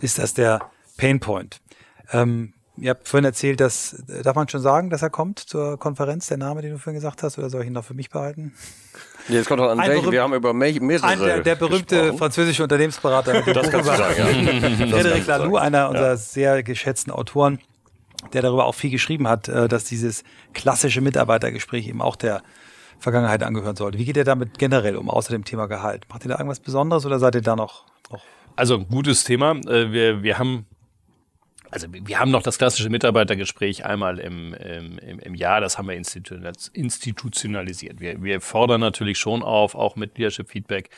ist 0.01 0.19
das 0.19 0.33
der 0.33 0.59
Painpoint. 0.97 1.61
Ähm, 2.11 2.53
ihr 2.77 2.89
habt 2.91 3.07
vorhin 3.07 3.25
erzählt, 3.25 3.59
dass, 3.59 4.03
darf 4.23 4.35
man 4.35 4.47
schon 4.47 4.61
sagen, 4.61 4.89
dass 4.89 5.01
er 5.01 5.09
kommt 5.09 5.39
zur 5.39 5.79
Konferenz, 5.79 6.27
der 6.27 6.37
Name, 6.37 6.61
den 6.61 6.71
du 6.71 6.77
vorhin 6.77 6.99
gesagt 6.99 7.23
hast, 7.23 7.37
oder 7.37 7.49
soll 7.49 7.61
ich 7.61 7.67
ihn 7.67 7.73
noch 7.73 7.85
für 7.85 7.93
mich 7.93 8.09
behalten? 8.09 8.53
Ja, 9.27 9.35
jetzt 9.35 9.47
kommt 9.47 9.61
auch 9.61 9.69
an 9.69 9.79
welchen. 9.79 10.11
Wir 10.11 10.21
haben 10.21 10.33
über 10.33 10.53
mehrere. 10.53 11.03
Ein, 11.03 11.19
der, 11.19 11.41
der 11.41 11.55
berühmte 11.55 11.95
gesprochen. 11.95 12.17
französische 12.17 12.63
Unternehmensberater 12.63 13.41
das 13.41 13.71
Buch 13.71 13.79
über 13.79 13.97
sagen, 13.97 14.15
ja. 14.17 14.87
Frederic 14.87 15.25
Laloux, 15.25 15.57
einer 15.57 15.89
unserer 15.89 16.09
ja. 16.09 16.17
sehr 16.17 16.63
geschätzten 16.63 17.11
Autoren, 17.11 17.59
der 18.33 18.41
darüber 18.41 18.65
auch 18.65 18.75
viel 18.75 18.91
geschrieben 18.91 19.27
hat, 19.27 19.47
äh, 19.47 19.67
dass 19.67 19.85
dieses 19.85 20.23
klassische 20.53 21.01
Mitarbeitergespräch 21.01 21.87
eben 21.87 22.01
auch 22.01 22.15
der 22.15 22.43
Vergangenheit 22.99 23.43
angehören 23.43 23.75
sollte. 23.75 23.97
Wie 23.97 24.05
geht 24.05 24.17
ihr 24.17 24.23
damit 24.23 24.57
generell 24.57 24.95
um, 24.95 25.09
außer 25.09 25.31
dem 25.31 25.43
Thema 25.43 25.67
Gehalt? 25.67 26.05
Macht 26.09 26.23
ihr 26.25 26.29
da 26.29 26.35
irgendwas 26.35 26.59
Besonderes 26.59 27.05
oder 27.05 27.19
seid 27.19 27.35
ihr 27.35 27.41
da 27.41 27.55
noch? 27.55 27.85
noch 28.11 28.23
also 28.55 28.79
gutes 28.79 29.23
Thema. 29.23 29.51
Äh, 29.67 29.91
wir, 29.91 30.23
wir 30.23 30.37
haben 30.37 30.65
also 31.71 31.87
wir 31.89 32.19
haben 32.19 32.31
noch 32.31 32.43
das 32.43 32.57
klassische 32.57 32.89
Mitarbeitergespräch 32.89 33.85
einmal 33.85 34.19
im, 34.19 34.53
im, 34.53 35.19
im 35.19 35.35
Jahr, 35.35 35.61
das 35.61 35.77
haben 35.77 35.87
wir 35.87 35.95
institutionalisiert. 35.95 37.99
Wir, 37.99 38.21
wir 38.21 38.41
fordern 38.41 38.81
natürlich 38.81 39.17
schon 39.17 39.43
auf, 39.43 39.75
auch 39.75 39.95
mit 39.95 40.17
Leadership-Feedback, 40.17 40.89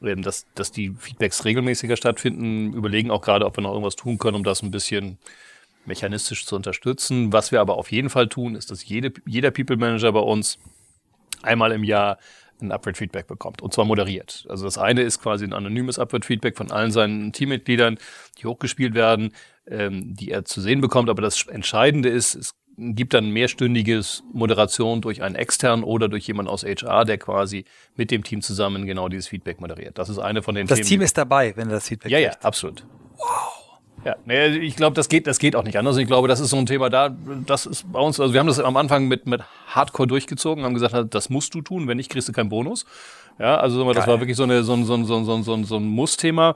dass, 0.00 0.46
dass 0.54 0.72
die 0.72 0.90
Feedbacks 0.90 1.44
regelmäßiger 1.44 1.96
stattfinden, 1.96 2.74
überlegen 2.74 3.10
auch 3.10 3.22
gerade, 3.22 3.46
ob 3.46 3.56
wir 3.56 3.62
noch 3.62 3.72
irgendwas 3.72 3.96
tun 3.96 4.18
können, 4.18 4.36
um 4.36 4.44
das 4.44 4.62
ein 4.62 4.70
bisschen 4.70 5.18
mechanistisch 5.86 6.46
zu 6.46 6.56
unterstützen. 6.56 7.32
Was 7.32 7.52
wir 7.52 7.60
aber 7.60 7.76
auf 7.76 7.90
jeden 7.90 8.10
Fall 8.10 8.28
tun, 8.28 8.56
ist, 8.56 8.70
dass 8.70 8.86
jede, 8.86 9.12
jeder 9.24 9.50
People 9.50 9.76
Manager 9.76 10.12
bei 10.12 10.20
uns 10.20 10.58
einmal 11.42 11.72
im 11.72 11.84
Jahr 11.84 12.18
ein 12.60 12.72
Upward-Feedback 12.72 13.26
bekommt 13.26 13.62
und 13.62 13.72
zwar 13.72 13.84
moderiert. 13.84 14.46
Also 14.48 14.64
das 14.64 14.78
eine 14.78 15.02
ist 15.02 15.20
quasi 15.20 15.44
ein 15.44 15.52
anonymes 15.52 15.98
Upward-Feedback 15.98 16.56
von 16.56 16.70
allen 16.70 16.90
seinen 16.90 17.32
Teammitgliedern, 17.32 17.98
die 18.38 18.46
hochgespielt 18.46 18.94
werden, 18.94 19.32
ähm, 19.66 20.14
die 20.14 20.30
er 20.30 20.44
zu 20.44 20.60
sehen 20.60 20.80
bekommt. 20.80 21.10
Aber 21.10 21.22
das 21.22 21.46
Entscheidende 21.46 22.08
ist, 22.08 22.34
es 22.34 22.54
gibt 22.76 23.14
dann 23.14 23.30
mehrstündiges 23.30 24.22
Moderation 24.32 25.00
durch 25.00 25.22
einen 25.22 25.34
externen 25.34 25.84
oder 25.84 26.08
durch 26.08 26.26
jemanden 26.26 26.50
aus 26.50 26.62
HR, 26.64 27.04
der 27.04 27.18
quasi 27.18 27.64
mit 27.94 28.10
dem 28.10 28.22
Team 28.22 28.42
zusammen 28.42 28.86
genau 28.86 29.08
dieses 29.08 29.28
Feedback 29.28 29.60
moderiert. 29.60 29.98
Das 29.98 30.08
ist 30.08 30.18
eine 30.18 30.42
von 30.42 30.54
den 30.54 30.66
das 30.66 30.76
Themen. 30.76 30.82
Das 30.82 30.88
Team 30.88 31.00
ist 31.00 31.18
dabei, 31.18 31.56
wenn 31.56 31.68
er 31.68 31.76
das 31.76 31.88
Feedback 31.88 32.12
Ja, 32.12 32.18
ja, 32.18 32.32
absolut. 32.42 32.84
Ja, 34.04 34.14
nee, 34.24 34.46
ich 34.58 34.76
glaube, 34.76 34.94
das 34.94 35.08
geht, 35.08 35.26
das 35.26 35.38
geht 35.38 35.56
auch 35.56 35.64
nicht 35.64 35.76
anders. 35.78 35.96
Ich 35.96 36.06
glaube, 36.06 36.28
das 36.28 36.38
ist 36.40 36.50
so 36.50 36.56
ein 36.56 36.66
Thema 36.66 36.90
da, 36.90 37.08
das 37.46 37.66
ist 37.66 37.90
bei 37.90 37.98
uns, 37.98 38.20
also 38.20 38.32
wir 38.32 38.40
haben 38.40 38.46
das 38.46 38.60
am 38.60 38.76
Anfang 38.76 39.08
mit, 39.08 39.26
mit 39.26 39.42
Hardcore 39.66 40.06
durchgezogen, 40.06 40.64
haben 40.64 40.74
gesagt, 40.74 41.14
das 41.14 41.28
musst 41.28 41.54
du 41.54 41.60
tun, 41.60 41.88
wenn 41.88 41.96
nicht, 41.96 42.10
kriegst 42.10 42.28
du 42.28 42.32
keinen 42.32 42.48
Bonus. 42.48 42.86
Ja, 43.38 43.56
also 43.56 43.84
das 43.92 44.04
Geil. 44.04 44.14
war 44.14 44.20
wirklich 44.20 44.36
so, 44.36 44.44
eine, 44.44 44.62
so, 44.62 44.74
ein, 44.74 44.84
so, 44.84 44.94
ein, 44.94 45.04
so, 45.04 45.16
ein, 45.16 45.24
so, 45.24 45.54
ein, 45.54 45.64
so 45.64 45.76
ein 45.76 45.84
Muss-Thema. 45.84 46.54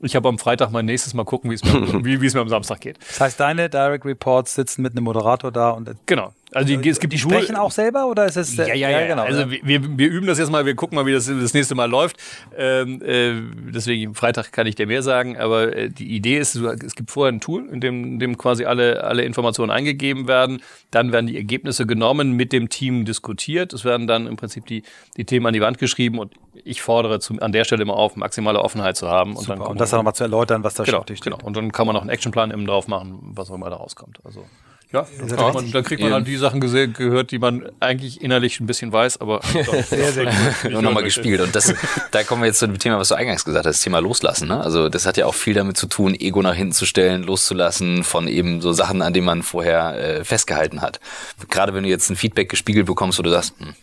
Ich 0.00 0.16
habe 0.16 0.28
am 0.28 0.38
Freitag 0.38 0.70
mein 0.70 0.86
nächstes 0.86 1.14
Mal 1.14 1.24
gucken, 1.24 1.50
wie 1.50 1.54
es 1.54 1.64
mir, 1.64 2.04
wie, 2.04 2.20
wie 2.20 2.26
es 2.26 2.34
mir 2.34 2.40
am 2.40 2.48
Samstag 2.48 2.80
geht. 2.80 2.98
Das 3.08 3.20
heißt, 3.20 3.40
deine 3.40 3.68
Direct 3.68 4.04
Reports 4.04 4.54
sitzen 4.54 4.82
mit 4.82 4.92
einem 4.92 5.04
Moderator 5.04 5.50
da 5.50 5.70
und 5.70 5.90
genau. 6.06 6.32
Also 6.54 6.76
die, 6.76 6.88
es 6.88 7.00
gibt 7.00 7.12
die 7.12 7.18
sprechen 7.18 7.56
auch 7.56 7.70
selber 7.70 8.06
oder 8.06 8.26
ist 8.26 8.36
es 8.36 8.56
ja 8.56 8.66
ja 8.66 8.74
ja, 8.74 8.90
ja 8.90 9.06
genau. 9.06 9.22
Also 9.22 9.50
wir, 9.50 9.62
wir 9.98 10.08
üben 10.08 10.26
das 10.26 10.38
jetzt 10.38 10.50
mal, 10.50 10.66
wir 10.66 10.74
gucken 10.74 10.96
mal, 10.96 11.06
wie 11.06 11.12
das 11.12 11.26
das 11.26 11.54
nächste 11.54 11.74
Mal 11.74 11.90
läuft. 11.90 12.16
Ähm, 12.56 13.00
äh, 13.02 13.34
deswegen 13.72 14.14
Freitag 14.14 14.52
kann 14.52 14.66
ich 14.66 14.74
dir 14.74 14.86
mehr 14.86 15.02
sagen, 15.02 15.38
aber 15.38 15.74
äh, 15.74 15.88
die 15.88 16.14
Idee 16.14 16.38
ist, 16.38 16.54
es 16.56 16.94
gibt 16.94 17.10
vorher 17.10 17.32
ein 17.32 17.40
Tool, 17.40 17.68
in 17.68 17.80
dem, 17.80 18.04
in 18.04 18.18
dem 18.18 18.36
quasi 18.36 18.64
alle 18.64 19.02
alle 19.04 19.24
Informationen 19.24 19.70
eingegeben 19.70 20.28
werden, 20.28 20.62
dann 20.90 21.12
werden 21.12 21.26
die 21.26 21.36
Ergebnisse 21.36 21.86
genommen, 21.86 22.32
mit 22.32 22.52
dem 22.52 22.68
Team 22.68 23.04
diskutiert, 23.04 23.72
es 23.72 23.84
werden 23.84 24.06
dann 24.06 24.26
im 24.26 24.36
Prinzip 24.36 24.66
die 24.66 24.82
die 25.16 25.24
Themen 25.24 25.46
an 25.46 25.54
die 25.54 25.60
Wand 25.60 25.78
geschrieben 25.78 26.18
und 26.18 26.34
ich 26.64 26.82
fordere 26.82 27.18
zum, 27.20 27.40
an 27.42 27.52
der 27.52 27.64
Stelle 27.64 27.82
immer 27.82 27.96
auf, 27.96 28.16
maximale 28.16 28.60
Offenheit 28.60 28.96
zu 28.96 29.08
haben 29.08 29.36
und 29.36 29.44
Super. 29.44 29.56
dann 29.58 29.66
und 29.66 29.80
das 29.80 29.90
dann 29.90 29.98
nochmal 29.98 30.14
zu 30.14 30.24
erläutern, 30.24 30.62
was 30.64 30.74
da 30.74 30.84
genau, 30.84 31.02
steht. 31.02 31.22
Genau. 31.22 31.38
Und 31.42 31.56
dann 31.56 31.72
kann 31.72 31.86
man 31.86 31.94
noch 31.94 32.02
einen 32.02 32.10
Actionplan 32.10 32.50
eben 32.50 32.66
drauf 32.66 32.88
machen, 32.88 33.18
was 33.22 33.50
auch 33.50 33.54
immer 33.54 33.70
da 33.70 33.76
rauskommt. 33.76 34.20
Also 34.24 34.44
ja, 34.92 35.06
ja 35.26 35.52
man, 35.52 35.70
da 35.70 35.82
kriegt 35.82 36.02
man 36.02 36.12
halt 36.12 36.26
die 36.26 36.36
Sachen 36.36 36.60
gesehen, 36.60 36.92
gehört, 36.92 37.30
die 37.30 37.38
man 37.38 37.70
eigentlich 37.80 38.20
innerlich 38.20 38.60
ein 38.60 38.66
bisschen 38.66 38.92
weiß, 38.92 39.20
aber 39.20 39.40
sehr, 39.88 40.12
sehr 40.12 40.26
gut. 40.26 40.70
Nur 40.70 40.82
nochmal 40.82 41.02
gespielt. 41.02 41.40
Und 41.40 41.54
das, 41.54 41.74
da 42.10 42.22
kommen 42.24 42.42
wir 42.42 42.46
jetzt 42.46 42.58
zu 42.58 42.66
dem 42.66 42.78
Thema, 42.78 42.98
was 42.98 43.08
du 43.08 43.14
eingangs 43.14 43.44
gesagt 43.44 43.66
hast, 43.66 43.76
das 43.76 43.82
Thema 43.82 44.00
Loslassen. 44.00 44.48
Ne? 44.48 44.60
Also 44.60 44.88
das 44.88 45.06
hat 45.06 45.16
ja 45.16 45.26
auch 45.26 45.34
viel 45.34 45.54
damit 45.54 45.76
zu 45.76 45.86
tun, 45.86 46.14
Ego 46.14 46.42
nach 46.42 46.54
hinten 46.54 46.72
zu 46.72 46.84
stellen, 46.84 47.22
loszulassen 47.22 48.04
von 48.04 48.28
eben 48.28 48.60
so 48.60 48.72
Sachen, 48.72 49.00
an 49.00 49.12
denen 49.14 49.26
man 49.26 49.42
vorher 49.42 49.94
äh, 49.94 50.24
festgehalten 50.24 50.82
hat. 50.82 51.00
Gerade 51.48 51.72
wenn 51.72 51.84
du 51.84 51.88
jetzt 51.88 52.10
ein 52.10 52.16
Feedback 52.16 52.50
gespiegelt 52.50 52.86
bekommst, 52.86 53.18
wo 53.18 53.22
du 53.22 53.30
sagst, 53.30 53.54
hm, 53.58 53.74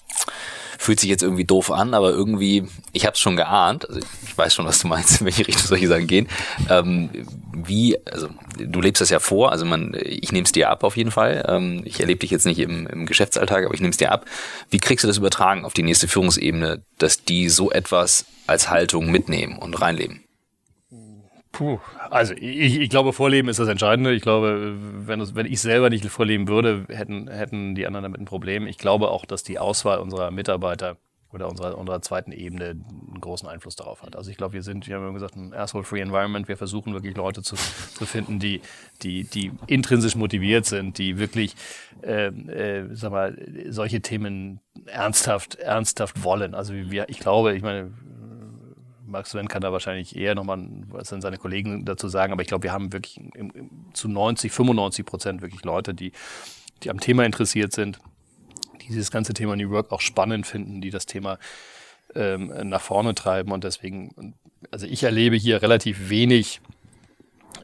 fühlt 0.80 1.02
sich 1.02 1.10
jetzt 1.10 1.24
irgendwie 1.24 1.44
doof 1.44 1.72
an, 1.72 1.94
aber 1.94 2.12
irgendwie, 2.12 2.64
ich 2.94 3.06
habe 3.06 3.14
es 3.14 3.20
schon 3.20 3.36
geahnt, 3.36 3.88
also 3.88 4.00
ich 4.00 4.38
weiß 4.38 4.54
schon, 4.56 4.66
was 4.66 4.80
du 4.80 4.88
meinst, 4.88 5.20
in 5.20 5.26
welche 5.26 5.46
Richtung 5.46 5.68
solche 5.68 5.90
Sachen 5.90 6.08
gehen. 6.08 6.30
Ähm, 6.70 7.10
wie, 7.54 7.98
also 8.08 8.30
du 8.58 8.80
lebst 8.80 9.02
das 9.02 9.10
ja 9.10 9.20
vor, 9.20 9.52
also 9.52 9.66
man, 9.66 9.94
ich 10.02 10.32
nehme 10.32 10.46
es 10.46 10.54
dir 10.54 10.70
ab 10.70 10.86
auf 10.86 10.96
jeden 10.96 11.12
Fall. 11.12 11.46
Ähm, 11.50 11.82
ich 11.84 12.00
erlebe 12.00 12.22
dich 12.22 12.32
jetzt 12.32 12.46
nicht 12.46 12.60
im, 12.60 12.88
im 12.88 13.06
Geschäftsalltag, 13.06 13.66
aber 13.66 13.74
ich 13.74 13.82
nehme 13.82 13.92
es 13.92 13.98
dir 13.98 14.14
ab. 14.14 14.26
Wie 14.70 14.80
kriegst 14.80 15.04
du 15.04 15.10
das 15.10 15.18
übertragen 15.18 15.66
auf 15.66 15.74
die 15.74 15.84
nächste 15.84 16.08
Führungsebene, 16.08 16.82
dass 16.98 17.26
die 17.26 17.50
so 17.50 17.72
etwas 17.72 18.26
als 18.48 18.70
Haltung 18.70 19.12
mitnehmen 19.12 19.60
und 19.60 19.80
reinleben? 19.82 20.24
Puh, 21.52 21.80
also 22.10 22.34
ich, 22.34 22.80
ich 22.80 22.90
glaube, 22.90 23.12
Vorleben 23.12 23.50
ist 23.50 23.60
das 23.60 23.68
Entscheidende. 23.68 24.14
Ich 24.14 24.22
glaube, 24.22 24.76
wenn, 25.08 25.36
wenn 25.36 25.46
ich 25.46 25.60
selber 25.62 25.90
nicht 25.90 26.06
vorleben 26.06 26.48
würde, 26.48 26.86
hätten, 26.90 27.28
hätten 27.28 27.76
die 27.76 27.88
anderen 27.88 28.04
damit 28.04 28.22
ein 28.22 28.26
Problem. 28.26 28.68
Ich 28.68 28.78
glaube 28.78 29.10
auch, 29.10 29.26
dass 29.26 29.44
die 29.44 29.58
Auswahl 29.60 30.00
unserer 30.00 30.32
Mitarbeiter 30.32 30.98
oder 31.32 31.48
unserer, 31.48 31.78
unserer 31.78 32.02
zweiten 32.02 32.32
Ebene 32.32 32.70
einen 32.70 33.22
großen 33.22 33.48
Einfluss 33.48 33.76
darauf 33.76 34.02
hat. 34.02 34.16
Also 34.16 34.32
ich 34.32 34.38
glaube, 34.38 34.54
wir 34.54 34.64
sind, 34.64 34.88
wir 34.88 34.96
haben 34.96 35.14
gesagt, 35.14 35.36
ein 35.36 35.54
asshole-free 35.54 36.02
Environment. 36.02 36.48
Wir 36.48 36.58
versuchen 36.58 36.94
wirklich 36.94 37.16
Leute 37.16 37.44
zu, 37.44 37.56
zu 37.56 38.06
finden, 38.06 38.40
die, 38.40 38.62
die, 39.04 39.26
die 39.26 39.52
intrinsisch 39.68 40.16
motiviert 40.16 40.66
sind, 40.66 40.98
die 40.98 41.20
wirklich, 41.20 41.56
äh, 42.02 42.28
äh, 42.28 42.88
sag 42.94 43.12
mal, 43.12 43.38
solche 43.70 44.02
Themen 44.02 44.60
ernsthaft, 44.86 45.56
ernsthaft 45.56 46.24
wollen. 46.24 46.56
Also 46.56 46.74
wir, 46.74 47.10
ich 47.10 47.20
glaube, 47.20 47.56
ich 47.56 47.62
meine, 47.62 47.92
Max 49.10 49.32
Sven 49.32 49.48
kann 49.48 49.62
da 49.62 49.72
wahrscheinlich 49.72 50.16
eher 50.16 50.36
nochmal 50.36 50.66
was 50.90 51.12
an 51.12 51.22
seine 51.22 51.38
Kollegen 51.38 51.86
dazu 51.86 52.08
sagen, 52.08 52.32
aber 52.32 52.42
ich 52.42 52.48
glaube, 52.48 52.64
wir 52.64 52.72
haben 52.72 52.94
wirklich 52.94 53.18
im, 53.18 53.52
im, 53.52 53.70
zu 53.94 54.08
90, 54.08 54.52
95 54.52 55.06
Prozent 55.06 55.42
wirklich 55.42 55.64
Leute, 55.64 55.94
die, 55.94 56.12
die 56.84 56.90
am 56.90 57.00
Thema 57.00 57.26
interessiert 57.26 57.74
sind, 57.74 58.00
die 58.82 58.88
dieses 58.88 59.12
ganze 59.12 59.34
Thema 59.34 59.56
New 59.56 59.70
Work 59.72 59.92
auch 59.92 60.02
spannend 60.02 60.48
finden, 60.48 60.82
die 60.82 60.90
das 60.90 61.06
Thema 61.06 61.40
ähm, 62.16 62.52
nach 62.64 62.82
vorne 62.82 63.16
treiben 63.16 63.52
und 63.52 63.64
deswegen, 63.64 64.36
also 64.72 64.86
ich 64.86 65.04
erlebe 65.04 65.36
hier 65.36 65.62
relativ 65.62 66.10
wenig 66.10 66.62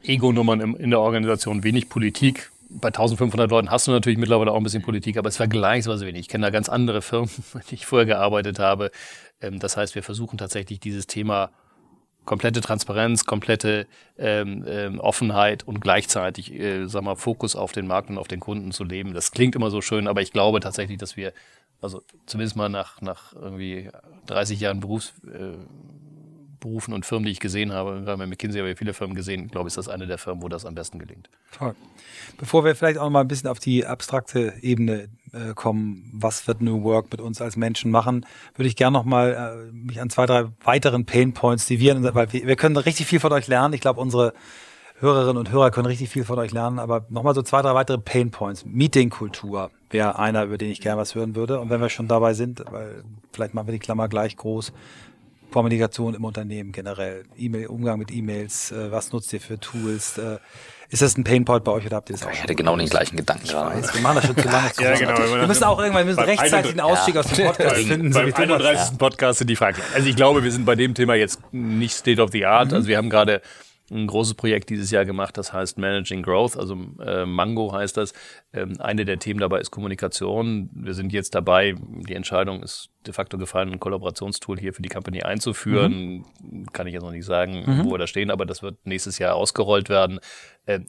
Ego-Nummern 0.02 0.76
in 0.76 0.90
der 0.90 1.00
Organisation, 1.00 1.64
wenig 1.64 1.88
Politik, 1.88 2.50
bei 2.68 2.88
1500 2.88 3.50
Leuten 3.50 3.70
hast 3.70 3.86
du 3.86 3.92
natürlich 3.92 4.18
mittlerweile 4.18 4.50
auch 4.52 4.56
ein 4.56 4.62
bisschen 4.62 4.82
Politik, 4.82 5.16
aber 5.16 5.28
es 5.28 5.34
ist 5.34 5.38
vergleichsweise 5.38 6.06
wenig. 6.06 6.22
Ich 6.22 6.28
kenne 6.28 6.46
da 6.46 6.50
ganz 6.50 6.68
andere 6.68 7.02
Firmen, 7.02 7.30
die 7.70 7.74
ich 7.74 7.86
vorher 7.86 8.06
gearbeitet 8.06 8.58
habe, 8.58 8.90
das 9.40 9.76
heißt, 9.76 9.94
wir 9.94 10.02
versuchen 10.02 10.38
tatsächlich 10.38 10.80
dieses 10.80 11.06
Thema 11.06 11.50
komplette 12.26 12.60
Transparenz, 12.60 13.24
komplette 13.24 13.86
ähm, 14.18 14.64
ähm, 14.66 15.00
Offenheit 15.00 15.62
und 15.62 15.80
gleichzeitig, 15.80 16.52
äh, 16.52 16.86
sag 16.86 17.02
mal, 17.02 17.16
Fokus 17.16 17.56
auf 17.56 17.72
den 17.72 17.86
Markt 17.86 18.10
und 18.10 18.18
auf 18.18 18.28
den 18.28 18.40
Kunden 18.40 18.72
zu 18.72 18.84
leben. 18.84 19.14
Das 19.14 19.30
klingt 19.30 19.54
immer 19.54 19.70
so 19.70 19.80
schön, 19.80 20.08
aber 20.08 20.20
ich 20.20 20.32
glaube 20.32 20.60
tatsächlich, 20.60 20.98
dass 20.98 21.16
wir, 21.16 21.32
also 21.80 22.02
zumindest 22.26 22.56
mal 22.56 22.68
nach, 22.68 23.00
nach 23.00 23.32
irgendwie 23.32 23.90
30 24.26 24.60
Jahren 24.60 24.80
Berufs, 24.80 25.14
äh, 25.26 25.56
Berufen 26.60 26.94
und 26.94 27.06
Firmen, 27.06 27.26
die 27.26 27.32
ich 27.32 27.40
gesehen 27.40 27.72
habe, 27.72 28.02
gerade 28.02 28.18
bei 28.18 28.26
McKinsey 28.26 28.60
habe 28.60 28.70
ich 28.70 28.78
viele 28.78 28.94
Firmen 28.94 29.14
gesehen, 29.14 29.48
glaube 29.48 29.68
ich, 29.68 29.72
ist 29.72 29.76
das 29.76 29.88
eine 29.88 30.06
der 30.06 30.18
Firmen, 30.18 30.42
wo 30.42 30.48
das 30.48 30.64
am 30.64 30.74
besten 30.74 30.98
gelingt. 30.98 31.28
Toll. 31.56 31.74
Bevor 32.38 32.64
wir 32.64 32.74
vielleicht 32.74 32.98
auch 32.98 33.04
noch 33.04 33.10
mal 33.10 33.20
ein 33.20 33.28
bisschen 33.28 33.48
auf 33.48 33.58
die 33.58 33.86
abstrakte 33.86 34.54
Ebene 34.60 35.08
äh, 35.32 35.54
kommen, 35.54 36.10
was 36.12 36.46
wird 36.48 36.60
New 36.60 36.82
Work 36.82 37.10
mit 37.10 37.20
uns 37.20 37.40
als 37.40 37.56
Menschen 37.56 37.90
machen, 37.90 38.26
würde 38.54 38.68
ich 38.68 38.76
gerne 38.76 38.96
noch 38.96 39.04
mal 39.04 39.68
äh, 39.70 39.72
mich 39.72 40.00
an 40.00 40.10
zwei, 40.10 40.26
drei 40.26 40.46
weiteren 40.64 41.04
Pain 41.04 41.32
Points, 41.32 41.66
die 41.66 41.80
wir, 41.80 42.14
weil 42.14 42.32
wir, 42.32 42.46
wir 42.46 42.56
können 42.56 42.76
richtig 42.76 43.06
viel 43.06 43.20
von 43.20 43.32
euch 43.32 43.46
lernen. 43.46 43.74
Ich 43.74 43.80
glaube, 43.80 44.00
unsere 44.00 44.32
Hörerinnen 44.98 45.36
und 45.36 45.50
Hörer 45.50 45.70
können 45.70 45.86
richtig 45.86 46.08
viel 46.08 46.24
von 46.24 46.38
euch 46.38 46.52
lernen, 46.52 46.78
aber 46.78 47.04
nochmal 47.10 47.34
so 47.34 47.42
zwei, 47.42 47.60
drei 47.60 47.74
weitere 47.74 47.98
Pain 47.98 48.30
Points. 48.30 48.64
Meeting-Kultur 48.64 49.70
wäre 49.90 50.18
einer, 50.18 50.44
über 50.44 50.56
den 50.56 50.70
ich 50.70 50.80
gerne 50.80 51.00
was 51.00 51.14
hören 51.14 51.34
würde. 51.36 51.60
Und 51.60 51.68
wenn 51.68 51.82
wir 51.82 51.90
schon 51.90 52.08
dabei 52.08 52.32
sind, 52.32 52.64
weil 52.70 53.04
vielleicht 53.32 53.52
machen 53.52 53.68
wir 53.68 53.72
die 53.72 53.78
Klammer 53.78 54.08
gleich 54.08 54.36
groß, 54.36 54.72
Kommunikation 55.56 56.14
im 56.14 56.22
Unternehmen 56.22 56.70
generell, 56.70 57.24
E-Mail, 57.38 57.68
Umgang 57.68 57.98
mit 57.98 58.12
E-Mails, 58.12 58.72
äh, 58.72 58.92
was 58.92 59.10
nutzt 59.14 59.32
ihr 59.32 59.40
für 59.40 59.58
Tools? 59.58 60.18
Äh, 60.18 60.36
ist 60.90 61.00
das 61.00 61.16
ein 61.16 61.24
Painpoint 61.24 61.64
bei 61.64 61.72
euch 61.72 61.86
oder 61.86 61.96
habt 61.96 62.10
ihr 62.10 62.12
das 62.16 62.26
auch? 62.26 62.30
Ich 62.30 62.42
hatte 62.42 62.54
genau 62.54 62.76
den 62.76 62.90
gleichen 62.90 63.16
Gedanken 63.16 63.46
gerade. 63.46 63.82
Wir 63.82 64.00
machen 64.02 64.16
das 64.16 64.26
schon 64.26 64.36
zu 64.36 64.48
lange. 64.48 64.70
ja, 64.80 64.94
genau. 64.96 65.16
Wir 65.16 65.46
müssen 65.46 65.64
auch 65.64 65.78
irgendwann 65.78 66.06
wir 66.06 66.12
müssen 66.12 66.28
rechtzeitig 66.28 66.72
einen 66.72 66.80
Ausstieg 66.80 67.14
ja. 67.14 67.22
aus 67.22 67.28
dem 67.28 67.46
Podcast 67.46 67.76
finden. 67.76 68.12
Beim 68.12 68.30
so 68.32 68.36
31. 68.36 68.90
Ja. 68.90 68.96
Podcast 68.98 69.38
sind 69.38 69.48
die 69.48 69.56
Fragen. 69.56 69.80
Also 69.94 70.06
ich 70.06 70.14
glaube, 70.14 70.44
wir 70.44 70.52
sind 70.52 70.66
bei 70.66 70.74
dem 70.74 70.92
Thema 70.92 71.14
jetzt 71.14 71.40
nicht 71.52 71.94
State 71.94 72.20
of 72.20 72.32
the 72.32 72.44
Art. 72.44 72.68
Mhm. 72.68 72.74
Also 72.74 72.88
wir 72.88 72.98
haben 72.98 73.08
gerade 73.08 73.40
ein 73.90 74.06
großes 74.06 74.34
Projekt 74.34 74.70
dieses 74.70 74.90
Jahr 74.90 75.04
gemacht, 75.04 75.36
das 75.38 75.52
heißt 75.52 75.78
Managing 75.78 76.22
Growth, 76.22 76.56
also 76.56 76.76
äh, 77.00 77.24
Mango 77.24 77.72
heißt 77.72 77.96
das. 77.96 78.12
Ähm, 78.52 78.74
eine 78.80 79.04
der 79.04 79.18
Themen 79.18 79.40
dabei 79.40 79.60
ist 79.60 79.70
Kommunikation. 79.70 80.70
Wir 80.72 80.94
sind 80.94 81.12
jetzt 81.12 81.34
dabei, 81.34 81.74
die 81.78 82.14
Entscheidung 82.14 82.62
ist 82.62 82.90
de 83.06 83.14
facto 83.14 83.38
gefallen, 83.38 83.72
ein 83.72 83.80
Kollaborationstool 83.80 84.58
hier 84.58 84.74
für 84.74 84.82
die 84.82 84.88
Company 84.88 85.22
einzuführen. 85.22 86.24
Mhm. 86.42 86.66
Kann 86.72 86.86
ich 86.86 86.94
jetzt 86.94 87.02
noch 87.02 87.12
nicht 87.12 87.26
sagen, 87.26 87.64
mhm. 87.64 87.84
wo 87.84 87.92
wir 87.92 87.98
da 87.98 88.06
stehen, 88.06 88.30
aber 88.30 88.46
das 88.46 88.62
wird 88.62 88.84
nächstes 88.84 89.18
Jahr 89.18 89.36
ausgerollt 89.36 89.88
werden. 89.88 90.18
Äh, 90.66 90.80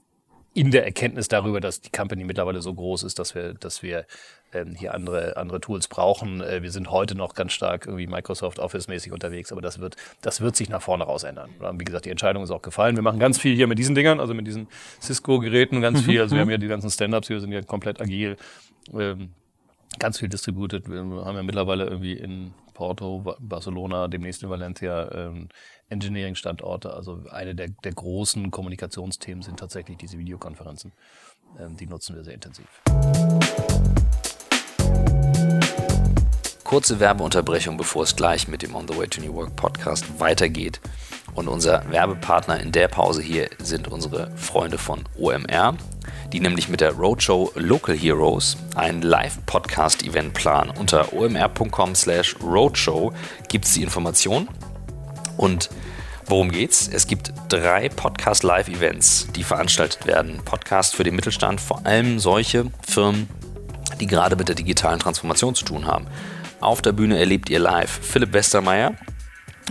in 0.57 0.71
der 0.71 0.85
Erkenntnis 0.85 1.27
darüber, 1.27 1.61
dass 1.61 1.81
die 1.81 1.91
Company 1.91 2.23
mittlerweile 2.23 2.63
so 2.63 2.73
groß 2.73 3.03
ist, 3.03 3.19
dass 3.19 3.35
wir, 3.35 3.53
dass 3.53 3.83
wir 3.83 4.07
ähm, 4.53 4.75
hier 4.75 4.93
andere, 4.93 5.37
andere 5.37 5.59
Tools 5.59 5.87
brauchen. 5.87 6.41
Äh, 6.41 6.61
wir 6.63 6.71
sind 6.71 6.91
heute 6.91 7.15
noch 7.15 7.33
ganz 7.33 7.53
stark 7.53 7.85
irgendwie 7.85 8.07
Microsoft 8.07 8.59
Office-mäßig 8.59 9.11
unterwegs, 9.11 9.51
aber 9.51 9.61
das 9.61 9.79
wird, 9.79 9.95
das 10.21 10.41
wird 10.41 10.55
sich 10.55 10.69
nach 10.69 10.81
vorne 10.81 11.03
raus 11.03 11.23
ändern. 11.23 11.49
Wie 11.73 11.85
gesagt, 11.85 12.05
die 12.05 12.09
Entscheidung 12.09 12.43
ist 12.43 12.51
auch 12.51 12.61
gefallen. 12.61 12.95
Wir 12.95 13.03
machen 13.03 13.19
ganz 13.19 13.37
viel 13.37 13.55
hier 13.55 13.67
mit 13.67 13.79
diesen 13.79 13.95
Dingern, 13.95 14.19
also 14.19 14.33
mit 14.33 14.47
diesen 14.47 14.67
Cisco-Geräten, 15.01 15.81
ganz 15.81 16.01
mhm, 16.01 16.05
viel. 16.05 16.21
Also 16.21 16.35
wir 16.35 16.41
haben 16.41 16.49
ja 16.49 16.57
die 16.57 16.67
ganzen 16.67 16.89
Stand-Ups, 16.89 17.29
wir 17.29 17.39
sind 17.41 17.51
ja 17.51 17.61
komplett 17.61 18.01
agil. 18.01 18.37
Ähm, 18.93 19.29
ganz 19.99 20.19
viel 20.19 20.29
distributed. 20.29 20.89
Wir 20.89 20.99
haben 20.99 21.35
ja 21.35 21.43
mittlerweile 21.43 21.85
irgendwie 21.85 22.13
in 22.13 22.53
Porto, 22.73 23.35
Barcelona, 23.39 24.07
demnächst 24.07 24.43
in 24.43 24.49
Valencia 24.49 25.11
ähm, 25.11 25.49
Engineering-Standorte. 25.89 26.93
Also 26.93 27.23
eine 27.31 27.55
der, 27.55 27.69
der 27.69 27.93
großen 27.93 28.51
Kommunikationsthemen 28.51 29.41
sind 29.41 29.59
tatsächlich 29.59 29.97
diese 29.97 30.17
Videokonferenzen. 30.17 30.91
Ähm, 31.59 31.75
die 31.75 31.87
nutzen 31.87 32.15
wir 32.15 32.23
sehr 32.23 32.35
intensiv. 32.35 32.67
Kurze 36.63 36.99
Werbeunterbrechung, 36.99 37.77
bevor 37.77 38.03
es 38.03 38.15
gleich 38.15 38.47
mit 38.47 38.61
dem 38.61 38.75
On 38.75 38.87
the 38.87 38.97
Way 38.97 39.07
to 39.07 39.21
New 39.21 39.33
Work 39.33 39.55
Podcast 39.55 40.05
weitergeht. 40.19 40.81
Und 41.33 41.47
unser 41.47 41.89
Werbepartner 41.89 42.59
in 42.59 42.71
der 42.71 42.87
Pause 42.87 43.21
hier 43.21 43.49
sind 43.59 43.87
unsere 43.87 44.31
Freunde 44.35 44.77
von 44.77 45.03
OMR, 45.17 45.75
die 46.33 46.39
nämlich 46.39 46.67
mit 46.67 46.81
der 46.81 46.91
Roadshow 46.91 47.51
Local 47.55 47.95
Heroes 47.95 48.57
ein 48.75 49.01
Live-Podcast-Event 49.01 50.33
planen. 50.33 50.71
Unter 50.77 51.13
omr.com 51.13 51.95
slash 51.95 52.35
roadshow 52.43 53.13
gibt 53.47 53.65
es 53.65 53.73
die 53.73 53.83
Informationen 53.83 54.49
und 55.37 55.69
worum 56.25 56.51
geht's? 56.51 56.89
Es 56.91 57.07
gibt 57.07 57.31
drei 57.49 57.87
Podcast-Live-Events, 57.89 59.27
die 59.35 59.43
veranstaltet 59.43 60.05
werden. 60.05 60.41
Podcast 60.43 60.95
für 60.95 61.03
den 61.03 61.15
Mittelstand, 61.15 61.61
vor 61.61 61.85
allem 61.85 62.19
solche 62.19 62.65
Firmen, 62.85 63.29
die 63.99 64.07
gerade 64.07 64.35
mit 64.35 64.47
der 64.47 64.55
digitalen 64.55 64.99
Transformation 64.99 65.55
zu 65.55 65.65
tun 65.65 65.85
haben. 65.85 66.07
Auf 66.59 66.81
der 66.81 66.91
Bühne 66.91 67.19
erlebt 67.19 67.49
ihr 67.49 67.59
live 67.59 67.99
Philipp 68.01 68.33
Westermeier 68.33 68.95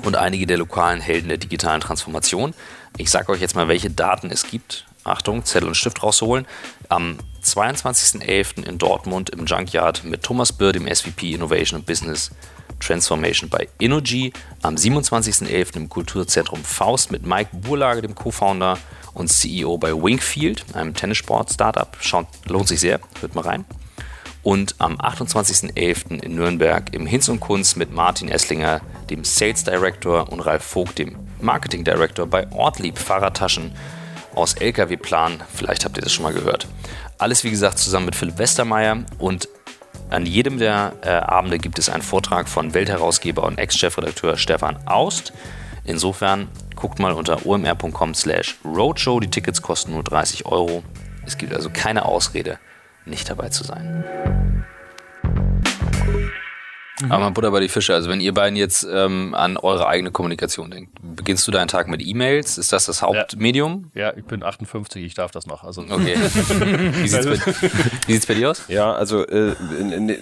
und 0.05 0.17
einige 0.17 0.47
der 0.47 0.59
lokalen 0.59 1.01
Helden 1.01 1.29
der 1.29 1.39
digitalen 1.39 1.81
Transformation. 1.81 2.55
Ich 2.97 3.11
sage 3.11 3.33
euch 3.33 3.41
jetzt 3.41 3.57
mal, 3.57 3.69
welche 3.69 3.91
Daten 3.91 4.31
es 4.31 4.47
gibt. 4.47 4.87
Achtung, 5.05 5.45
Zettel 5.45 5.69
und 5.69 5.77
Stift 5.77 6.03
rausholen. 6.03 6.47
Am 6.89 7.19
22.11. 7.43 8.65
in 8.67 8.79
Dortmund 8.79 9.31
im 9.31 9.47
Junkyard 9.47 10.05
mit 10.05 10.23
Thomas 10.23 10.53
Birr, 10.53 10.73
dem 10.73 10.93
SVP 10.93 11.35
Innovation 11.35 11.81
und 11.81 11.87
Business 11.87 12.31
Transformation 12.81 13.49
bei 13.49 13.69
Innogy 13.79 14.33
am 14.63 14.75
27.11. 14.75 15.77
im 15.77 15.89
Kulturzentrum 15.89 16.63
Faust 16.63 17.11
mit 17.11 17.25
Mike 17.25 17.51
Burlage, 17.53 18.03
dem 18.03 18.15
Co-Founder 18.15 18.79
und 19.15 19.29
CEO 19.29 19.79
bei 19.79 19.93
Wingfield, 19.93 20.65
einem 20.75 20.95
Tennissport-Startup. 20.95 21.97
Lohnt 22.47 22.69
sich 22.69 22.81
sehr, 22.81 23.01
hört 23.21 23.35
mal 23.35 23.43
rein. 23.43 23.65
Und 24.47 24.77
am 24.79 24.95
28.11. 24.99 26.23
in 26.23 26.37
Nürnberg 26.37 26.95
im 26.95 27.05
Hinz 27.05 27.29
und 27.29 27.41
Kunst 27.41 27.77
mit 27.77 27.93
Martin 27.93 28.29
Esslinger, 28.29 28.81
dem 29.11 29.25
Sales 29.25 29.65
Director, 29.65 30.31
und 30.31 30.39
Ralf 30.39 30.63
Vogt, 30.63 31.01
dem 31.01 31.17
Marketing 31.41 31.83
Director 31.83 32.29
bei 32.29 32.49
Ortlieb 32.53 32.97
Fahrradtaschen 32.97 33.73
aus 34.37 34.55
LKW-Plan. 34.55 35.43
Vielleicht 35.53 35.85
habt 35.85 35.99
ihr 35.99 36.03
das 36.05 36.13
schon 36.13 36.23
mal 36.23 36.33
gehört. 36.33 36.69
Alles 37.19 37.43
wie 37.43 37.51
gesagt 37.51 37.81
zusammen 37.81 38.07
mit 38.07 38.15
Philipp 38.15 38.39
Westermeier 38.39 38.99
und 39.19 39.49
an 40.11 40.27
jedem 40.27 40.61
der 40.61 40.93
äh, 41.03 41.09
Abende 41.09 41.59
gibt 41.59 41.81
es 41.81 41.89
einen 41.89 42.05
Vortrag 42.05 42.49
von 42.49 42.73
Weltherausgeber 42.73 43.43
und 43.43 43.59
Ex-Chefredakteur 43.59 44.37
Stefan 44.37 44.79
Aust. 44.87 45.33
Insofern 45.83 46.47
guckt 46.77 47.01
mal 47.01 47.15
unter 47.15 47.45
omr.com 47.47 48.15
slash 48.15 48.59
roadshow. 48.65 49.19
Die 49.19 49.29
Tickets 49.29 49.61
kosten 49.61 49.91
nur 49.91 50.05
30 50.05 50.47
Euro. 50.47 50.85
Es 51.27 51.37
gibt 51.37 51.53
also 51.53 51.69
keine 51.69 52.05
Ausrede, 52.05 52.61
nicht 53.07 53.31
dabei 53.31 53.49
zu 53.49 53.65
sein. 53.65 54.05
Mhm. 57.03 57.13
Aber 57.13 57.31
Butter 57.31 57.51
bei 57.51 57.61
die 57.61 57.69
Fische. 57.69 57.93
Also 57.93 58.09
wenn 58.09 58.21
ihr 58.21 58.33
beiden 58.33 58.57
jetzt 58.57 58.87
ähm, 58.91 59.35
an 59.35 59.59
eure 59.59 59.87
eigene 59.87 60.11
Kommunikation 60.11 60.71
denkt, 60.71 60.93
beginnst 61.03 61.47
du 61.47 61.53
deinen 61.53 61.69
Tag 61.69 61.89
mit 61.89 62.01
E-Mails? 62.01 62.57
Ist 62.57 62.73
das 62.73 62.87
das 62.87 63.03
Hauptmedium? 63.03 63.91
Ja. 63.95 64.09
ja, 64.09 64.17
ich 64.17 64.25
bin 64.25 64.43
58, 64.43 65.05
ich 65.05 65.15
darf 65.15 65.31
das 65.31 65.47
noch. 65.47 65.63
Also 65.63 65.83
okay. 65.83 66.17
wie, 66.95 67.09
sieht's 67.09 67.27
bei, 67.27 67.39
wie 68.07 68.13
sieht's 68.13 68.27
bei 68.27 68.35
dir 68.35 68.51
aus? 68.51 68.65
Ja, 68.69 68.95
also 68.95 69.27
äh, 69.27 69.55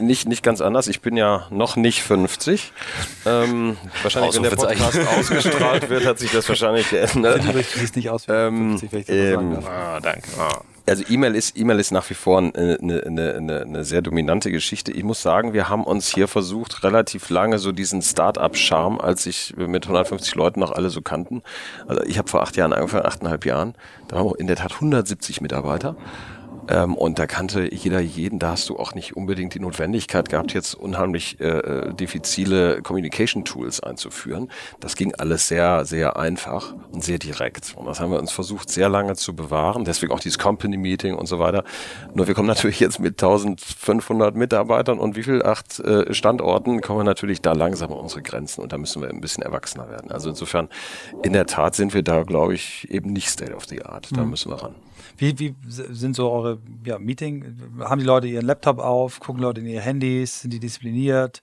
nicht, 0.01 0.27
nicht 0.27 0.43
ganz 0.43 0.61
anders. 0.61 0.89
Ich 0.89 1.01
bin 1.01 1.17
ja 1.17 1.47
noch 1.51 1.77
nicht 1.77 2.03
50. 2.03 2.73
Ähm, 3.25 3.77
wahrscheinlich, 4.03 4.35
wenn 4.35 4.43
der 4.43 4.51
Podcast 4.51 4.99
ausgestrahlt 5.19 5.89
wird, 5.89 6.05
hat 6.05 6.19
sich 6.19 6.33
das 6.33 6.49
wahrscheinlich 6.49 6.91
geändert. 6.91 7.43
Du 7.45 7.53
nicht 7.53 8.11
aus 8.11 8.27
wie 8.27 8.33
50, 8.33 8.93
wenn 8.93 9.01
ich 9.01 9.07
das 9.07 9.17
ähm, 9.17 9.33
sagen 9.33 9.55
darf. 9.55 9.69
Ah, 9.69 10.01
danke. 10.01 10.29
Ah. 10.41 10.74
Also 10.87 11.03
E-Mail 11.09 11.35
ist, 11.35 11.57
E-Mail 11.57 11.81
ist 11.81 11.93
nach 11.93 12.09
wie 12.11 12.15
vor 12.15 12.39
eine, 12.39 12.79
eine, 12.81 13.03
eine, 13.05 13.63
eine 13.63 13.85
sehr 13.85 14.03
dominante 14.03 14.51
Geschichte. 14.51 14.93
Ich 14.93 15.03
muss 15.03 15.23
sagen, 15.23 15.55
wir 15.55 15.71
haben 15.71 15.85
uns 15.85 16.09
hier 16.09 16.29
versucht, 16.29 16.85
relativ 16.85 17.31
lange 17.31 17.59
so 17.59 17.73
diesen 17.73 18.03
Start-up-Charme, 18.03 19.01
als 19.01 19.25
ich 19.25 19.55
mit 19.57 19.85
150 19.85 20.35
Leuten 20.35 20.61
noch 20.61 20.73
alle 20.73 20.91
so 20.91 21.01
kannten. 21.01 21.43
Also 21.87 22.03
ich 22.03 22.19
habe 22.19 22.29
vor 22.29 22.43
acht 22.43 22.57
Jahren 22.57 22.75
angefangen, 22.75 23.07
achteinhalb 23.07 23.47
Jahren. 23.47 23.75
Da 24.09 24.19
haben 24.19 24.29
wir 24.29 24.39
in 24.39 24.47
der 24.47 24.57
Tat 24.57 24.75
170 24.75 25.41
Mitarbeiter. 25.41 25.97
Ähm, 26.69 26.95
und 26.95 27.19
da 27.19 27.27
kannte 27.27 27.73
jeder 27.75 28.01
jeden, 28.01 28.39
da 28.39 28.51
hast 28.51 28.69
du 28.69 28.77
auch 28.79 28.95
nicht 28.95 29.17
unbedingt 29.17 29.55
die 29.55 29.61
Notwendigkeit 29.61 30.29
gehabt, 30.29 30.53
jetzt 30.53 30.75
unheimlich 30.75 31.41
äh, 31.41 31.93
diffizile 31.93 32.83
Communication 32.83 33.45
Tools 33.45 33.81
einzuführen. 33.81 34.51
Das 34.81 34.97
ging 34.97 35.15
alles 35.15 35.49
sehr, 35.49 35.85
sehr 35.85 36.17
einfach 36.17 36.75
und 36.93 37.05
sehr 37.05 37.19
direkt. 37.19 37.75
Und 37.77 37.87
das 37.87 38.01
haben 38.01 38.11
wir 38.11 38.19
uns 38.19 38.33
versucht, 38.33 38.71
sehr 38.71 38.89
lange 38.89 39.17
zu 39.17 39.35
bewahren. 39.35 39.85
Deswegen 39.85 40.13
auch 40.13 40.21
dieses 40.21 40.39
Company 40.39 40.77
Meeting 40.77 41.15
und 41.15 41.27
so 41.27 41.39
weiter. 41.39 41.65
Nur 42.15 42.27
wir 42.27 42.35
kommen 42.35 42.49
natürlich 42.49 42.81
jetzt 42.81 42.99
mit 42.99 43.23
1500 43.23 44.35
Mitarbeitern 44.35 44.99
und 44.99 45.17
wie 45.17 45.23
viel? 45.23 45.43
Acht 45.45 45.79
äh, 45.81 46.13
Standorten 46.15 46.81
kommen 46.81 47.01
wir 47.01 47.05
natürlich 47.05 47.43
da 47.43 47.53
langsam 47.53 47.93
an 47.93 47.99
unsere 47.99 48.23
Grenzen 48.23 48.63
und 48.63 48.73
da 48.73 48.79
müssen 48.79 49.03
wir 49.03 49.11
ein 49.11 49.21
bisschen 49.21 49.43
erwachsener 49.43 49.91
werden. 49.91 50.11
Also 50.11 50.31
insofern, 50.31 50.69
in 51.23 51.33
der 51.33 51.47
Tat 51.47 51.75
sind 51.75 51.93
wir 51.93 52.03
da, 52.03 52.23
glaube 52.23 52.55
ich, 52.55 52.89
eben 52.91 53.13
nicht 53.13 53.29
State 53.29 53.55
of 53.55 53.65
the 53.67 53.83
Art. 53.83 54.09
Da 54.13 54.23
mhm. 54.23 54.31
müssen 54.31 54.51
wir 54.51 54.63
ran. 54.63 54.75
Wie, 55.17 55.39
wie 55.39 55.55
sind 55.69 56.17
so 56.17 56.31
eure 56.31 56.59
ja, 56.85 56.99
Meeting? 56.99 57.57
Haben 57.81 58.01
die 58.01 58.07
Leute 58.07 58.27
ihren 58.27 58.47
Laptop 58.47 58.79
auf? 58.79 59.21
Gucken 59.21 59.43
Leute 59.43 59.61
in 59.61 59.67
ihre 59.67 59.83
Handys? 59.83 60.41
Sind 60.43 60.53
die 60.53 60.61
diszipliniert? 60.61 61.43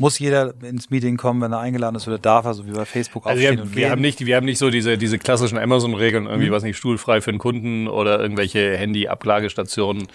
Muss 0.00 0.20
jeder 0.20 0.54
ins 0.62 0.90
Meeting 0.90 1.16
kommen, 1.16 1.40
wenn 1.40 1.52
er 1.52 1.58
eingeladen 1.58 1.96
ist 1.96 2.06
oder 2.06 2.18
darf 2.18 2.44
er, 2.44 2.54
so 2.54 2.64
wie 2.66 2.70
bei 2.70 2.84
Facebook 2.84 3.26
also 3.26 3.36
aufstehen 3.36 3.56
wir, 3.56 3.62
und 3.64 3.74
wir 3.74 3.82
gehen? 3.82 3.90
haben 3.90 4.00
nicht, 4.00 4.24
Wir 4.24 4.36
haben 4.36 4.46
nicht 4.46 4.58
so 4.58 4.70
diese, 4.70 4.96
diese 4.96 5.18
klassischen 5.18 5.58
Amazon-Regeln, 5.58 6.26
irgendwie, 6.26 6.50
mhm. 6.50 6.52
was 6.52 6.62
nicht, 6.62 6.76
stuhlfrei 6.76 7.20
für 7.20 7.32
den 7.32 7.40
Kunden 7.40 7.88
oder 7.88 8.20
irgendwelche 8.20 8.76
Handy-Ablagestationen 8.76 10.06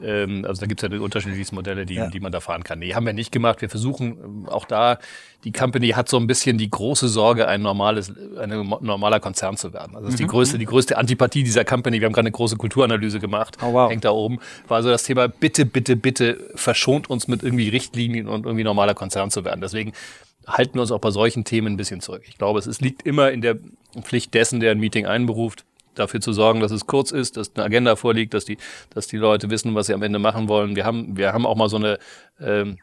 ähm, 0.00 0.44
also 0.46 0.60
da 0.60 0.66
gibt 0.66 0.82
es 0.82 0.90
ja 0.90 0.98
unterschiedliche 1.00 1.54
Modelle, 1.54 1.84
die, 1.84 1.94
ja. 1.94 2.08
die 2.08 2.20
man 2.20 2.32
da 2.32 2.40
fahren 2.40 2.64
kann. 2.64 2.78
Nee, 2.78 2.94
haben 2.94 3.04
wir 3.04 3.12
nicht 3.12 3.32
gemacht. 3.32 3.60
Wir 3.60 3.68
versuchen 3.68 4.18
ähm, 4.22 4.48
auch 4.48 4.64
da, 4.64 4.98
die 5.44 5.52
Company 5.52 5.90
hat 5.90 6.08
so 6.08 6.16
ein 6.16 6.26
bisschen 6.26 6.56
die 6.56 6.70
große 6.70 7.08
Sorge, 7.08 7.48
ein 7.48 7.62
normales, 7.62 8.12
ein 8.38 8.48
normaler 8.80 9.20
Konzern 9.20 9.56
zu 9.56 9.72
werden. 9.72 9.94
Also 9.94 10.06
das 10.06 10.14
ist 10.14 10.20
die 10.20 10.24
mhm. 10.24 10.28
größte, 10.28 10.58
die 10.58 10.66
größte 10.66 10.96
Antipathie 10.96 11.42
dieser 11.42 11.64
Company. 11.64 12.00
Wir 12.00 12.06
haben 12.06 12.12
gerade 12.12 12.26
eine 12.26 12.32
große 12.32 12.56
Kulturanalyse 12.56 13.20
gemacht. 13.20 13.58
Oh, 13.62 13.72
wow. 13.72 13.90
Hängt 13.90 14.04
da 14.04 14.12
oben. 14.12 14.38
War 14.68 14.78
also 14.78 14.88
das 14.88 15.02
Thema, 15.02 15.28
bitte, 15.28 15.66
bitte, 15.66 15.96
bitte 15.96 16.38
verschont 16.54 17.10
uns 17.10 17.28
mit 17.28 17.42
irgendwie 17.42 17.68
Richtlinien 17.68 18.28
und 18.28 18.46
irgendwie 18.46 18.64
normaler 18.64 18.94
Konzern 18.94 19.30
zu 19.30 19.44
werden. 19.44 19.60
Deswegen 19.60 19.92
halten 20.46 20.74
wir 20.74 20.82
uns 20.82 20.92
auch 20.92 21.00
bei 21.00 21.10
solchen 21.10 21.44
Themen 21.44 21.74
ein 21.74 21.76
bisschen 21.76 22.00
zurück. 22.00 22.22
Ich 22.26 22.38
glaube, 22.38 22.58
es, 22.58 22.66
es 22.66 22.80
liegt 22.80 23.02
immer 23.02 23.30
in 23.30 23.40
der 23.40 23.58
Pflicht 24.00 24.34
dessen, 24.34 24.60
der 24.60 24.72
ein 24.72 24.80
Meeting 24.80 25.06
einberuft, 25.06 25.64
dafür 25.94 26.20
zu 26.20 26.32
sorgen, 26.32 26.60
dass 26.60 26.72
es 26.72 26.86
kurz 26.86 27.10
ist, 27.10 27.36
dass 27.36 27.54
eine 27.54 27.64
Agenda 27.64 27.96
vorliegt, 27.96 28.34
dass 28.34 28.44
die, 28.44 28.58
dass 28.90 29.06
die 29.06 29.16
Leute 29.16 29.50
wissen, 29.50 29.74
was 29.74 29.86
sie 29.86 29.94
am 29.94 30.02
Ende 30.02 30.18
machen 30.18 30.48
wollen. 30.48 30.76
Wir 30.76 30.84
haben, 30.84 31.16
wir 31.16 31.32
haben 31.32 31.46
auch 31.46 31.56
mal 31.56 31.68
so 31.68 31.76
eine 31.76 31.98
ähm, 32.40 32.78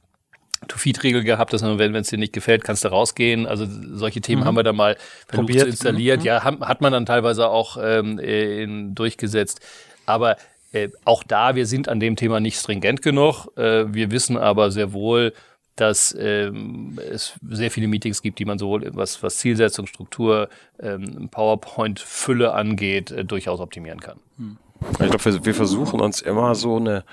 To-Feed-Regel 0.68 1.24
gehabt, 1.24 1.53
dass 1.53 1.62
man, 1.62 1.80
wenn 1.80 1.95
es 1.95 2.10
dir 2.10 2.18
nicht 2.18 2.34
gefällt, 2.34 2.64
kannst 2.64 2.84
du 2.84 2.89
rausgehen. 2.89 3.45
Also 3.45 3.66
solche 3.93 4.22
Themen 4.22 4.41
mhm. 4.41 4.45
haben 4.45 4.55
wir 4.55 4.64
da 4.64 4.74
mal 4.74 4.97
Probiert. 5.28 5.62
zu 5.62 5.68
installieren. 5.68 6.20
Mhm. 6.20 6.26
Ja, 6.26 6.43
haben, 6.43 6.68
hat 6.68 6.82
man 6.82 6.91
dann 6.91 7.05
teilweise 7.05 7.47
auch 7.47 7.78
ähm, 7.82 8.20
in, 8.20 8.93
durchgesetzt. 8.93 9.62
Aber 10.05 10.38
äh, 10.72 10.89
auch 11.05 11.24
da, 11.24 11.55
wir 11.55 11.66
sind 11.66 11.88
an 11.88 11.99
dem 11.99 12.16
Thema 12.16 12.39
nicht 12.39 12.60
stringent 12.60 13.01
genug. 13.01 13.47
Äh, 13.57 13.93
wir 13.93 14.12
wissen 14.12 14.38
aber 14.38 14.72
sehr 14.72 14.93
wohl, 14.93 15.34
dass 15.80 16.15
ähm, 16.19 16.99
es 17.09 17.34
sehr 17.49 17.71
viele 17.71 17.88
Meetings 17.88 18.21
gibt, 18.21 18.39
die 18.39 18.45
man 18.45 18.59
sowohl 18.59 18.89
was, 18.95 19.23
was 19.23 19.38
Zielsetzung, 19.38 19.88
Struktur, 19.88 20.49
ähm, 20.80 21.30
PowerPoint-Fülle 21.30 22.53
angeht, 22.53 23.11
äh, 23.11 23.23
durchaus 23.23 23.59
optimieren 23.59 23.99
kann. 23.99 24.19
Hm. 24.38 24.57
Ich 24.91 24.97
glaube, 24.97 25.23
wir, 25.25 25.45
wir 25.45 25.55
versuchen 25.55 25.99
uns 26.01 26.21
immer 26.21 26.55
so 26.55 26.77
eine, 26.77 27.03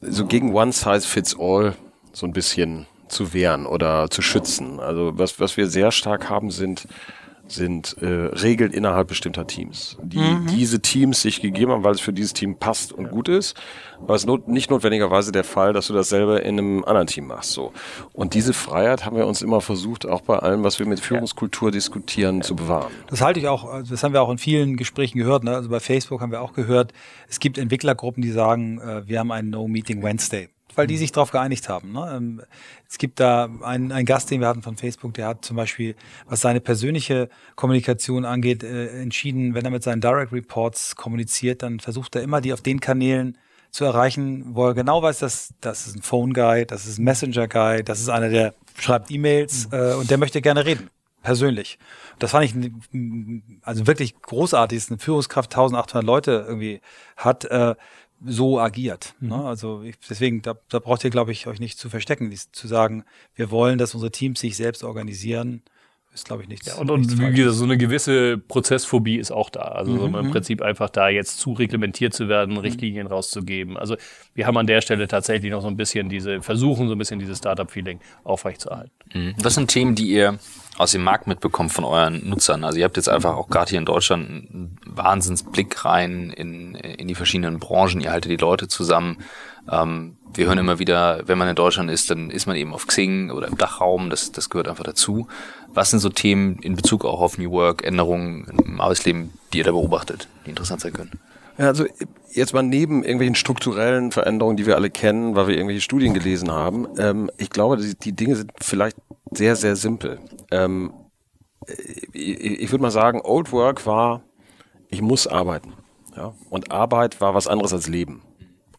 so 0.00 0.26
gegen 0.26 0.54
One 0.54 0.72
Size 0.72 1.00
Fits 1.00 1.36
All 1.38 1.74
so 2.12 2.26
ein 2.26 2.32
bisschen 2.32 2.86
zu 3.08 3.34
wehren 3.34 3.66
oder 3.66 4.10
zu 4.10 4.22
schützen. 4.22 4.80
Also 4.80 5.12
was, 5.18 5.38
was 5.38 5.56
wir 5.56 5.66
sehr 5.66 5.92
stark 5.92 6.30
haben, 6.30 6.50
sind 6.50 6.88
sind 7.48 7.96
äh, 8.00 8.06
Regeln 8.06 8.72
innerhalb 8.72 9.08
bestimmter 9.08 9.46
Teams, 9.46 9.96
die 10.02 10.18
mhm. 10.18 10.46
diese 10.48 10.80
Teams 10.80 11.22
sich 11.22 11.40
gegeben 11.40 11.72
haben, 11.72 11.84
weil 11.84 11.94
es 11.94 12.00
für 12.00 12.12
dieses 12.12 12.32
Team 12.32 12.56
passt 12.56 12.92
und 12.92 13.10
gut 13.10 13.28
ist. 13.28 13.56
Aber 14.00 14.14
es 14.14 14.22
ist 14.22 14.26
not 14.26 14.48
nicht 14.48 14.70
notwendigerweise 14.70 15.32
der 15.32 15.44
Fall, 15.44 15.72
dass 15.72 15.86
du 15.86 15.94
das 15.94 16.08
selber 16.08 16.42
in 16.42 16.58
einem 16.58 16.84
anderen 16.84 17.06
Team 17.06 17.26
machst. 17.26 17.52
So 17.52 17.72
und 18.12 18.34
diese 18.34 18.52
Freiheit 18.52 19.04
haben 19.04 19.16
wir 19.16 19.26
uns 19.26 19.42
immer 19.42 19.60
versucht, 19.60 20.06
auch 20.06 20.22
bei 20.22 20.38
allem, 20.38 20.64
was 20.64 20.78
wir 20.78 20.86
mit 20.86 21.00
Führungskultur 21.00 21.70
diskutieren, 21.70 22.36
ja. 22.36 22.42
zu 22.42 22.56
bewahren. 22.56 22.92
Das 23.08 23.20
halte 23.20 23.40
ich 23.40 23.48
auch. 23.48 23.82
Das 23.88 24.02
haben 24.02 24.12
wir 24.12 24.22
auch 24.22 24.30
in 24.30 24.38
vielen 24.38 24.76
Gesprächen 24.76 25.18
gehört. 25.18 25.44
Ne? 25.44 25.54
Also 25.54 25.68
bei 25.68 25.80
Facebook 25.80 26.20
haben 26.20 26.32
wir 26.32 26.40
auch 26.40 26.54
gehört, 26.54 26.92
es 27.28 27.40
gibt 27.40 27.58
Entwicklergruppen, 27.58 28.22
die 28.22 28.30
sagen, 28.30 28.80
äh, 28.80 29.06
wir 29.06 29.18
haben 29.18 29.30
einen 29.30 29.50
No 29.50 29.68
Meeting 29.68 30.02
Wednesday 30.02 30.48
weil 30.74 30.86
die 30.86 30.96
sich 30.96 31.12
darauf 31.12 31.30
geeinigt 31.30 31.68
haben. 31.68 31.92
Ne? 31.92 32.12
Ähm, 32.16 32.42
es 32.88 32.98
gibt 32.98 33.20
da 33.20 33.48
einen, 33.62 33.92
einen 33.92 34.06
Gast, 34.06 34.30
den 34.30 34.40
wir 34.40 34.48
hatten 34.48 34.62
von 34.62 34.76
Facebook, 34.76 35.14
der 35.14 35.28
hat 35.28 35.44
zum 35.44 35.56
Beispiel, 35.56 35.94
was 36.26 36.40
seine 36.40 36.60
persönliche 36.60 37.28
Kommunikation 37.56 38.24
angeht, 38.24 38.62
äh, 38.62 39.00
entschieden, 39.00 39.54
wenn 39.54 39.64
er 39.64 39.70
mit 39.70 39.82
seinen 39.82 40.00
Direct 40.00 40.32
Reports 40.32 40.96
kommuniziert, 40.96 41.62
dann 41.62 41.80
versucht 41.80 42.16
er 42.16 42.22
immer, 42.22 42.40
die 42.40 42.52
auf 42.52 42.60
den 42.60 42.80
Kanälen 42.80 43.38
zu 43.70 43.84
erreichen, 43.84 44.54
wo 44.54 44.66
er 44.66 44.74
genau 44.74 45.02
weiß, 45.02 45.20
dass 45.20 45.54
das 45.60 45.86
ist 45.86 45.96
ein 45.96 46.02
Phone 46.02 46.34
Guy, 46.34 46.66
das 46.66 46.86
ist 46.86 46.98
ein 46.98 47.04
Messenger 47.04 47.48
Guy, 47.48 47.82
das 47.82 48.00
ist 48.00 48.10
einer, 48.10 48.28
der 48.28 48.54
schreibt 48.78 49.10
E-Mails 49.10 49.68
mhm. 49.68 49.78
äh, 49.78 49.94
und 49.94 50.10
der 50.10 50.18
möchte 50.18 50.42
gerne 50.42 50.66
reden, 50.66 50.90
persönlich. 51.22 51.78
Das 52.18 52.32
fand 52.32 52.44
ich 52.44 52.54
also 53.62 53.86
wirklich 53.86 54.20
großartig, 54.20 54.78
dass 54.78 54.90
eine 54.90 54.98
Führungskraft 54.98 55.52
1800 55.52 56.04
Leute 56.04 56.44
irgendwie 56.46 56.80
hat. 57.16 57.44
Äh, 57.46 57.74
so 58.24 58.58
agiert. 58.60 59.14
Mhm. 59.20 59.28
Ne? 59.28 59.44
Also 59.44 59.82
ich, 59.82 59.96
deswegen, 60.08 60.42
da, 60.42 60.54
da 60.68 60.78
braucht 60.78 61.04
ihr, 61.04 61.10
glaube 61.10 61.32
ich, 61.32 61.46
euch 61.46 61.60
nicht 61.60 61.78
zu 61.78 61.88
verstecken, 61.88 62.32
zu 62.52 62.68
sagen, 62.68 63.04
wir 63.34 63.50
wollen, 63.50 63.78
dass 63.78 63.94
unsere 63.94 64.12
Teams 64.12 64.40
sich 64.40 64.56
selbst 64.56 64.84
organisieren. 64.84 65.62
Ist, 66.14 66.26
glaube 66.26 66.42
ich, 66.42 66.48
nichts. 66.48 66.66
Ja, 66.66 66.74
und, 66.74 66.90
und 66.90 67.18
wie 67.18 67.32
gesagt, 67.32 67.56
so 67.56 67.64
eine 67.64 67.78
gewisse 67.78 68.36
Prozessphobie 68.36 69.16
ist 69.16 69.30
auch 69.30 69.48
da. 69.48 69.62
Also 69.62 69.92
mhm. 69.92 70.14
im 70.14 70.30
Prinzip 70.30 70.60
einfach 70.60 70.90
da 70.90 71.08
jetzt 71.08 71.40
zu 71.40 71.54
reglementiert 71.54 72.12
zu 72.12 72.28
werden, 72.28 72.54
mhm. 72.54 72.60
Richtlinien 72.60 73.06
mhm. 73.06 73.12
rauszugeben. 73.14 73.78
Also 73.78 73.96
wir 74.34 74.46
haben 74.46 74.58
an 74.58 74.66
der 74.66 74.82
Stelle 74.82 75.08
tatsächlich 75.08 75.50
noch 75.50 75.62
so 75.62 75.68
ein 75.68 75.76
bisschen 75.78 76.10
diese, 76.10 76.42
versuchen 76.42 76.88
so 76.88 76.94
ein 76.94 76.98
bisschen 76.98 77.18
dieses 77.18 77.38
Startup-Feeling 77.38 78.00
aufrechtzuerhalten. 78.24 78.92
Mhm. 79.14 79.34
Was 79.42 79.54
sind 79.54 79.68
Themen, 79.68 79.94
die 79.94 80.08
ihr 80.08 80.38
aus 80.76 80.92
dem 80.92 81.02
Markt 81.02 81.28
mitbekommt 81.28 81.72
von 81.72 81.84
euren 81.84 82.28
Nutzern? 82.28 82.62
Also 82.62 82.78
ihr 82.78 82.84
habt 82.84 82.98
jetzt 82.98 83.08
einfach 83.08 83.34
auch 83.34 83.48
gerade 83.48 83.70
hier 83.70 83.78
in 83.78 83.86
Deutschland 83.86 84.28
einen 84.28 84.76
Wahnsinnsblick 84.84 85.82
rein 85.86 86.28
in, 86.28 86.74
in 86.74 87.08
die 87.08 87.14
verschiedenen 87.14 87.58
Branchen. 87.58 88.02
Ihr 88.02 88.12
haltet 88.12 88.30
die 88.30 88.36
Leute 88.36 88.68
zusammen. 88.68 89.16
Ähm, 89.70 90.16
wir 90.34 90.46
hören 90.46 90.58
immer 90.58 90.78
wieder, 90.78 91.22
wenn 91.26 91.38
man 91.38 91.48
in 91.48 91.54
Deutschland 91.54 91.90
ist, 91.90 92.10
dann 92.10 92.30
ist 92.30 92.46
man 92.46 92.56
eben 92.56 92.72
auf 92.72 92.86
Xing 92.86 93.30
oder 93.30 93.48
im 93.48 93.58
Dachraum. 93.58 94.10
Das, 94.10 94.32
das 94.32 94.50
gehört 94.50 94.68
einfach 94.68 94.84
dazu. 94.84 95.26
Was 95.74 95.90
sind 95.90 96.00
so 96.00 96.08
Themen 96.08 96.58
in 96.62 96.74
Bezug 96.74 97.04
auch 97.04 97.20
auf 97.20 97.38
New 97.38 97.50
Work, 97.50 97.84
Änderungen 97.84 98.46
im 98.64 98.80
Arbeitsleben, 98.80 99.30
die 99.52 99.58
ihr 99.58 99.64
da 99.64 99.72
beobachtet, 99.72 100.28
die 100.46 100.50
interessant 100.50 100.80
sein 100.80 100.92
können? 100.92 101.10
Ja, 101.58 101.66
also 101.66 101.84
jetzt 102.30 102.54
mal 102.54 102.62
neben 102.62 103.02
irgendwelchen 103.02 103.34
strukturellen 103.34 104.10
Veränderungen, 104.10 104.56
die 104.56 104.66
wir 104.66 104.76
alle 104.76 104.90
kennen, 104.90 105.36
weil 105.36 105.48
wir 105.48 105.54
irgendwelche 105.54 105.82
Studien 105.82 106.14
gelesen 106.14 106.50
haben, 106.50 106.88
ähm, 106.98 107.30
ich 107.36 107.50
glaube, 107.50 107.76
die, 107.76 107.94
die 107.94 108.12
Dinge 108.12 108.36
sind 108.36 108.52
vielleicht 108.60 108.96
sehr, 109.30 109.54
sehr 109.56 109.76
simpel. 109.76 110.18
Ähm, 110.50 110.92
ich, 112.12 112.40
ich 112.40 112.70
würde 112.70 112.82
mal 112.82 112.90
sagen, 112.90 113.20
Old 113.22 113.52
Work 113.52 113.86
war, 113.86 114.22
ich 114.88 115.02
muss 115.02 115.26
arbeiten. 115.26 115.74
Ja? 116.16 116.34
Und 116.48 116.70
Arbeit 116.70 117.20
war 117.20 117.34
was 117.34 117.48
anderes 117.48 117.72
als 117.72 117.88
Leben. 117.88 118.22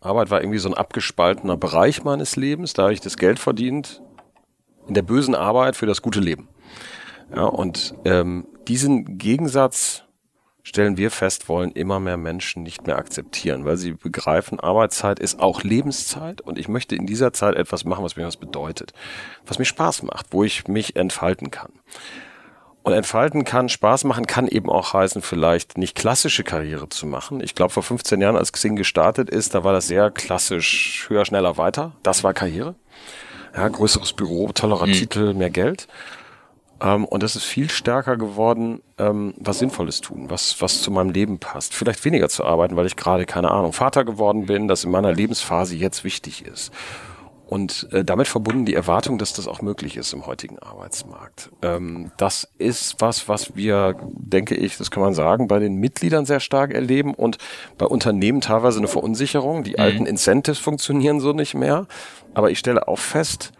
Arbeit 0.03 0.29
war 0.29 0.41
irgendwie 0.41 0.59
so 0.59 0.69
ein 0.69 0.73
abgespaltener 0.73 1.57
Bereich 1.57 2.03
meines 2.03 2.35
Lebens. 2.35 2.73
Da 2.73 2.83
habe 2.83 2.93
ich 2.93 3.01
das 3.01 3.17
Geld 3.17 3.39
verdient 3.39 4.01
in 4.87 4.93
der 4.93 5.01
bösen 5.01 5.35
Arbeit 5.35 5.75
für 5.75 5.85
das 5.85 6.01
gute 6.01 6.19
Leben. 6.19 6.47
Ja, 7.33 7.45
und 7.45 7.95
ähm, 8.05 8.47
diesen 8.67 9.17
Gegensatz 9.17 10.03
stellen 10.61 10.97
wir 10.97 11.11
fest, 11.11 11.49
wollen 11.49 11.71
immer 11.71 11.99
mehr 11.99 12.17
Menschen 12.17 12.63
nicht 12.63 12.87
mehr 12.87 12.97
akzeptieren, 12.97 13.65
weil 13.65 13.77
sie 13.77 13.93
begreifen, 13.93 14.59
Arbeitszeit 14.59 15.19
ist 15.19 15.39
auch 15.39 15.63
Lebenszeit 15.63 16.41
und 16.41 16.57
ich 16.57 16.69
möchte 16.69 16.95
in 16.95 17.05
dieser 17.05 17.33
Zeit 17.33 17.55
etwas 17.55 17.83
machen, 17.83 18.03
was 18.03 18.15
mir 18.15 18.25
was 18.25 18.37
bedeutet, 18.37 18.93
was 19.45 19.59
mir 19.59 19.65
Spaß 19.65 20.03
macht, 20.03 20.27
wo 20.31 20.43
ich 20.43 20.67
mich 20.67 20.95
entfalten 20.95 21.51
kann. 21.51 21.71
Und 22.83 22.91
entfalten 22.91 23.45
kann, 23.45 23.69
Spaß 23.69 24.03
machen 24.03 24.27
kann 24.27 24.47
eben 24.47 24.69
auch 24.69 24.93
heißen, 24.93 25.21
vielleicht 25.21 25.77
nicht 25.77 25.95
klassische 25.95 26.43
Karriere 26.43 26.89
zu 26.89 27.07
machen. 27.07 27.39
Ich 27.41 27.55
glaube, 27.55 27.71
vor 27.71 27.81
15 27.81 28.19
Jahren, 28.19 28.35
als 28.35 28.51
Xing 28.51 28.75
gestartet 28.75 29.29
ist, 29.29 29.55
da 29.55 29.63
war 29.63 29.71
das 29.71 29.87
sehr 29.87 30.11
klassisch 30.11 31.05
höher, 31.07 31.23
schneller, 31.23 31.57
weiter. 31.57 31.93
Das 32.03 32.25
war 32.25 32.33
Karriere. 32.33 32.75
ja, 33.55 33.69
größeres 33.69 34.11
Büro, 34.13 34.51
tollerer 34.51 34.87
mhm. 34.87 34.91
Titel, 34.93 35.33
mehr 35.33 35.49
Geld. 35.49 35.87
Ähm, 36.81 37.05
und 37.05 37.23
es 37.23 37.37
ist 37.37 37.45
viel 37.45 37.69
stärker 37.69 38.17
geworden, 38.17 38.81
ähm, 38.97 39.33
was 39.37 39.59
Sinnvolles 39.59 40.01
tun, 40.01 40.29
was, 40.29 40.61
was 40.61 40.81
zu 40.81 40.91
meinem 40.91 41.11
Leben 41.11 41.39
passt. 41.39 41.73
Vielleicht 41.73 42.03
weniger 42.03 42.27
zu 42.27 42.43
arbeiten, 42.43 42.75
weil 42.75 42.85
ich 42.85 42.97
gerade, 42.97 43.25
keine 43.25 43.51
Ahnung, 43.51 43.71
Vater 43.71 44.03
geworden 44.03 44.47
bin, 44.47 44.67
das 44.67 44.83
in 44.83 44.91
meiner 44.91 45.13
Lebensphase 45.13 45.77
jetzt 45.77 46.03
wichtig 46.03 46.45
ist. 46.45 46.73
Und 47.53 47.87
äh, 47.91 48.03
damit 48.03 48.27
verbunden 48.27 48.65
die 48.65 48.73
Erwartung, 48.73 49.19
dass 49.19 49.31
das 49.31 49.47
auch 49.47 49.61
möglich 49.61 49.95
ist 49.95 50.11
im 50.11 50.25
heutigen 50.25 50.57
Arbeitsmarkt. 50.57 51.51
Ähm, 51.61 52.11
das 52.17 52.51
ist 52.57 52.95
was, 52.97 53.29
was 53.29 53.55
wir, 53.55 53.95
denke 54.11 54.55
ich, 54.55 54.79
das 54.79 54.89
kann 54.89 55.03
man 55.03 55.13
sagen, 55.13 55.47
bei 55.47 55.59
den 55.59 55.75
Mitgliedern 55.75 56.25
sehr 56.25 56.39
stark 56.39 56.73
erleben 56.73 57.13
und 57.13 57.37
bei 57.77 57.85
Unternehmen 57.85 58.41
teilweise 58.41 58.79
eine 58.79 58.87
Verunsicherung. 58.87 59.63
Die 59.63 59.73
mhm. 59.73 59.79
alten 59.79 60.05
Incentives 60.07 60.57
funktionieren 60.57 61.19
so 61.19 61.31
nicht 61.31 61.53
mehr. 61.53 61.85
Aber 62.33 62.49
ich 62.49 62.57
stelle 62.57 62.87
auch 62.87 62.97
fest, 62.97 63.51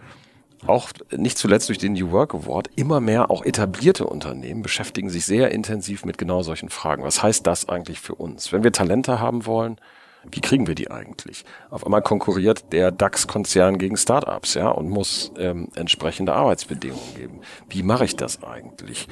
auch 0.65 0.89
nicht 1.15 1.37
zuletzt 1.37 1.69
durch 1.69 1.77
den 1.77 1.93
New 1.93 2.09
Work 2.09 2.33
Award, 2.33 2.71
immer 2.75 2.99
mehr 2.99 3.29
auch 3.29 3.45
etablierte 3.45 4.07
Unternehmen 4.07 4.63
beschäftigen 4.63 5.11
sich 5.11 5.27
sehr 5.27 5.51
intensiv 5.51 6.03
mit 6.03 6.17
genau 6.17 6.41
solchen 6.41 6.69
Fragen. 6.69 7.03
Was 7.03 7.21
heißt 7.21 7.45
das 7.45 7.69
eigentlich 7.69 7.99
für 7.99 8.15
uns? 8.15 8.51
Wenn 8.51 8.63
wir 8.63 8.71
Talente 8.71 9.19
haben 9.19 9.45
wollen, 9.45 9.77
wie 10.31 10.41
kriegen 10.41 10.67
wir 10.67 10.75
die 10.75 10.89
eigentlich? 10.89 11.45
Auf 11.69 11.85
einmal 11.85 12.01
konkurriert 12.01 12.71
der 12.71 12.91
DAX-Konzern 12.91 13.77
gegen 13.77 13.97
Startups, 13.97 14.53
ja, 14.53 14.69
und 14.69 14.89
muss 14.89 15.31
ähm, 15.37 15.69
entsprechende 15.75 16.33
Arbeitsbedingungen 16.33 17.15
geben. 17.15 17.41
Wie 17.69 17.83
mache 17.83 18.05
ich 18.05 18.15
das 18.15 18.43
eigentlich? 18.43 19.07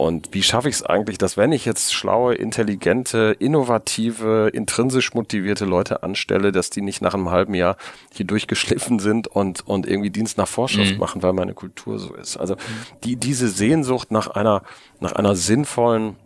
Und 0.00 0.32
wie 0.32 0.42
schaffe 0.42 0.70
ich 0.70 0.76
es 0.76 0.82
eigentlich, 0.82 1.18
dass 1.18 1.36
wenn 1.36 1.52
ich 1.52 1.66
jetzt 1.66 1.92
schlaue, 1.92 2.34
intelligente, 2.34 3.36
innovative, 3.38 4.48
intrinsisch 4.50 5.12
motivierte 5.12 5.66
Leute 5.66 6.02
anstelle, 6.02 6.52
dass 6.52 6.70
die 6.70 6.80
nicht 6.80 7.02
nach 7.02 7.12
einem 7.12 7.30
halben 7.30 7.52
Jahr 7.52 7.76
hier 8.10 8.24
durchgeschliffen 8.24 8.98
sind 8.98 9.26
und, 9.26 9.66
und 9.66 9.86
irgendwie 9.86 10.08
Dienst 10.08 10.38
nach 10.38 10.48
Vorschrift 10.48 10.94
mhm. 10.94 11.00
machen, 11.00 11.22
weil 11.22 11.34
meine 11.34 11.52
Kultur 11.52 11.98
so 11.98 12.14
ist. 12.14 12.38
Also 12.38 12.56
die, 13.04 13.16
diese 13.16 13.48
Sehnsucht 13.48 14.10
nach 14.10 14.28
einer, 14.28 14.62
nach 15.00 15.12
einer 15.12 15.36
sinnvollen, 15.36 16.16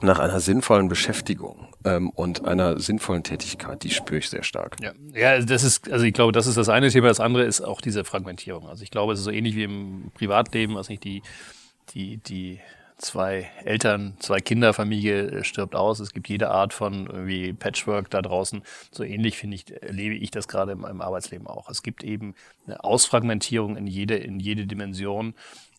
nach 0.00 0.20
einer 0.20 0.38
sinnvollen 0.38 0.86
Beschäftigung 0.88 1.66
ähm, 1.84 2.10
und 2.10 2.44
einer 2.44 2.78
sinnvollen 2.78 3.22
Tätigkeit, 3.22 3.82
die 3.82 3.90
spüre 3.90 4.18
ich 4.18 4.28
sehr 4.28 4.42
stark. 4.42 4.76
Ja. 4.82 4.92
ja, 5.14 5.40
das 5.40 5.62
ist, 5.62 5.90
also 5.90 6.04
ich 6.04 6.12
glaube, 6.12 6.32
das 6.32 6.46
ist 6.46 6.56
das 6.56 6.68
eine 6.68 6.90
Thema. 6.90 7.08
Das 7.08 7.20
andere 7.20 7.44
ist 7.44 7.60
auch 7.60 7.80
diese 7.80 8.04
Fragmentierung. 8.04 8.68
Also 8.68 8.82
ich 8.82 8.90
glaube, 8.90 9.12
es 9.12 9.20
ist 9.20 9.24
so 9.24 9.30
ähnlich 9.30 9.56
wie 9.56 9.64
im 9.64 10.10
Privatleben, 10.14 10.74
was 10.74 10.88
nicht 10.88 11.04
die, 11.04 11.22
die, 11.94 12.18
die 12.18 12.60
zwei 13.00 13.50
Eltern, 13.64 14.14
zwei 14.18 14.40
Kinderfamilie 14.40 15.30
äh, 15.30 15.44
stirbt 15.44 15.74
aus. 15.74 16.00
Es 16.00 16.12
gibt 16.12 16.28
jede 16.28 16.50
Art 16.50 16.72
von 16.74 17.06
irgendwie 17.06 17.52
Patchwork 17.52 18.10
da 18.10 18.22
draußen. 18.22 18.62
So 18.90 19.02
ähnlich 19.02 19.38
finde 19.38 19.56
ich, 19.56 19.82
erlebe 19.82 20.14
ich 20.14 20.30
das 20.30 20.48
gerade 20.48 20.72
im, 20.72 20.84
im 20.84 21.00
Arbeitsleben 21.00 21.46
auch. 21.46 21.70
Es 21.70 21.82
gibt 21.82 22.04
eben 22.04 22.34
eine 22.66 22.84
Ausfragmentierung 22.84 23.76
in 23.76 23.86
jede, 23.86 24.16
in 24.16 24.38
jede 24.38 24.66
Dimension 24.66 25.34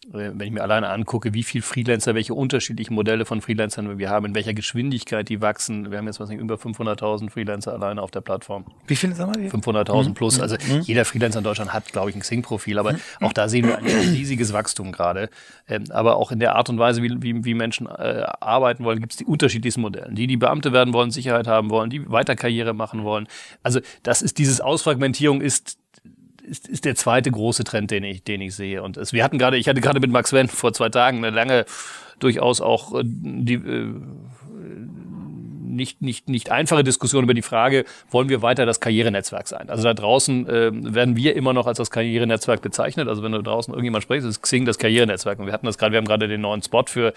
wenn 0.08 0.42
ich 0.42 0.52
mir 0.52 0.64
alleine 0.64 0.90
angucke, 0.90 1.36
wie 1.36 1.44
viel 1.44 1.62
Freelancer, 1.62 2.16
welche 2.16 2.34
unterschiedlichen 2.34 2.96
Modelle 2.96 3.24
von 3.24 3.40
Freelancern 3.40 4.00
wir 4.00 4.10
haben, 4.10 4.26
in 4.26 4.36
welcher 4.36 4.56
Geschwindigkeit 4.56 5.30
die 5.30 5.42
wachsen. 5.42 5.92
Wir 5.92 6.00
haben 6.00 6.08
jetzt 6.08 6.20
was 6.20 6.32
über 6.32 6.56
500.000 6.56 7.30
Freelancer 7.30 7.74
alleine 7.74 8.02
auf 8.02 8.10
der 8.10 8.22
Plattform. 8.22 8.66
Wie 8.88 8.96
viele 8.96 9.14
sagen 9.14 9.36
wir? 9.38 9.52
500.000 9.52 10.10
mhm. 10.10 10.14
plus. 10.16 10.40
Also 10.40 10.56
mhm. 10.56 10.82
jeder 10.82 11.06
Freelancer 11.06 11.38
in 11.38 11.44
Deutschland 11.44 11.72
hat, 11.72 11.92
glaube 11.92 12.10
ich, 12.10 12.16
ein 12.16 12.22
Xing-Profil, 12.22 12.80
aber 12.80 12.94
mhm. 12.94 13.00
auch 13.20 13.34
da 13.34 13.48
sehen 13.48 13.68
wir 13.68 13.78
ein 13.78 13.86
riesiges 13.86 14.54
Wachstum 14.54 14.92
gerade. 14.92 15.30
Ähm, 15.70 15.84
aber 15.92 16.16
auch 16.16 16.32
in 16.32 16.40
der 16.40 16.56
Art 16.56 16.70
und 16.70 16.80
Weise, 16.80 17.04
wie, 17.04 17.22
wie, 17.22 17.46
wie 17.46 17.54
Menschen 17.54 17.86
äh, 17.86 18.26
arbeiten 18.40 18.84
wollen, 18.84 19.00
gibt 19.02 19.14
es 19.14 19.18
die 19.18 19.26
unterschiedlichsten 19.26 19.82
Modelle. 19.82 20.12
Die, 20.12 20.26
die 20.26 20.38
Beamte 20.38 20.74
werden 20.74 20.96
wollen, 20.96 21.12
Sicherheit 21.12 21.46
haben 21.46 21.70
wollen, 21.70 21.92
die 21.92 22.10
weiter 22.10 22.36
Karriere 22.36 22.74
machen 22.74 23.04
wollen. 23.04 23.28
Also 23.62 23.82
das 24.02 24.24
ist 24.24 24.40
dieses 24.40 24.62
Ausfragmentierung 24.62 25.42
ist 25.42 25.78
ist, 26.52 26.68
ist 26.68 26.86
der 26.86 26.96
zweite 26.96 27.32
große 27.32 27.64
Trend, 27.64 27.90
den 27.92 28.04
ich, 28.04 28.24
den 28.24 28.42
ich 28.42 28.54
sehe. 28.56 28.84
Und 28.84 28.98
es, 28.98 29.14
wir 29.14 29.24
hatten 29.24 29.40
gerade, 29.40 29.58
ich 29.58 29.68
hatte 29.68 29.82
gerade 29.82 30.00
mit 30.00 30.12
Max 30.12 30.34
Wendt 30.34 30.52
vor 30.52 30.74
zwei 30.74 30.90
Tagen 30.90 31.18
eine 31.20 31.30
lange, 31.30 31.66
durchaus 32.20 32.62
auch 32.62 32.94
äh, 32.94 33.04
die, 33.04 33.56
äh, 33.56 33.94
nicht, 35.72 36.02
nicht, 36.02 36.30
nicht 36.30 36.52
einfache 36.52 36.84
Diskussion 36.84 37.24
über 37.24 37.34
die 37.34 37.42
Frage, 37.42 37.86
wollen 38.10 38.30
wir 38.30 38.42
weiter 38.42 38.66
das 38.66 38.80
Karrierenetzwerk 38.80 39.48
sein? 39.48 39.70
Also 39.70 39.84
da 39.84 39.94
draußen 39.94 40.48
äh, 40.48 40.72
werden 40.74 41.16
wir 41.16 41.36
immer 41.36 41.54
noch 41.54 41.68
als 41.68 41.78
das 41.78 41.90
Karrierenetzwerk 41.90 42.62
bezeichnet. 42.62 43.08
Also 43.08 43.24
wenn 43.24 43.32
du 43.32 43.42
draußen 43.42 43.74
irgendjemand 43.74 44.04
sprichst, 44.04 44.28
ist 44.28 44.42
Xing 44.42 44.66
das 44.66 44.78
Karrierenetzwerk. 44.78 45.40
Und 45.40 45.46
wir 45.46 45.54
hatten 45.54 45.66
das 45.66 45.78
gerade, 45.78 45.94
wir 45.94 45.98
haben 45.98 46.06
gerade 46.06 46.28
den 46.28 46.42
neuen 46.42 46.62
Spot 46.62 46.84
für 46.86 47.14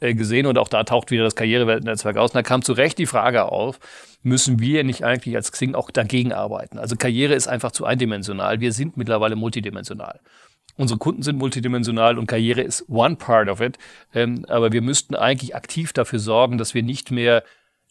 äh, 0.00 0.14
gesehen 0.14 0.46
und 0.46 0.58
auch 0.58 0.68
da 0.68 0.84
taucht 0.84 1.10
wieder 1.10 1.24
das 1.24 1.34
Karrierenetzwerk 1.34 2.16
aus. 2.16 2.30
Und 2.30 2.36
da 2.36 2.42
kam 2.42 2.62
zu 2.62 2.72
Recht 2.72 2.98
die 2.98 3.06
Frage 3.06 3.44
auf, 3.44 3.78
müssen 4.22 4.60
wir 4.60 4.84
nicht 4.84 5.04
eigentlich 5.04 5.36
als 5.36 5.52
Xing 5.52 5.74
auch 5.74 5.90
dagegen 5.90 6.32
arbeiten? 6.32 6.78
Also 6.78 6.96
Karriere 6.96 7.34
ist 7.34 7.48
einfach 7.48 7.72
zu 7.72 7.84
eindimensional. 7.84 8.60
Wir 8.60 8.72
sind 8.72 8.96
mittlerweile 8.96 9.36
multidimensional. 9.36 10.20
Unsere 10.78 10.98
Kunden 10.98 11.22
sind 11.22 11.38
multidimensional 11.38 12.18
und 12.18 12.28
Karriere 12.28 12.60
ist 12.60 12.88
one 12.88 13.16
part 13.16 13.48
of 13.48 13.60
it. 13.60 13.78
Ähm, 14.14 14.44
aber 14.48 14.72
wir 14.72 14.80
müssten 14.80 15.16
eigentlich 15.16 15.56
aktiv 15.56 15.92
dafür 15.92 16.20
sorgen, 16.20 16.56
dass 16.56 16.72
wir 16.72 16.84
nicht 16.84 17.10
mehr 17.10 17.42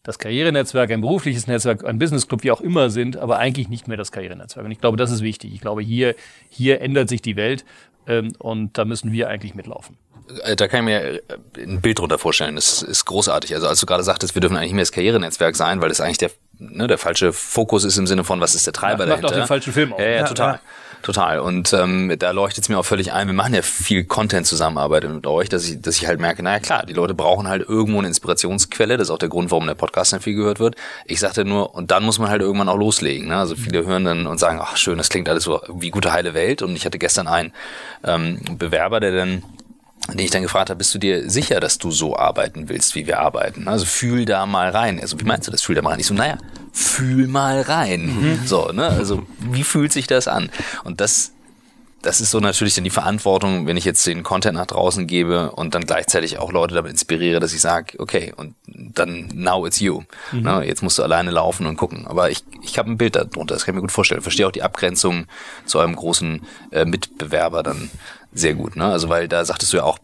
das 0.07 0.19
Karrierenetzwerk, 0.19 0.89
ein 0.91 1.01
berufliches 1.01 1.47
Netzwerk, 1.47 1.83
ein 1.83 1.99
Businessclub, 1.99 2.41
wie 2.43 2.51
auch 2.51 2.61
immer 2.61 2.89
sind, 2.89 3.17
aber 3.17 3.39
eigentlich 3.39 3.67
nicht 3.67 3.89
mehr 3.89 3.97
das 3.97 4.13
Karrierenetzwerk. 4.13 4.65
Und 4.65 4.71
ich 4.71 4.79
glaube, 4.79 4.95
das 4.95 5.11
ist 5.11 5.21
wichtig. 5.21 5.53
Ich 5.53 5.59
glaube, 5.59 5.81
hier, 5.81 6.15
hier 6.49 6.79
ändert 6.79 7.09
sich 7.09 7.21
die 7.21 7.35
Welt 7.35 7.65
ähm, 8.07 8.31
und 8.39 8.77
da 8.77 8.85
müssen 8.85 9.11
wir 9.11 9.27
eigentlich 9.27 9.53
mitlaufen. 9.53 9.97
Äh, 10.43 10.55
da 10.55 10.69
kann 10.69 10.79
ich 10.79 10.85
mir 10.85 11.01
äh, 11.01 11.21
ein 11.57 11.81
Bild 11.81 11.99
drunter 11.99 12.17
vorstellen. 12.17 12.55
Das 12.55 12.81
ist 12.83 13.03
großartig. 13.03 13.53
Also 13.53 13.67
als 13.67 13.81
du 13.81 13.85
gerade 13.85 14.03
sagtest, 14.03 14.33
wir 14.33 14.39
dürfen 14.39 14.55
eigentlich 14.55 14.69
nicht 14.69 14.75
mehr 14.75 14.83
das 14.83 14.93
Karrierenetzwerk 14.93 15.57
sein, 15.57 15.81
weil 15.81 15.89
das 15.89 15.99
eigentlich 15.99 16.19
der, 16.19 16.31
ne, 16.57 16.87
der 16.87 16.97
falsche 16.97 17.33
Fokus 17.33 17.83
ist 17.83 17.97
im 17.97 18.07
Sinne 18.07 18.23
von, 18.23 18.39
was 18.39 18.55
ist 18.55 18.65
der 18.65 18.71
Treiber 18.71 19.03
ja, 19.03 19.09
macht 19.09 19.23
dahinter. 19.23 19.23
Macht 19.23 19.33
auch 19.33 19.39
den 19.41 19.47
falschen 19.47 19.73
Film 19.73 19.91
auf. 19.91 19.99
Ja, 19.99 20.07
ja, 20.07 20.23
total. 20.23 20.53
Ja. 20.53 20.59
Total. 21.07 21.39
Und 21.39 21.71
ähm, 21.71 22.13
da 22.19 22.31
leuchtet 22.31 22.65
es 22.65 22.69
mir 22.69 22.77
auch 22.77 22.83
völlig 22.83 23.13
ein. 23.13 23.27
Wir 23.27 23.33
machen 23.33 23.53
ja 23.53 23.61
viel 23.61 24.03
Content-Zusammenarbeit 24.03 25.09
mit 25.09 25.25
euch, 25.25 25.47
dass 25.47 25.65
ich, 25.65 25.79
dass 25.79 25.95
ich 25.95 26.05
halt 26.05 26.19
merke, 26.19 26.43
naja 26.43 26.59
klar, 26.59 26.85
die 26.85 26.91
Leute 26.91 27.13
brauchen 27.13 27.47
halt 27.47 27.61
irgendwo 27.65 27.99
eine 27.99 28.09
Inspirationsquelle. 28.09 28.97
Das 28.97 29.07
ist 29.07 29.11
auch 29.11 29.17
der 29.17 29.29
Grund, 29.29 29.49
warum 29.49 29.67
der 29.67 29.75
Podcast 29.75 30.11
dann 30.11 30.19
viel 30.19 30.35
gehört 30.35 30.59
wird. 30.59 30.75
Ich 31.05 31.21
sagte 31.21 31.45
nur, 31.45 31.73
und 31.73 31.91
dann 31.91 32.03
muss 32.03 32.19
man 32.19 32.29
halt 32.29 32.41
irgendwann 32.41 32.67
auch 32.67 32.75
loslegen. 32.75 33.29
Ne? 33.29 33.37
Also 33.37 33.55
viele 33.55 33.85
hören 33.85 34.03
dann 34.03 34.27
und 34.27 34.37
sagen, 34.37 34.59
ach 34.61 34.75
schön, 34.75 34.97
das 34.97 35.07
klingt 35.07 35.29
alles 35.29 35.45
so 35.45 35.61
wie 35.75 35.91
gute 35.91 36.11
heile 36.11 36.33
Welt. 36.33 36.61
Und 36.61 36.75
ich 36.75 36.85
hatte 36.85 36.99
gestern 36.99 37.29
einen 37.29 37.53
ähm, 38.03 38.41
Bewerber, 38.57 38.99
der 38.99 39.13
dann 39.13 39.43
den 40.13 40.19
ich 40.19 40.31
dann 40.31 40.41
gefragt 40.41 40.69
habe, 40.69 40.77
bist 40.77 40.93
du 40.93 40.99
dir 40.99 41.29
sicher, 41.29 41.59
dass 41.59 41.77
du 41.77 41.91
so 41.91 42.17
arbeiten 42.17 42.69
willst, 42.69 42.95
wie 42.95 43.07
wir 43.07 43.19
arbeiten? 43.19 43.67
Also 43.67 43.85
fühl 43.85 44.25
da 44.25 44.45
mal 44.45 44.69
rein. 44.69 44.99
Also 44.99 45.19
wie 45.19 45.25
meinst 45.25 45.47
du 45.47 45.51
das? 45.51 45.61
Fühl 45.61 45.75
da 45.75 45.81
mal 45.81 45.91
rein. 45.91 45.99
Ich 45.99 46.07
so, 46.07 46.13
naja, 46.13 46.37
fühl 46.71 47.27
mal 47.27 47.61
rein. 47.61 48.05
Mhm. 48.05 48.39
So, 48.45 48.71
ne? 48.71 48.87
Also 48.87 49.23
wie 49.39 49.63
fühlt 49.63 49.91
sich 49.91 50.07
das 50.07 50.27
an? 50.27 50.49
Und 50.83 51.01
das 51.01 51.31
das 52.01 52.21
ist 52.21 52.31
so 52.31 52.39
natürlich 52.39 52.75
dann 52.75 52.83
die 52.83 52.89
Verantwortung, 52.89 53.65
wenn 53.65 53.77
ich 53.77 53.85
jetzt 53.85 54.05
den 54.05 54.23
Content 54.23 54.55
nach 54.55 54.67
draußen 54.67 55.07
gebe 55.07 55.51
und 55.51 55.73
dann 55.73 55.85
gleichzeitig 55.85 56.37
auch 56.37 56.51
Leute 56.51 56.75
damit 56.75 56.91
inspiriere, 56.91 57.39
dass 57.39 57.53
ich 57.53 57.61
sage, 57.61 57.99
okay, 57.99 58.33
und 58.35 58.55
dann 58.65 59.29
now 59.33 59.65
it's 59.65 59.79
you. 59.79 60.01
Mhm. 60.31 60.41
Na, 60.43 60.63
jetzt 60.63 60.83
musst 60.83 60.99
du 60.99 61.03
alleine 61.03 61.31
laufen 61.31 61.65
und 61.65 61.75
gucken. 61.75 62.05
Aber 62.07 62.29
ich, 62.29 62.43
ich 62.61 62.77
habe 62.77 62.91
ein 62.91 62.97
Bild 62.97 63.15
darunter, 63.15 63.55
das 63.55 63.65
kann 63.65 63.73
ich 63.73 63.77
mir 63.77 63.81
gut 63.81 63.91
vorstellen. 63.91 64.19
Ich 64.19 64.23
verstehe 64.23 64.47
auch 64.47 64.51
die 64.51 64.63
Abgrenzung 64.63 65.25
zu 65.65 65.79
einem 65.79 65.95
großen 65.95 66.45
äh, 66.71 66.85
Mitbewerber 66.85 67.63
dann 67.63 67.89
sehr 68.33 68.53
gut. 68.53 68.75
Ne? 68.75 68.85
Also 68.85 69.09
weil 69.09 69.27
da 69.27 69.43
sagtest 69.43 69.73
du 69.73 69.77
ja 69.77 69.83
auch, 69.83 69.97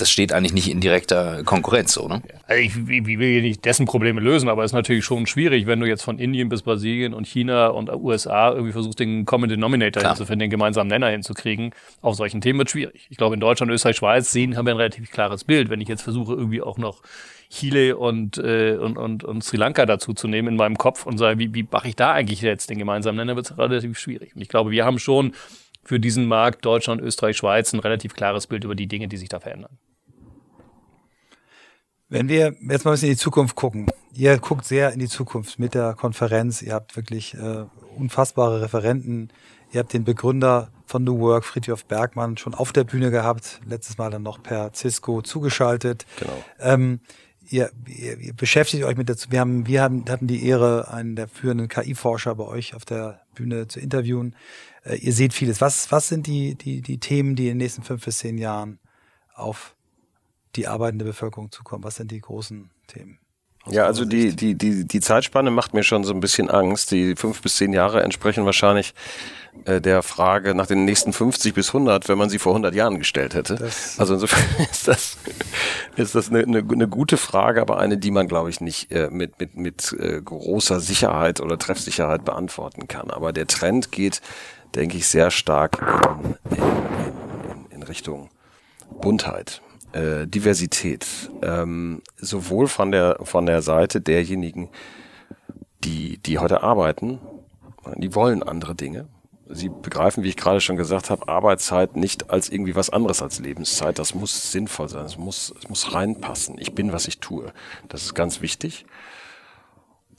das 0.00 0.10
steht 0.10 0.32
eigentlich 0.32 0.52
nicht 0.52 0.70
in 0.70 0.80
direkter 0.80 1.42
Konkurrenz, 1.44 1.92
so, 1.92 2.08
ne? 2.08 2.22
Also 2.46 2.62
ich, 2.62 2.76
ich 2.76 3.06
will 3.06 3.32
hier 3.32 3.42
nicht 3.42 3.64
dessen 3.64 3.86
Probleme 3.86 4.20
lösen, 4.20 4.48
aber 4.48 4.64
es 4.64 4.70
ist 4.70 4.74
natürlich 4.74 5.04
schon 5.04 5.26
schwierig, 5.26 5.66
wenn 5.66 5.80
du 5.80 5.86
jetzt 5.86 6.02
von 6.02 6.18
Indien 6.18 6.48
bis 6.48 6.62
Brasilien 6.62 7.14
und 7.14 7.26
China 7.26 7.68
und 7.68 7.90
USA 7.90 8.50
irgendwie 8.52 8.72
versuchst, 8.72 8.98
den 9.00 9.24
Common 9.24 9.48
Denominator 9.48 10.00
Klar. 10.00 10.14
hinzufinden, 10.14 10.40
den 10.46 10.50
gemeinsamen 10.50 10.88
Nenner 10.88 11.08
hinzukriegen. 11.08 11.74
Auf 12.00 12.16
solchen 12.16 12.40
Themen 12.40 12.58
wird 12.58 12.70
schwierig. 12.70 13.06
Ich 13.10 13.16
glaube, 13.16 13.34
in 13.34 13.40
Deutschland, 13.40 13.70
Österreich, 13.72 13.96
Schweiz 13.96 14.30
sehen, 14.30 14.56
haben 14.56 14.66
wir 14.66 14.74
ein 14.74 14.78
relativ 14.78 15.10
klares 15.10 15.44
Bild. 15.44 15.70
Wenn 15.70 15.80
ich 15.80 15.88
jetzt 15.88 16.02
versuche, 16.02 16.34
irgendwie 16.34 16.62
auch 16.62 16.78
noch 16.78 17.02
Chile 17.50 17.96
und, 17.96 18.38
äh, 18.38 18.76
und, 18.80 18.98
und, 18.98 19.24
und 19.24 19.42
Sri 19.42 19.56
Lanka 19.56 19.86
dazu 19.86 20.12
zu 20.12 20.28
nehmen 20.28 20.48
in 20.48 20.56
meinem 20.56 20.76
Kopf 20.76 21.06
und 21.06 21.18
sage, 21.18 21.38
wie, 21.38 21.54
wie 21.54 21.66
mache 21.70 21.88
ich 21.88 21.96
da 21.96 22.12
eigentlich 22.12 22.42
jetzt 22.42 22.70
den 22.70 22.78
gemeinsamen 22.78 23.16
Nenner, 23.16 23.36
wird 23.36 23.50
es 23.50 23.58
relativ 23.58 23.98
schwierig. 23.98 24.34
Und 24.34 24.42
ich 24.42 24.48
glaube, 24.48 24.70
wir 24.70 24.84
haben 24.84 24.98
schon 24.98 25.32
für 25.84 25.98
diesen 25.98 26.26
Markt 26.26 26.64
Deutschland, 26.66 27.00
Österreich, 27.00 27.38
Schweiz 27.38 27.72
ein 27.72 27.80
relativ 27.80 28.14
klares 28.14 28.46
Bild 28.46 28.64
über 28.64 28.74
die 28.74 28.86
Dinge, 28.86 29.08
die 29.08 29.16
sich 29.16 29.30
da 29.30 29.40
verändern. 29.40 29.78
Wenn 32.10 32.28
wir 32.28 32.56
jetzt 32.60 32.84
mal 32.84 32.92
ein 32.92 32.94
bisschen 32.94 33.08
in 33.08 33.14
die 33.14 33.20
Zukunft 33.20 33.54
gucken, 33.54 33.86
ihr 34.14 34.38
guckt 34.38 34.64
sehr 34.64 34.92
in 34.92 34.98
die 34.98 35.08
Zukunft 35.08 35.58
mit 35.58 35.74
der 35.74 35.92
Konferenz, 35.92 36.62
ihr 36.62 36.72
habt 36.72 36.96
wirklich 36.96 37.34
äh, 37.34 37.64
unfassbare 37.96 38.62
Referenten, 38.62 39.28
ihr 39.72 39.80
habt 39.80 39.92
den 39.92 40.04
Begründer 40.04 40.70
von 40.86 41.04
New 41.04 41.18
Work, 41.18 41.44
Friedhof 41.44 41.84
Bergmann, 41.84 42.38
schon 42.38 42.54
auf 42.54 42.72
der 42.72 42.84
Bühne 42.84 43.10
gehabt, 43.10 43.60
letztes 43.66 43.98
Mal 43.98 44.10
dann 44.10 44.22
noch 44.22 44.42
per 44.42 44.72
Cisco 44.72 45.20
zugeschaltet. 45.20 46.06
Genau. 46.18 46.44
Ähm, 46.60 47.00
ihr, 47.46 47.70
ihr, 47.86 48.18
ihr 48.18 48.32
beschäftigt 48.32 48.84
euch 48.84 48.96
mit 48.96 49.10
dazu. 49.10 49.30
Wir 49.30 49.40
haben, 49.40 49.66
wir 49.66 49.82
haben, 49.82 50.06
hatten 50.08 50.26
die 50.26 50.46
Ehre, 50.46 50.90
einen 50.90 51.14
der 51.14 51.28
führenden 51.28 51.68
KI-Forscher 51.68 52.34
bei 52.36 52.44
euch 52.44 52.74
auf 52.74 52.86
der 52.86 53.20
Bühne 53.34 53.68
zu 53.68 53.80
interviewen. 53.80 54.34
Äh, 54.82 54.96
ihr 54.96 55.12
seht 55.12 55.34
vieles. 55.34 55.60
Was, 55.60 55.92
was 55.92 56.08
sind 56.08 56.26
die, 56.26 56.54
die, 56.54 56.80
die 56.80 56.98
Themen, 56.98 57.36
die 57.36 57.44
in 57.44 57.50
den 57.50 57.58
nächsten 57.58 57.82
fünf 57.82 58.06
bis 58.06 58.18
zehn 58.18 58.38
Jahren 58.38 58.78
auf 59.34 59.74
die 60.56 60.66
arbeitende 60.66 61.04
Bevölkerung 61.04 61.52
zukommen? 61.52 61.84
Was 61.84 61.96
sind 61.96 62.10
die 62.10 62.20
großen 62.20 62.70
Themen? 62.86 63.18
Ja, 63.70 63.84
also 63.84 64.04
die, 64.04 64.34
die, 64.34 64.54
die, 64.54 64.86
die 64.86 65.00
Zeitspanne 65.00 65.50
macht 65.50 65.74
mir 65.74 65.82
schon 65.82 66.04
so 66.04 66.12
ein 66.14 66.20
bisschen 66.20 66.48
Angst. 66.48 66.90
Die 66.90 67.16
fünf 67.16 67.42
bis 67.42 67.56
zehn 67.56 67.72
Jahre 67.72 68.02
entsprechen 68.02 68.46
wahrscheinlich 68.46 68.94
äh, 69.64 69.80
der 69.80 70.02
Frage 70.02 70.54
nach 70.54 70.66
den 70.66 70.84
nächsten 70.84 71.12
50 71.12 71.54
bis 71.54 71.68
100, 71.68 72.08
wenn 72.08 72.16
man 72.16 72.30
sie 72.30 72.38
vor 72.38 72.52
100 72.52 72.74
Jahren 72.74 72.98
gestellt 72.98 73.34
hätte. 73.34 73.56
Das 73.56 73.98
also 73.98 74.14
insofern 74.14 74.44
ist 74.70 74.88
das, 74.88 75.18
ist 75.96 76.14
das 76.14 76.30
eine, 76.30 76.40
eine, 76.40 76.58
eine 76.58 76.88
gute 76.88 77.16
Frage, 77.16 77.60
aber 77.60 77.78
eine, 77.78 77.98
die 77.98 78.10
man, 78.10 78.28
glaube 78.28 78.48
ich, 78.48 78.60
nicht 78.60 78.90
äh, 78.90 79.10
mit, 79.10 79.38
mit, 79.38 79.56
mit 79.56 79.92
äh, 79.98 80.20
großer 80.22 80.80
Sicherheit 80.80 81.40
oder 81.40 81.58
Treffsicherheit 81.58 82.24
beantworten 82.24 82.88
kann. 82.88 83.10
Aber 83.10 83.32
der 83.32 83.46
Trend 83.46 83.92
geht, 83.92 84.22
denke 84.74 84.96
ich, 84.96 85.08
sehr 85.08 85.30
stark 85.30 85.78
in, 86.50 86.56
in, 86.56 87.66
in, 87.70 87.70
in 87.70 87.82
Richtung 87.82 88.30
Buntheit 89.00 89.60
äh, 89.92 90.26
Diversität, 90.26 91.06
ähm, 91.42 92.02
sowohl 92.16 92.68
von 92.68 92.92
der 92.92 93.18
von 93.22 93.46
der 93.46 93.62
Seite 93.62 94.00
derjenigen, 94.00 94.68
die 95.84 96.18
die 96.18 96.38
heute 96.38 96.62
arbeiten, 96.62 97.20
die 97.96 98.14
wollen 98.14 98.42
andere 98.42 98.74
Dinge. 98.74 99.08
Sie 99.50 99.70
begreifen, 99.70 100.24
wie 100.24 100.28
ich 100.28 100.36
gerade 100.36 100.60
schon 100.60 100.76
gesagt 100.76 101.08
habe, 101.08 101.26
Arbeitszeit 101.26 101.96
nicht 101.96 102.28
als 102.28 102.50
irgendwie 102.50 102.74
was 102.74 102.90
anderes 102.90 103.22
als 103.22 103.38
Lebenszeit. 103.38 103.98
Das 103.98 104.14
muss 104.14 104.52
sinnvoll 104.52 104.90
sein. 104.90 105.06
Es 105.06 105.16
muss, 105.16 105.54
es 105.58 105.70
muss 105.70 105.94
reinpassen. 105.94 106.56
Ich 106.58 106.74
bin, 106.74 106.92
was 106.92 107.08
ich 107.08 107.18
tue. 107.18 107.50
Das 107.88 108.02
ist 108.02 108.14
ganz 108.14 108.42
wichtig. 108.42 108.84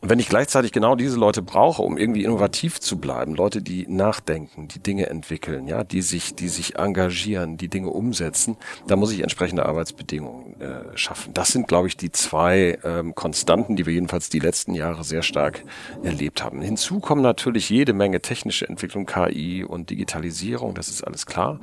Und 0.01 0.09
wenn 0.09 0.19
ich 0.19 0.29
gleichzeitig 0.29 0.71
genau 0.71 0.95
diese 0.95 1.17
Leute 1.17 1.41
brauche, 1.41 1.81
um 1.81 1.97
irgendwie 1.97 2.23
innovativ 2.23 2.79
zu 2.79 2.99
bleiben, 2.99 3.35
Leute, 3.35 3.61
die 3.61 3.85
nachdenken, 3.87 4.69
die 4.69 4.79
Dinge 4.79 5.07
entwickeln, 5.07 5.67
ja, 5.67 5.83
die 5.83 6.01
sich, 6.01 6.35
die 6.35 6.47
sich 6.47 6.77
engagieren, 6.77 7.57
die 7.57 7.67
Dinge 7.67 7.89
umsetzen, 7.89 8.55
da 8.87 8.95
muss 8.95 9.11
ich 9.11 9.19
entsprechende 9.19 9.65
Arbeitsbedingungen 9.65 10.59
äh, 10.61 10.97
schaffen. 10.97 11.33
Das 11.33 11.49
sind, 11.49 11.67
glaube 11.67 11.89
ich, 11.89 11.97
die 11.97 12.11
zwei 12.11 12.79
ähm, 12.85 13.13
Konstanten, 13.13 13.75
die 13.75 13.85
wir 13.85 13.93
jedenfalls 13.93 14.29
die 14.29 14.39
letzten 14.39 14.73
Jahre 14.73 15.03
sehr 15.03 15.21
stark 15.21 15.63
erlebt 16.01 16.43
haben. 16.43 16.61
Hinzu 16.61 17.01
kommen 17.01 17.21
natürlich 17.21 17.69
jede 17.69 17.91
Menge 17.91 18.21
technische 18.21 18.69
Entwicklung, 18.69 19.05
KI 19.05 19.65
und 19.65 19.89
Digitalisierung, 19.89 20.75
das 20.75 20.87
ist 20.87 21.03
alles 21.03 21.25
klar. 21.25 21.59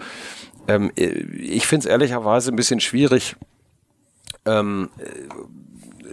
Ähm, 0.69 0.93
äh, 0.97 1.07
ich 1.07 1.67
finde 1.67 1.87
es 1.87 1.91
ehrlicherweise 1.91 2.53
ein 2.53 2.57
bisschen 2.57 2.81
schwierig, 2.81 3.35
ähm, 4.45 4.91
äh, 4.99 5.05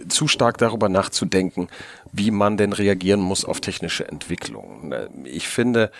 zu 0.08 0.28
stark 0.28 0.58
darüber 0.58 0.88
nachzudenken, 0.88 1.68
wie 2.12 2.30
man 2.30 2.56
denn 2.56 2.72
reagieren 2.72 3.20
muss 3.20 3.44
auf 3.44 3.60
technische 3.60 4.08
Entwicklungen. 4.08 4.94
Ich 5.24 5.48
finde 5.48 5.90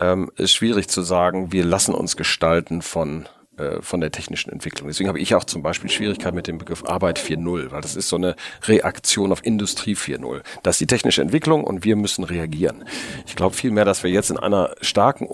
ähm, 0.00 0.30
es 0.36 0.52
schwierig 0.52 0.88
zu 0.88 1.02
sagen, 1.02 1.52
wir 1.52 1.64
lassen 1.64 1.94
uns 1.94 2.16
gestalten 2.16 2.82
von 2.82 3.28
äh, 3.56 3.82
von 3.82 4.00
der 4.00 4.10
technischen 4.10 4.50
Entwicklung. 4.50 4.88
Deswegen 4.88 5.08
habe 5.08 5.20
ich 5.20 5.32
auch 5.36 5.44
zum 5.44 5.62
Beispiel 5.62 5.88
Schwierigkeit 5.88 6.34
mit 6.34 6.48
dem 6.48 6.58
Begriff 6.58 6.84
Arbeit 6.86 7.20
4.0, 7.20 7.70
weil 7.70 7.82
das 7.82 7.94
ist 7.94 8.08
so 8.08 8.16
eine 8.16 8.34
Reaktion 8.64 9.30
auf 9.30 9.44
Industrie 9.44 9.94
4.0. 9.94 10.42
Das 10.64 10.74
ist 10.74 10.80
die 10.80 10.88
technische 10.88 11.22
Entwicklung 11.22 11.62
und 11.62 11.84
wir 11.84 11.94
müssen 11.94 12.24
reagieren. 12.24 12.84
Ich 13.28 13.36
glaube 13.36 13.54
vielmehr, 13.54 13.84
dass 13.84 14.02
wir 14.02 14.10
jetzt 14.10 14.30
in 14.30 14.38
einer 14.38 14.74
starken 14.80 15.28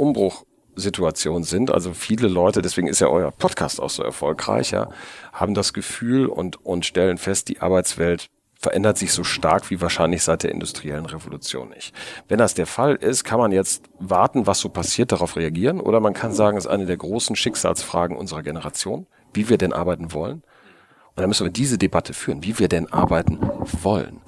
Umbruchsituation 0.80 1.44
sind. 1.44 1.70
Also 1.70 1.92
viele 1.92 2.28
Leute, 2.28 2.62
deswegen 2.62 2.88
ist 2.88 3.00
ja 3.00 3.08
euer 3.08 3.30
Podcast 3.30 3.80
auch 3.80 3.90
so 3.90 4.02
erfolgreich, 4.02 4.70
ja, 4.70 4.88
haben 5.32 5.54
das 5.54 5.72
Gefühl 5.72 6.26
und, 6.26 6.64
und 6.64 6.86
stellen 6.86 7.18
fest, 7.18 7.48
die 7.48 7.60
Arbeitswelt 7.60 8.28
verändert 8.58 8.98
sich 8.98 9.12
so 9.12 9.24
stark 9.24 9.70
wie 9.70 9.80
wahrscheinlich 9.80 10.22
seit 10.22 10.42
der 10.42 10.52
industriellen 10.52 11.06
Revolution 11.06 11.70
nicht. 11.70 11.94
Wenn 12.28 12.38
das 12.38 12.52
der 12.52 12.66
Fall 12.66 12.94
ist, 12.94 13.24
kann 13.24 13.38
man 13.38 13.52
jetzt 13.52 13.84
warten, 13.98 14.46
was 14.46 14.60
so 14.60 14.68
passiert, 14.68 15.12
darauf 15.12 15.36
reagieren, 15.36 15.80
oder 15.80 16.00
man 16.00 16.12
kann 16.12 16.32
sagen, 16.32 16.58
es 16.58 16.66
ist 16.66 16.70
eine 16.70 16.84
der 16.84 16.98
großen 16.98 17.36
Schicksalsfragen 17.36 18.16
unserer 18.16 18.42
Generation, 18.42 19.06
wie 19.32 19.48
wir 19.48 19.56
denn 19.56 19.72
arbeiten 19.72 20.12
wollen. 20.12 20.42
Und 20.42 21.22
dann 21.22 21.28
müssen 21.28 21.46
wir 21.46 21.52
diese 21.52 21.78
Debatte 21.78 22.12
führen, 22.12 22.42
wie 22.42 22.58
wir 22.58 22.68
denn 22.68 22.92
arbeiten 22.92 23.38
wollen. 23.82 24.20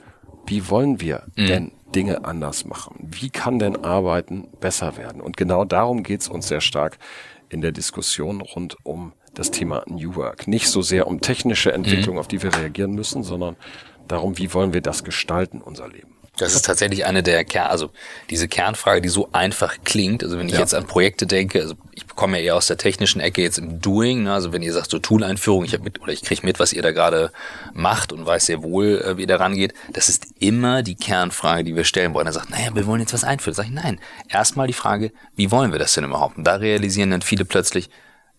Wie 0.46 0.70
wollen 0.70 1.00
wir 1.00 1.24
mhm. 1.36 1.46
denn 1.46 1.72
Dinge 1.93 2.24
anders 2.24 2.64
machen? 2.64 2.97
Wie 2.99 3.30
kann 3.30 3.59
denn 3.59 3.84
Arbeiten 3.84 4.49
besser 4.61 4.97
werden? 4.97 5.20
Und 5.20 5.36
genau 5.36 5.64
darum 5.64 6.03
geht 6.03 6.22
es 6.22 6.28
uns 6.28 6.49
sehr 6.49 6.61
stark 6.61 6.99
in 7.49 7.61
der 7.61 7.72
Diskussion 7.72 8.40
rund 8.40 8.76
um 8.82 9.12
das 9.34 9.51
Thema 9.51 9.84
New 9.86 10.14
Work. 10.16 10.49
Nicht 10.49 10.68
so 10.68 10.82
sehr 10.82 11.07
um 11.07 11.20
technische 11.20 11.72
Entwicklung, 11.72 12.16
mhm. 12.16 12.20
auf 12.20 12.28
die 12.28 12.43
wir 12.43 12.55
reagieren 12.55 12.93
müssen, 12.93 13.22
sondern 13.22 13.57
darum, 14.09 14.38
wie 14.38 14.53
wollen 14.53 14.72
wir 14.72 14.80
das 14.80 15.05
gestalten, 15.05 15.61
unser 15.61 15.88
Leben. 15.88 16.16
Das 16.39 16.55
ist 16.55 16.64
tatsächlich 16.64 17.05
eine 17.05 17.22
der 17.22 17.45
Kern, 17.45 17.66
also 17.66 17.91
diese 18.30 18.49
Kernfrage, 18.49 19.03
die 19.03 19.11
so 19.11 19.28
einfach 19.33 19.76
klingt. 19.85 20.24
Also 20.24 20.39
wenn 20.39 20.49
ich 20.49 20.55
ja. 20.55 20.61
jetzt 20.61 20.74
an 20.74 20.87
Projekte 20.87 21.26
denke, 21.26 21.61
also 21.61 21.74
ich 21.93 22.09
komme 22.09 22.39
ja 22.39 22.45
eher 22.45 22.57
aus 22.57 22.68
der 22.68 22.78
technischen 22.78 23.20
Ecke 23.20 23.43
jetzt 23.43 23.59
im 23.59 23.83
Doing. 23.83 24.22
Ne? 24.22 24.33
Also 24.33 24.51
wenn 24.51 24.62
ihr 24.62 24.72
sagt 24.72 24.91
so 24.91 24.99
Tool-Einführung, 24.99 25.62
ich 25.64 25.74
habe 25.74 25.85
mit 25.85 26.01
oder 26.01 26.11
ich 26.11 26.22
kriege 26.22 26.41
mit, 26.47 26.59
was 26.59 26.72
ihr 26.72 26.80
da 26.80 26.91
gerade 26.91 27.33
macht 27.74 28.14
und 28.14 28.24
weiß 28.24 28.47
sehr 28.47 28.62
wohl, 28.62 29.03
äh, 29.05 29.18
wie 29.18 29.22
ihr 29.22 29.26
da 29.26 29.37
rangeht. 29.37 29.74
Das 29.93 30.09
ist 30.09 30.26
immer 30.39 30.83
die 30.83 30.95
Kernfrage, 30.95 31.64
die 31.64 31.76
wir 31.76 31.85
stellen, 31.85 32.14
wo 32.14 32.18
einer 32.18 32.33
sagt, 32.33 32.49
naja, 32.49 32.74
wir 32.74 32.87
wollen 32.87 33.01
jetzt 33.03 33.12
was 33.12 33.24
einführen. 33.24 33.55
Sag 33.55 33.66
ich, 33.66 33.72
nein. 33.72 34.01
Erstmal 34.30 34.66
die 34.66 34.72
Frage, 34.72 35.12
wie 35.37 35.51
wollen 35.51 35.72
wir 35.72 35.78
das 35.78 35.93
denn 35.93 36.05
überhaupt? 36.05 36.39
Und 36.39 36.45
da 36.45 36.57
realisieren 36.57 37.11
dann 37.11 37.20
viele 37.20 37.45
plötzlich, 37.45 37.91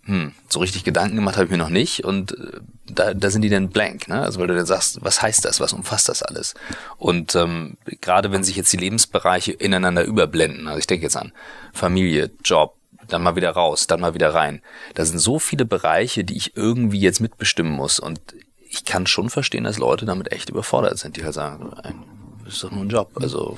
hm, 0.06 0.34
so 0.50 0.60
richtig 0.60 0.84
Gedanken 0.84 1.16
gemacht 1.16 1.36
habe 1.36 1.46
ich 1.46 1.52
mir 1.52 1.58
noch 1.58 1.70
nicht 1.70 2.04
und 2.04 2.34
äh, 2.38 2.60
da, 2.88 3.14
da 3.14 3.30
sind 3.30 3.42
die 3.42 3.50
dann 3.50 3.70
blank, 3.70 4.10
ne? 4.10 4.22
Also 4.22 4.40
weil 4.40 4.48
du 4.48 4.56
dann 4.56 4.66
sagst, 4.66 5.00
was 5.02 5.22
heißt 5.22 5.46
das, 5.46 5.62
was 5.62 5.72
umfasst 5.72 6.10
das 6.10 6.22
alles? 6.24 6.56
Und 6.98 7.36
ähm, 7.36 7.78
gerade 8.02 8.32
wenn 8.32 8.44
sich 8.44 8.58
jetzt 8.58 8.74
die 8.74 8.78
Lebensbereiche 8.78 9.54
ineinander 9.54 10.04
überblenden, 10.04 10.68
also 10.68 10.80
ich 10.80 10.88
denke 10.88 11.04
jetzt 11.04 11.16
an 11.16 11.32
Familie, 11.72 12.32
Job, 12.44 12.76
dann 13.08 13.24
mal 13.24 13.38
wieder 13.38 13.52
raus, 13.52 13.88
dann 13.88 14.02
mal 14.02 14.14
wieder 14.14 14.34
rein. 14.34 14.62
Da 14.94 15.06
sind 15.06 15.20
so 15.20 15.40
viele 15.40 15.66
Bereiche, 15.66 16.26
die 16.26 16.36
ich 16.36 16.58
irgendwie 16.58 17.00
jetzt 17.00 17.22
mitbestimmen 17.22 17.72
muss 17.72 18.00
und 18.00 18.20
ich 18.70 18.84
kann 18.84 19.08
schon 19.08 19.30
verstehen, 19.30 19.64
dass 19.64 19.78
Leute 19.78 20.06
damit 20.06 20.32
echt 20.32 20.50
überfordert 20.50 20.98
sind, 20.98 21.16
die 21.16 21.24
halt 21.24 21.36
sagen, 21.36 21.72
ist 22.46 22.64
doch 22.64 22.72
nur 22.72 22.82
ein 22.82 22.90
Job, 22.90 23.12
also 23.22 23.58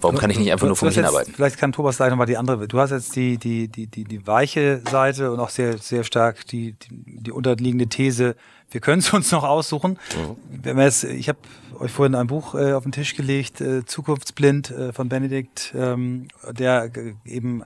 Warum 0.00 0.16
kann 0.16 0.30
ich 0.30 0.38
nicht 0.38 0.52
einfach 0.52 0.66
nur 0.66 0.76
von 0.76 0.92
mir 0.92 1.06
arbeiten? 1.06 1.32
Vielleicht 1.34 1.58
kann 1.58 1.72
Thomas 1.72 1.96
gleich 1.96 2.10
nochmal 2.10 2.26
die 2.26 2.36
andere. 2.36 2.68
Du 2.68 2.78
hast 2.78 2.90
jetzt 2.90 3.16
die, 3.16 3.38
die, 3.38 3.68
die, 3.68 3.86
die, 3.86 4.04
die 4.04 4.26
weiche 4.26 4.82
Seite 4.90 5.32
und 5.32 5.40
auch 5.40 5.48
sehr, 5.48 5.78
sehr 5.78 6.04
stark 6.04 6.46
die, 6.46 6.72
die, 6.72 7.20
die 7.22 7.32
unterliegende 7.32 7.86
These, 7.86 8.36
wir 8.70 8.80
können 8.80 8.98
es 8.98 9.12
uns 9.14 9.30
noch 9.30 9.44
aussuchen. 9.44 9.92
Mhm. 9.92 10.62
Wenn 10.62 10.76
wir 10.76 10.84
jetzt, 10.84 11.04
ich 11.04 11.28
habe 11.28 11.38
euch 11.78 11.90
vorhin 11.90 12.14
ein 12.14 12.26
Buch 12.26 12.54
äh, 12.54 12.72
auf 12.72 12.82
den 12.82 12.92
Tisch 12.92 13.14
gelegt, 13.14 13.60
äh, 13.60 13.84
Zukunftsblind 13.84 14.70
äh, 14.70 14.92
von 14.92 15.08
Benedikt, 15.08 15.72
ähm, 15.76 16.28
der 16.50 16.90
eben 17.24 17.64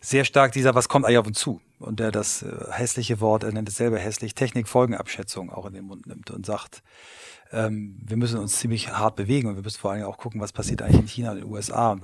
sehr 0.00 0.24
stark 0.24 0.52
dieser, 0.52 0.74
was 0.74 0.88
kommt 0.88 1.04
eigentlich 1.04 1.18
auf 1.18 1.26
uns 1.26 1.38
zu? 1.38 1.60
Und 1.78 2.00
der 2.00 2.10
das 2.10 2.42
äh, 2.42 2.48
hässliche 2.70 3.20
Wort, 3.20 3.44
er 3.44 3.52
nennt 3.52 3.68
es 3.68 3.76
selber 3.76 3.98
hässlich, 3.98 4.34
Technikfolgenabschätzung 4.34 5.50
auch 5.52 5.66
in 5.66 5.74
den 5.74 5.84
Mund 5.84 6.06
nimmt 6.06 6.30
und 6.30 6.44
sagt, 6.44 6.82
ähm, 7.52 7.96
wir 8.06 8.16
müssen 8.16 8.38
uns 8.38 8.58
ziemlich 8.58 8.90
hart 8.92 9.16
bewegen 9.16 9.48
und 9.48 9.56
wir 9.56 9.62
müssen 9.62 9.78
vor 9.78 9.92
allem 9.92 10.04
auch 10.04 10.18
gucken, 10.18 10.40
was 10.40 10.52
passiert 10.52 10.82
eigentlich 10.82 11.00
in 11.00 11.06
China 11.06 11.30
und 11.30 11.38
in 11.38 11.44
den 11.44 11.52
USA. 11.52 11.96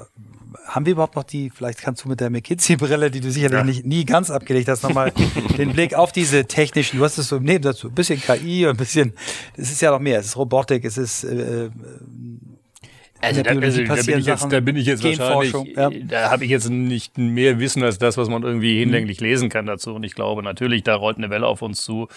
Haben 0.66 0.86
wir 0.86 0.92
überhaupt 0.92 1.16
noch 1.16 1.24
die, 1.24 1.51
vielleicht 1.51 1.80
kannst 1.80 2.05
du 2.05 2.09
mit 2.09 2.20
der 2.20 2.30
McKinsey-Brille, 2.30 3.11
die 3.11 3.20
du 3.20 3.30
sicherlich 3.30 3.59
ja. 3.59 3.64
nicht, 3.64 3.84
nie 3.84 4.05
ganz 4.05 4.30
abgelegt 4.30 4.68
hast, 4.68 4.82
nochmal 4.82 5.12
den 5.59 5.72
Blick 5.72 5.95
auf 5.95 6.12
diese 6.12 6.47
technischen, 6.47 6.99
du 6.99 7.05
hast 7.05 7.18
es 7.18 7.28
so 7.28 7.36
im 7.36 7.61
dazu, 7.61 7.88
ein 7.88 7.95
bisschen 7.95 8.20
KI 8.20 8.66
ein 8.66 8.76
bisschen, 8.76 9.12
es 9.57 9.70
ist 9.70 9.82
ja 9.82 9.90
noch 9.90 10.01
mehr, 10.01 10.20
es 10.20 10.26
ist 10.26 10.36
Robotik, 10.36 10.84
es 10.84 10.97
ist 10.97 11.24
äh, 11.24 11.70
also 13.24 13.42
da, 13.42 13.51
also 13.51 13.84
da, 13.84 13.95
bin 13.95 14.18
ich 14.18 14.26
jetzt, 14.26 14.53
da 14.53 14.61
bin 14.61 14.76
ich 14.76 14.86
jetzt 14.86 15.05
wahrscheinlich, 15.05 15.76
ja. 15.76 15.90
da 15.90 16.30
habe 16.30 16.45
ich 16.45 16.51
jetzt 16.51 16.68
nicht 16.68 17.16
mehr 17.16 17.59
Wissen 17.59 17.82
als 17.82 17.99
das, 17.99 18.16
was 18.16 18.28
man 18.28 18.42
irgendwie 18.42 18.78
hinlänglich 18.78 19.20
mhm. 19.20 19.26
lesen 19.26 19.49
kann 19.49 19.66
dazu. 19.66 19.95
Und 19.95 20.05
ich 20.05 20.14
glaube 20.14 20.42
natürlich, 20.42 20.82
da 20.82 20.95
rollt 20.95 21.16
eine 21.16 21.30
Welle 21.30 21.47
auf 21.47 21.62
uns 21.62 21.82
zu. 21.82 22.09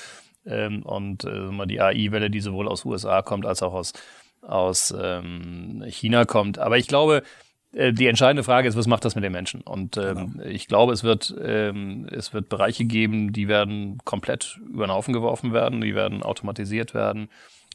Ähm, 0.48 0.84
und 0.84 1.26
äh, 1.26 1.66
die 1.68 1.82
AI-Welle, 1.82 2.30
die 2.30 2.40
sowohl 2.40 2.68
aus 2.68 2.86
USA 2.86 3.22
kommt 3.22 3.46
als 3.46 3.62
auch 3.62 3.74
aus, 3.74 3.94
aus 4.42 4.94
ähm, 5.00 5.84
China 5.88 6.26
kommt. 6.26 6.60
Aber 6.60 6.78
ich 6.78 6.88
glaube, 6.88 7.24
äh, 7.74 7.94
die 7.94 8.08
entscheidende 8.08 8.44
Frage 8.44 8.68
ist, 8.68 8.78
was 8.78 8.88
macht 8.88 9.06
das 9.06 9.16
mit 9.16 9.24
den 9.24 9.32
Menschen? 9.32 9.62
Und 9.62 9.98
ähm, 9.98 10.34
genau. 10.34 10.46
ich 10.46 10.68
glaube, 10.68 10.94
es 10.94 11.04
wird, 11.04 11.36
ähm, 11.42 12.08
es 12.12 12.34
wird 12.34 12.50
Bereiche 12.50 12.86
geben, 12.86 13.34
die 13.34 13.48
werden 13.48 14.00
komplett 14.06 14.60
über 14.68 14.88
den 14.88 14.94
Haufen 14.94 15.14
geworfen 15.14 15.54
werden, 15.54 15.82
die 15.82 15.96
werden 15.96 16.24
automatisiert 16.24 16.94
werden. 16.94 17.30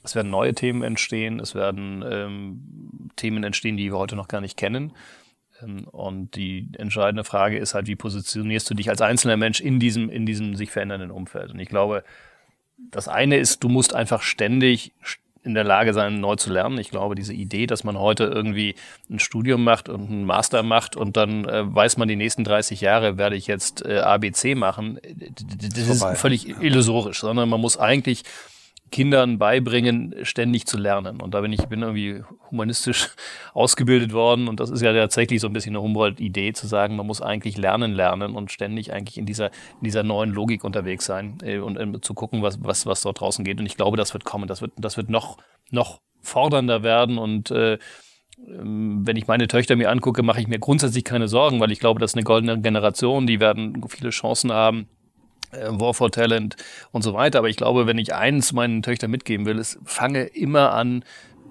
Es 0.05 0.16
werden 0.16 0.31
neue 0.31 0.55
Themen 0.55 0.83
entstehen, 0.83 1.39
es 1.39 1.55
werden 1.55 2.05
ähm, 2.09 3.11
Themen 3.14 3.45
entstehen, 3.45 3.77
die 3.77 3.93
wir 3.93 3.99
heute 3.99 4.16
noch 4.16 4.29
gar 4.29 4.41
nicht 4.41 4.57
kennen. 4.57 4.93
Ähm, 5.62 5.85
und 5.89 6.35
die 6.35 6.68
entscheidende 6.77 7.25
Frage 7.25 7.59
ist 7.59 7.75
halt, 7.75 7.87
wie 7.87 7.97
positionierst 7.97 8.68
du 8.68 8.75
dich 8.75 8.89
als 8.89 9.01
einzelner 9.01 9.37
Mensch 9.37 9.61
in 9.61 9.79
diesem, 9.79 10.11
in 10.11 10.27
diesem 10.27 10.57
sich 10.57 10.70
verändernden 10.70 11.11
Umfeld? 11.11 11.53
Und 11.53 11.61
ich 11.61 11.68
glaube, 11.68 12.03
das 12.91 13.09
eine 13.09 13.39
ist, 13.39 13.62
du 13.62 13.68
musst 13.68 13.95
einfach 13.95 14.22
ständig 14.22 14.93
in 15.45 15.55
der 15.55 15.64
Lage 15.64 15.93
sein, 15.93 16.20
neu 16.20 16.37
zu 16.37 16.53
lernen. 16.53 16.78
Ich 16.78 16.91
glaube, 16.91 17.14
diese 17.14 17.33
Idee, 17.33 17.66
dass 17.66 17.83
man 17.83 17.99
heute 17.99 18.24
irgendwie 18.24 18.76
ein 19.11 19.18
Studium 19.18 19.64
macht 19.64 19.89
und 19.89 20.09
einen 20.09 20.24
Master 20.24 20.62
macht 20.62 20.95
und 20.95 21.16
dann 21.16 21.45
äh, 21.47 21.74
weiß 21.74 21.97
man, 21.97 22.07
die 22.07 22.16
nächsten 22.16 22.45
30 22.45 22.80
Jahre 22.80 23.18
werde 23.18 23.35
ich 23.35 23.49
jetzt 23.49 23.85
äh, 23.85 23.99
ABC 23.99 24.55
machen, 24.55 25.01
das 25.74 25.89
ist 25.89 26.05
völlig 26.18 26.49
illusorisch, 26.62 27.20
sondern 27.20 27.49
man 27.49 27.61
muss 27.61 27.76
eigentlich 27.76 28.22
Kindern 28.93 29.38
beibringen, 29.38 30.14
ständig 30.22 30.66
zu 30.66 30.78
lernen. 30.78 31.20
Und 31.20 31.34
da 31.34 31.40
bin 31.40 31.53
ich 31.53 31.66
bin 31.66 31.82
irgendwie 31.82 32.22
humanistisch 32.51 33.09
ausgebildet 33.55 34.12
worden. 34.12 34.47
Und 34.47 34.61
das 34.61 34.70
ist 34.70 34.82
ja 34.82 34.93
tatsächlich 34.93 35.40
so 35.40 35.49
ein 35.49 35.53
bisschen 35.53 35.72
eine 35.74 35.82
Humboldt-Idee, 35.82 36.53
zu 36.53 36.68
sagen, 36.68 36.95
man 36.95 37.07
muss 37.07 37.20
eigentlich 37.20 37.57
lernen, 37.57 37.93
lernen 37.93 38.36
und 38.36 38.53
ständig 38.53 38.93
eigentlich 38.93 39.18
in 39.18 39.26
dieser, 39.26 39.47
in 39.47 39.84
dieser 39.84 40.05
neuen 40.05 40.30
Logik 40.30 40.62
unterwegs 40.62 41.07
sein 41.07 41.38
äh, 41.43 41.59
und 41.59 41.76
äh, 41.76 42.01
zu 42.01 42.14
gucken, 42.14 42.43
was, 42.43 42.62
was, 42.62 42.86
was 42.86 43.01
dort 43.01 43.18
draußen 43.18 43.45
geht. 43.45 43.59
Und 43.59 43.66
ich 43.66 43.76
glaube, 43.76 43.97
das 43.97 44.12
wird 44.12 44.24
kommen. 44.24 44.47
Das 44.47 44.62
wird, 44.62 44.72
das 44.76 44.97
wird 44.97 45.09
noch, 45.09 45.38
noch 45.70 46.01
fordernder 46.20 46.84
werden 46.84 47.18
und 47.18 47.51
äh, 47.51 47.78
ähm, 48.49 49.07
wenn 49.07 49.16
ich 49.16 49.26
meine 49.26 49.49
Töchter 49.49 49.76
mir 49.76 49.90
angucke, 49.90 50.22
mache 50.22 50.40
ich 50.40 50.49
mir 50.49 50.59
grundsätzlich 50.59 51.05
keine 51.05 51.28
Sorgen, 51.28 51.61
weil 51.61 51.72
ich 51.72 51.80
glaube, 51.80 52.01
das 52.01 52.12
ist 52.12 52.16
eine 52.16 52.24
goldene 52.24 52.61
Generation, 52.61 53.26
die 53.26 53.40
werden 53.40 53.84
viele 53.88 54.11
Chancen 54.11 54.53
haben. 54.53 54.88
Äh, 55.53 55.68
War 55.70 55.94
for 55.94 56.11
Talent 56.11 56.57
und 56.90 57.03
so 57.03 57.14
weiter. 57.14 57.38
Aber 57.38 57.48
ich 57.48 57.57
glaube, 57.57 57.86
wenn 57.86 57.98
ich 57.98 58.14
eins 58.14 58.53
meinen 58.53 58.82
Töchtern 58.82 59.11
mitgeben 59.11 59.46
will, 59.46 59.59
ist, 59.59 59.78
fange 59.84 60.24
immer 60.24 60.72
an, 60.72 61.05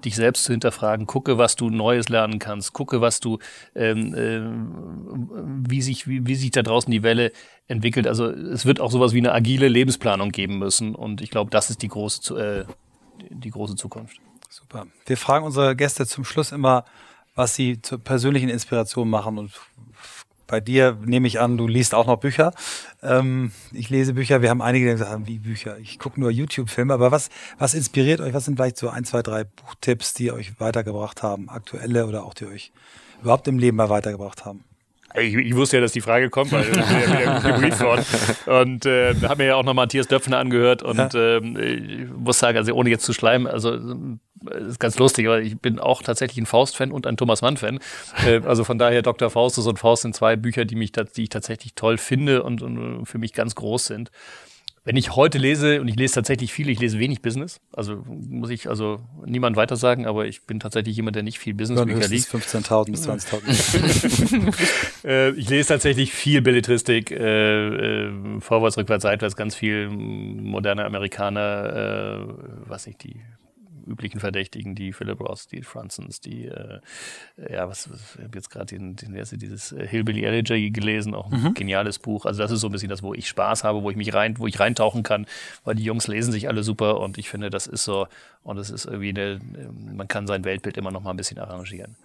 dich 0.04 0.16
selbst 0.16 0.44
zu 0.44 0.52
hinterfragen, 0.52 1.06
gucke, 1.06 1.38
was 1.38 1.56
du 1.56 1.70
Neues 1.70 2.08
lernen 2.08 2.38
kannst, 2.38 2.72
gucke, 2.72 3.00
was 3.00 3.20
du, 3.20 3.38
ähm, 3.74 4.14
äh, 4.14 5.68
wie 5.68 5.80
sich, 5.80 6.08
wie, 6.08 6.26
wie 6.26 6.34
sich 6.34 6.50
da 6.50 6.62
draußen 6.62 6.90
die 6.90 7.02
Welle 7.02 7.32
entwickelt. 7.68 8.06
Also 8.06 8.26
es 8.26 8.66
wird 8.66 8.80
auch 8.80 8.90
sowas 8.90 9.12
wie 9.12 9.18
eine 9.18 9.32
agile 9.32 9.68
Lebensplanung 9.68 10.30
geben 10.30 10.58
müssen. 10.58 10.94
Und 10.94 11.20
ich 11.20 11.30
glaube, 11.30 11.50
das 11.50 11.70
ist 11.70 11.82
die 11.82 11.88
große, 11.88 12.66
äh, 12.68 12.72
die 13.30 13.50
große 13.50 13.76
Zukunft. 13.76 14.18
Super. 14.50 14.86
Wir 15.06 15.16
fragen 15.16 15.46
unsere 15.46 15.76
Gäste 15.76 16.06
zum 16.06 16.24
Schluss 16.24 16.52
immer, 16.52 16.84
was 17.34 17.54
sie 17.54 17.80
zur 17.80 17.98
persönlichen 17.98 18.48
Inspiration 18.48 19.08
machen. 19.08 19.38
Und 19.38 19.52
bei 20.46 20.60
dir 20.60 20.98
nehme 21.04 21.26
ich 21.26 21.40
an, 21.40 21.56
du 21.56 21.66
liest 21.66 21.94
auch 21.94 22.06
noch 22.06 22.18
Bücher. 22.18 22.52
Ähm, 23.02 23.52
ich 23.72 23.90
lese 23.90 24.14
Bücher. 24.14 24.42
Wir 24.42 24.50
haben 24.50 24.62
einige, 24.62 24.94
die 24.94 25.04
haben, 25.04 25.26
wie 25.26 25.38
Bücher. 25.38 25.78
Ich 25.78 25.98
gucke 25.98 26.20
nur 26.20 26.30
YouTube-Filme. 26.30 26.94
Aber 26.94 27.10
was, 27.10 27.30
was 27.58 27.74
inspiriert 27.74 28.20
euch? 28.20 28.34
Was 28.34 28.44
sind 28.44 28.56
vielleicht 28.56 28.76
so 28.76 28.88
ein, 28.88 29.04
zwei, 29.04 29.22
drei 29.22 29.44
Buchtipps, 29.44 30.14
die 30.14 30.32
euch 30.32 30.60
weitergebracht 30.60 31.22
haben? 31.22 31.48
Aktuelle 31.48 32.06
oder 32.06 32.24
auch 32.24 32.34
die 32.34 32.46
euch 32.46 32.72
überhaupt 33.22 33.48
im 33.48 33.58
Leben 33.58 33.76
mal 33.76 33.88
weitergebracht 33.88 34.44
haben? 34.44 34.64
Ich, 35.14 35.34
ich, 35.34 35.54
wusste 35.54 35.76
ja, 35.76 35.80
dass 35.82 35.92
die 35.92 36.00
Frage 36.00 36.30
kommt, 36.30 36.52
weil 36.52 36.62
ich 36.62 36.70
bin 36.70 36.80
ja 36.80 37.40
wieder 37.42 37.52
gebrieft 37.54 37.80
worden. 37.80 38.04
Und 38.46 38.86
äh, 38.86 39.14
da 39.14 39.30
haben 39.30 39.38
wir 39.38 39.46
ja 39.46 39.56
auch 39.56 39.64
noch 39.64 39.74
Matthias 39.74 40.08
Döpfner 40.08 40.38
angehört 40.38 40.82
und 40.82 41.14
ähm, 41.14 41.56
ich 41.58 42.08
muss 42.08 42.38
sagen, 42.38 42.58
also 42.58 42.72
ohne 42.72 42.90
jetzt 42.90 43.04
zu 43.04 43.12
schleimen, 43.12 43.46
also 43.46 43.78
ist 44.50 44.80
ganz 44.80 44.98
lustig, 44.98 45.28
weil 45.28 45.46
ich 45.46 45.58
bin 45.58 45.78
auch 45.78 46.02
tatsächlich 46.02 46.38
ein 46.38 46.46
Faust-Fan 46.46 46.90
und 46.90 47.06
ein 47.06 47.16
Thomas 47.16 47.42
Mann-Fan. 47.42 47.78
Äh, 48.26 48.40
also 48.44 48.64
von 48.64 48.78
daher 48.78 49.02
Dr. 49.02 49.30
Faustus 49.30 49.66
und 49.66 49.78
Faust 49.78 50.02
sind 50.02 50.14
zwei 50.14 50.36
Bücher, 50.36 50.64
die 50.64 50.76
mich, 50.76 50.92
die 50.92 51.22
ich 51.24 51.28
tatsächlich 51.28 51.74
toll 51.74 51.98
finde 51.98 52.42
und, 52.42 52.62
und 52.62 53.06
für 53.06 53.18
mich 53.18 53.32
ganz 53.32 53.54
groß 53.54 53.86
sind. 53.86 54.10
Wenn 54.84 54.96
ich 54.96 55.14
heute 55.14 55.38
lese, 55.38 55.80
und 55.80 55.86
ich 55.86 55.94
lese 55.94 56.14
tatsächlich 56.14 56.52
viel, 56.52 56.68
ich 56.68 56.80
lese 56.80 56.98
wenig 56.98 57.22
Business, 57.22 57.60
also 57.72 58.02
muss 58.06 58.50
ich 58.50 58.68
also 58.68 58.98
niemand 59.24 59.54
weiter 59.56 59.76
sagen, 59.76 60.06
aber 60.06 60.26
ich 60.26 60.44
bin 60.44 60.58
tatsächlich 60.58 60.96
jemand, 60.96 61.14
der 61.14 61.22
nicht 61.22 61.38
viel 61.38 61.54
Businessbücher 61.54 62.08
liest. 62.08 62.34
15.000 62.34 62.90
bis 62.90 63.08
20.000. 63.08 64.54
äh, 65.04 65.30
ich 65.30 65.48
lese 65.48 65.68
tatsächlich 65.68 66.12
viel 66.12 66.42
Belletristik, 66.42 67.12
äh, 67.12 68.06
äh, 68.06 68.40
vorwärts, 68.40 68.76
rückwärts, 68.76 69.02
seitwärts, 69.02 69.36
ganz 69.36 69.54
viel 69.54 69.88
moderne 69.88 70.84
Amerikaner, 70.84 72.26
äh, 72.26 72.34
was 72.66 72.88
nicht, 72.88 73.04
die 73.04 73.20
üblichen 73.86 74.20
Verdächtigen, 74.20 74.74
die 74.74 74.92
Philip 74.92 75.20
Ross, 75.20 75.46
die 75.46 75.62
Fransons, 75.62 76.20
die, 76.20 76.46
äh, 76.46 76.80
ja, 77.50 77.68
was, 77.68 77.90
was 77.90 78.16
ich 78.16 78.24
habe 78.24 78.36
jetzt 78.36 78.50
gerade 78.50 78.66
den, 78.66 78.96
den 78.96 79.14
erste, 79.14 79.38
dieses 79.38 79.72
äh, 79.72 79.86
Hillbilly 79.86 80.24
Elegy 80.24 80.70
gelesen, 80.70 81.14
auch 81.14 81.30
ein 81.30 81.42
mhm. 81.42 81.54
geniales 81.54 81.98
Buch. 81.98 82.26
Also 82.26 82.42
das 82.42 82.50
ist 82.50 82.60
so 82.60 82.68
ein 82.68 82.72
bisschen 82.72 82.88
das, 82.88 83.02
wo 83.02 83.14
ich 83.14 83.28
Spaß 83.28 83.64
habe, 83.64 83.82
wo 83.82 83.90
ich 83.90 83.96
mich 83.96 84.14
rein, 84.14 84.38
wo 84.38 84.46
ich 84.46 84.58
reintauchen 84.60 85.02
kann, 85.02 85.26
weil 85.64 85.74
die 85.74 85.84
Jungs 85.84 86.08
lesen 86.08 86.32
sich 86.32 86.48
alle 86.48 86.62
super 86.62 87.00
und 87.00 87.18
ich 87.18 87.28
finde, 87.28 87.50
das 87.50 87.66
ist 87.66 87.84
so, 87.84 88.06
und 88.42 88.58
es 88.58 88.70
ist 88.70 88.86
irgendwie 88.86 89.10
eine, 89.10 89.40
man 89.94 90.08
kann 90.08 90.26
sein 90.26 90.44
Weltbild 90.44 90.76
immer 90.76 90.90
noch 90.90 91.02
mal 91.02 91.10
ein 91.10 91.16
bisschen 91.16 91.38
arrangieren. 91.38 91.96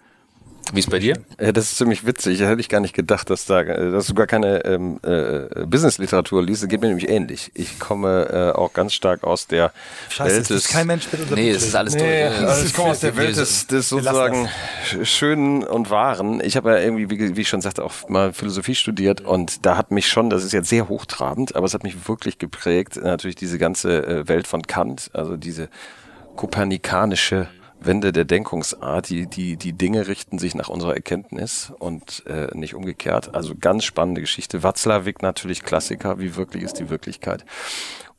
Wie 0.72 0.80
ist 0.80 0.90
bei 0.90 0.98
dir? 0.98 1.16
Ja, 1.40 1.52
das 1.52 1.72
ist 1.72 1.78
ziemlich 1.78 2.04
witzig. 2.04 2.38
Da 2.38 2.46
hätte 2.46 2.60
ich 2.60 2.68
gar 2.68 2.80
nicht 2.80 2.94
gedacht, 2.94 3.30
dass 3.30 3.46
da 3.46 3.62
dass 3.62 4.06
du 4.06 4.14
gar 4.14 4.26
keine 4.26 4.64
ähm, 4.66 5.00
äh, 5.02 5.64
Business-Literatur 5.64 6.42
liest. 6.42 6.62
Das 6.62 6.68
geht 6.68 6.80
mir 6.80 6.88
nämlich 6.88 7.08
ähnlich. 7.08 7.50
Ich 7.54 7.78
komme 7.78 8.52
äh, 8.54 8.56
auch 8.56 8.74
ganz 8.74 8.92
stark 8.92 9.24
aus 9.24 9.46
der 9.46 9.72
Scheiße, 10.10 10.36
Welt 10.36 10.50
des... 10.50 10.68
kein 10.68 10.86
Mensch 10.86 11.08
mit 11.10 11.30
Nee, 11.30 11.52
das 11.52 11.62
ist 11.62 11.74
alles 11.74 11.94
nee, 11.94 12.28
durch. 12.28 12.48
Also 12.48 12.66
ich 12.66 12.74
komme 12.74 12.90
aus 12.90 13.00
der 13.00 13.16
Welt 13.16 13.36
des, 13.36 13.66
des 13.66 13.88
sozusagen 13.88 14.48
Schönen 15.04 15.64
und 15.64 15.90
Wahren. 15.90 16.42
Ich 16.44 16.56
habe 16.56 16.70
ja 16.72 16.78
irgendwie, 16.78 17.08
wie, 17.10 17.36
wie 17.36 17.40
ich 17.40 17.48
schon 17.48 17.62
sagte, 17.62 17.82
auch 17.82 18.08
mal 18.08 18.32
Philosophie 18.32 18.74
studiert 18.74 19.22
und 19.22 19.64
da 19.64 19.76
hat 19.76 19.90
mich 19.90 20.08
schon, 20.08 20.28
das 20.28 20.44
ist 20.44 20.52
jetzt 20.52 20.68
sehr 20.68 20.88
hochtrabend, 20.88 21.56
aber 21.56 21.64
es 21.64 21.74
hat 21.74 21.82
mich 21.82 22.08
wirklich 22.08 22.38
geprägt, 22.38 22.96
natürlich 22.96 23.36
diese 23.36 23.58
ganze 23.58 24.06
äh, 24.06 24.28
Welt 24.28 24.46
von 24.46 24.62
Kant, 24.62 25.10
also 25.14 25.36
diese 25.36 25.68
kopernikanische 26.36 27.48
Wende 27.80 28.12
der 28.12 28.24
Denkungsart. 28.24 29.08
Die, 29.08 29.26
die, 29.26 29.56
die 29.56 29.72
Dinge 29.72 30.08
richten 30.08 30.38
sich 30.38 30.54
nach 30.54 30.68
unserer 30.68 30.94
Erkenntnis 30.94 31.72
und 31.78 32.24
äh, 32.26 32.48
nicht 32.54 32.74
umgekehrt. 32.74 33.34
Also 33.34 33.54
ganz 33.58 33.84
spannende 33.84 34.20
Geschichte. 34.20 34.62
Watzlawick 34.62 35.22
natürlich 35.22 35.62
Klassiker. 35.62 36.18
Wie 36.18 36.36
wirklich 36.36 36.62
ist 36.62 36.78
die 36.78 36.90
Wirklichkeit? 36.90 37.44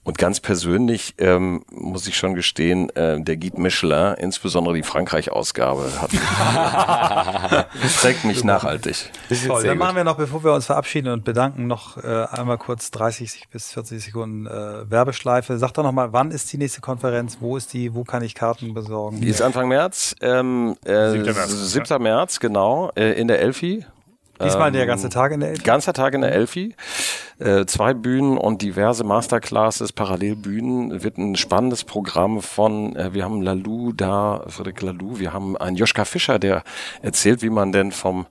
Und 0.10 0.18
ganz 0.18 0.39
persönlich 0.39 1.14
ähm, 1.20 1.64
muss 1.70 2.07
ich 2.07 2.18
schon 2.18 2.34
gestehen, 2.34 2.89
äh, 2.95 3.22
der 3.22 3.38
Guide 3.38 3.62
Michelin, 3.62 4.16
insbesondere 4.16 4.74
die 4.74 4.82
Frankreich-Ausgabe, 4.82 5.88
hat 6.01 6.10
trägt 8.01 8.26
mich 8.26 8.43
nachhaltig. 8.43 9.12
Toll. 9.45 9.64
Dann 9.64 9.78
machen 9.78 9.95
wir 9.95 10.03
noch, 10.03 10.18
bevor 10.18 10.43
wir 10.43 10.51
uns 10.53 10.66
verabschieden 10.66 11.14
und 11.14 11.26
bedanken, 11.26 11.68
noch 11.68 12.03
äh, 12.03 12.26
einmal 12.32 12.57
kurz 12.57 12.89
30 12.89 13.49
bis 13.51 13.72
40 13.74 14.03
Sekunden 14.03 14.47
äh, 14.47 14.89
Werbeschleife. 14.89 15.60
Sag 15.60 15.76
doch 15.76 15.84
noch 15.84 15.91
mal, 15.91 16.12
wann 16.12 16.32
ist 16.32 16.51
die 16.51 16.57
nächste 16.57 16.82
Konferenz? 16.82 17.38
Wo 17.39 17.55
ist 17.55 17.72
die? 17.74 17.93
Wo 17.93 18.03
kann 18.03 18.24
ich 18.24 18.34
Karten 18.34 18.74
besorgen? 18.74 19.22
Die 19.22 19.28
ist 19.28 19.43
Anfang 19.43 19.68
März. 19.68 20.16
Ähm, 20.22 20.76
äh, 20.86 21.12
7. 21.12 21.24
März, 21.24 21.51
7. 21.72 22.01
März 22.01 22.39
genau, 22.39 22.91
äh, 22.95 23.12
in 23.12 23.28
der 23.28 23.41
Elfi. 23.41 23.86
Diesmal 24.44 24.72
der 24.72 24.86
ganze 24.86 25.10
Tag 25.10 25.32
in 25.32 25.40
der 25.40 25.50
Elfi? 25.50 25.64
Ganzer 25.64 25.94
Tag 25.94 26.14
in 26.14 26.22
der 26.22 26.32
Elfi. 26.32 26.76
Äh, 27.40 27.66
zwei 27.66 27.94
Bühnen 27.94 28.38
und 28.38 28.62
diverse 28.62 29.04
Masterclasses, 29.04 29.94
Parallelbühnen. 29.94 31.04
Wird 31.04 31.18
ein 31.18 31.36
spannendes 31.36 31.84
Programm 31.84 32.42
von, 32.42 32.96
äh, 32.96 33.14
wir 33.14 33.24
haben 33.24 33.42
Lalou 33.42 33.92
da, 33.94 34.44
Friedrich 34.48 34.82
Lalou, 34.82 35.20
wir 35.20 35.34
haben 35.34 35.58
einen 35.58 35.76
Joschka 35.76 36.06
Fischer, 36.06 36.40
der 36.40 36.64
erzählt, 37.02 37.42
wie 37.42 37.50
man 37.50 37.72
denn 37.72 37.92
vom 37.92 38.26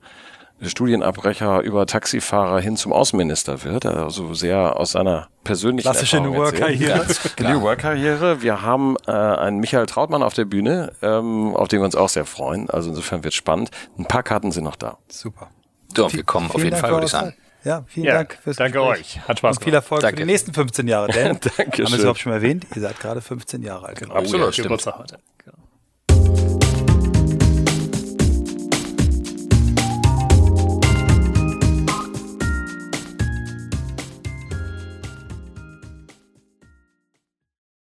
Studienabbrecher 0.61 1.61
über 1.61 1.85
Taxifahrer 1.85 2.59
hin 2.59 2.75
zum 2.75 2.91
Außenminister 2.91 3.63
wird, 3.63 3.85
also 3.85 4.33
sehr 4.33 4.77
aus 4.77 4.91
seiner 4.91 5.29
persönlichen 5.43 5.89
Klassische 5.89 6.19
New 6.19 6.35
Work-Karriere. 6.35 7.05
New 7.39 7.61
Work-Karriere. 7.61 8.41
Wir 8.41 8.61
haben 8.61 8.97
äh, 9.07 9.11
einen 9.11 9.59
Michael 9.59 9.85
Trautmann 9.85 10.21
auf 10.21 10.33
der 10.33 10.45
Bühne, 10.45 10.91
ähm, 11.01 11.55
auf 11.55 11.69
den 11.69 11.79
wir 11.79 11.85
uns 11.85 11.95
auch 11.95 12.09
sehr 12.09 12.25
freuen. 12.25 12.69
Also 12.69 12.89
insofern 12.89 13.23
wird 13.23 13.33
spannend. 13.33 13.71
Ein 13.97 14.05
paar 14.05 14.23
Karten 14.23 14.51
sind 14.51 14.65
noch 14.65 14.75
da. 14.75 14.97
Super. 15.07 15.49
So, 15.95 16.11
wir 16.11 16.23
kommen 16.23 16.49
auf 16.49 16.57
jeden 16.57 16.71
Dank 16.71 16.81
Fall, 16.81 16.91
würde 16.91 17.05
ich 17.05 17.11
sagen. 17.11 17.33
Ja, 17.63 17.83
vielen 17.87 18.05
ja, 18.05 18.13
Dank 18.13 18.37
fürs 18.41 18.55
Danke 18.57 18.79
Gespräch. 18.79 19.17
euch. 19.17 19.27
Hat 19.27 19.39
Spaß 19.39 19.57
Und 19.57 19.63
viel 19.63 19.73
Erfolg 19.73 20.01
danke. 20.01 20.17
für 20.17 20.25
die 20.25 20.31
nächsten 20.31 20.53
15 20.53 20.87
Jahre. 20.87 21.11
Denn, 21.11 21.39
Dankeschön. 21.57 21.57
haben 21.67 21.77
wir 21.77 21.83
es 21.85 21.99
überhaupt 21.99 22.19
schon 22.19 22.31
erwähnt, 22.31 22.65
ihr 22.73 22.81
seid 22.81 22.99
gerade 22.99 23.21
15 23.21 23.61
Jjahre 23.61 23.87
alt. 23.87 23.99
Genau. 23.99 24.13
Absolut, 24.13 24.41
oh, 24.41 24.45
ja, 24.45 24.51
stimmt. 24.53 24.65
Geburtstag 24.65 24.97
heute. 24.97 25.19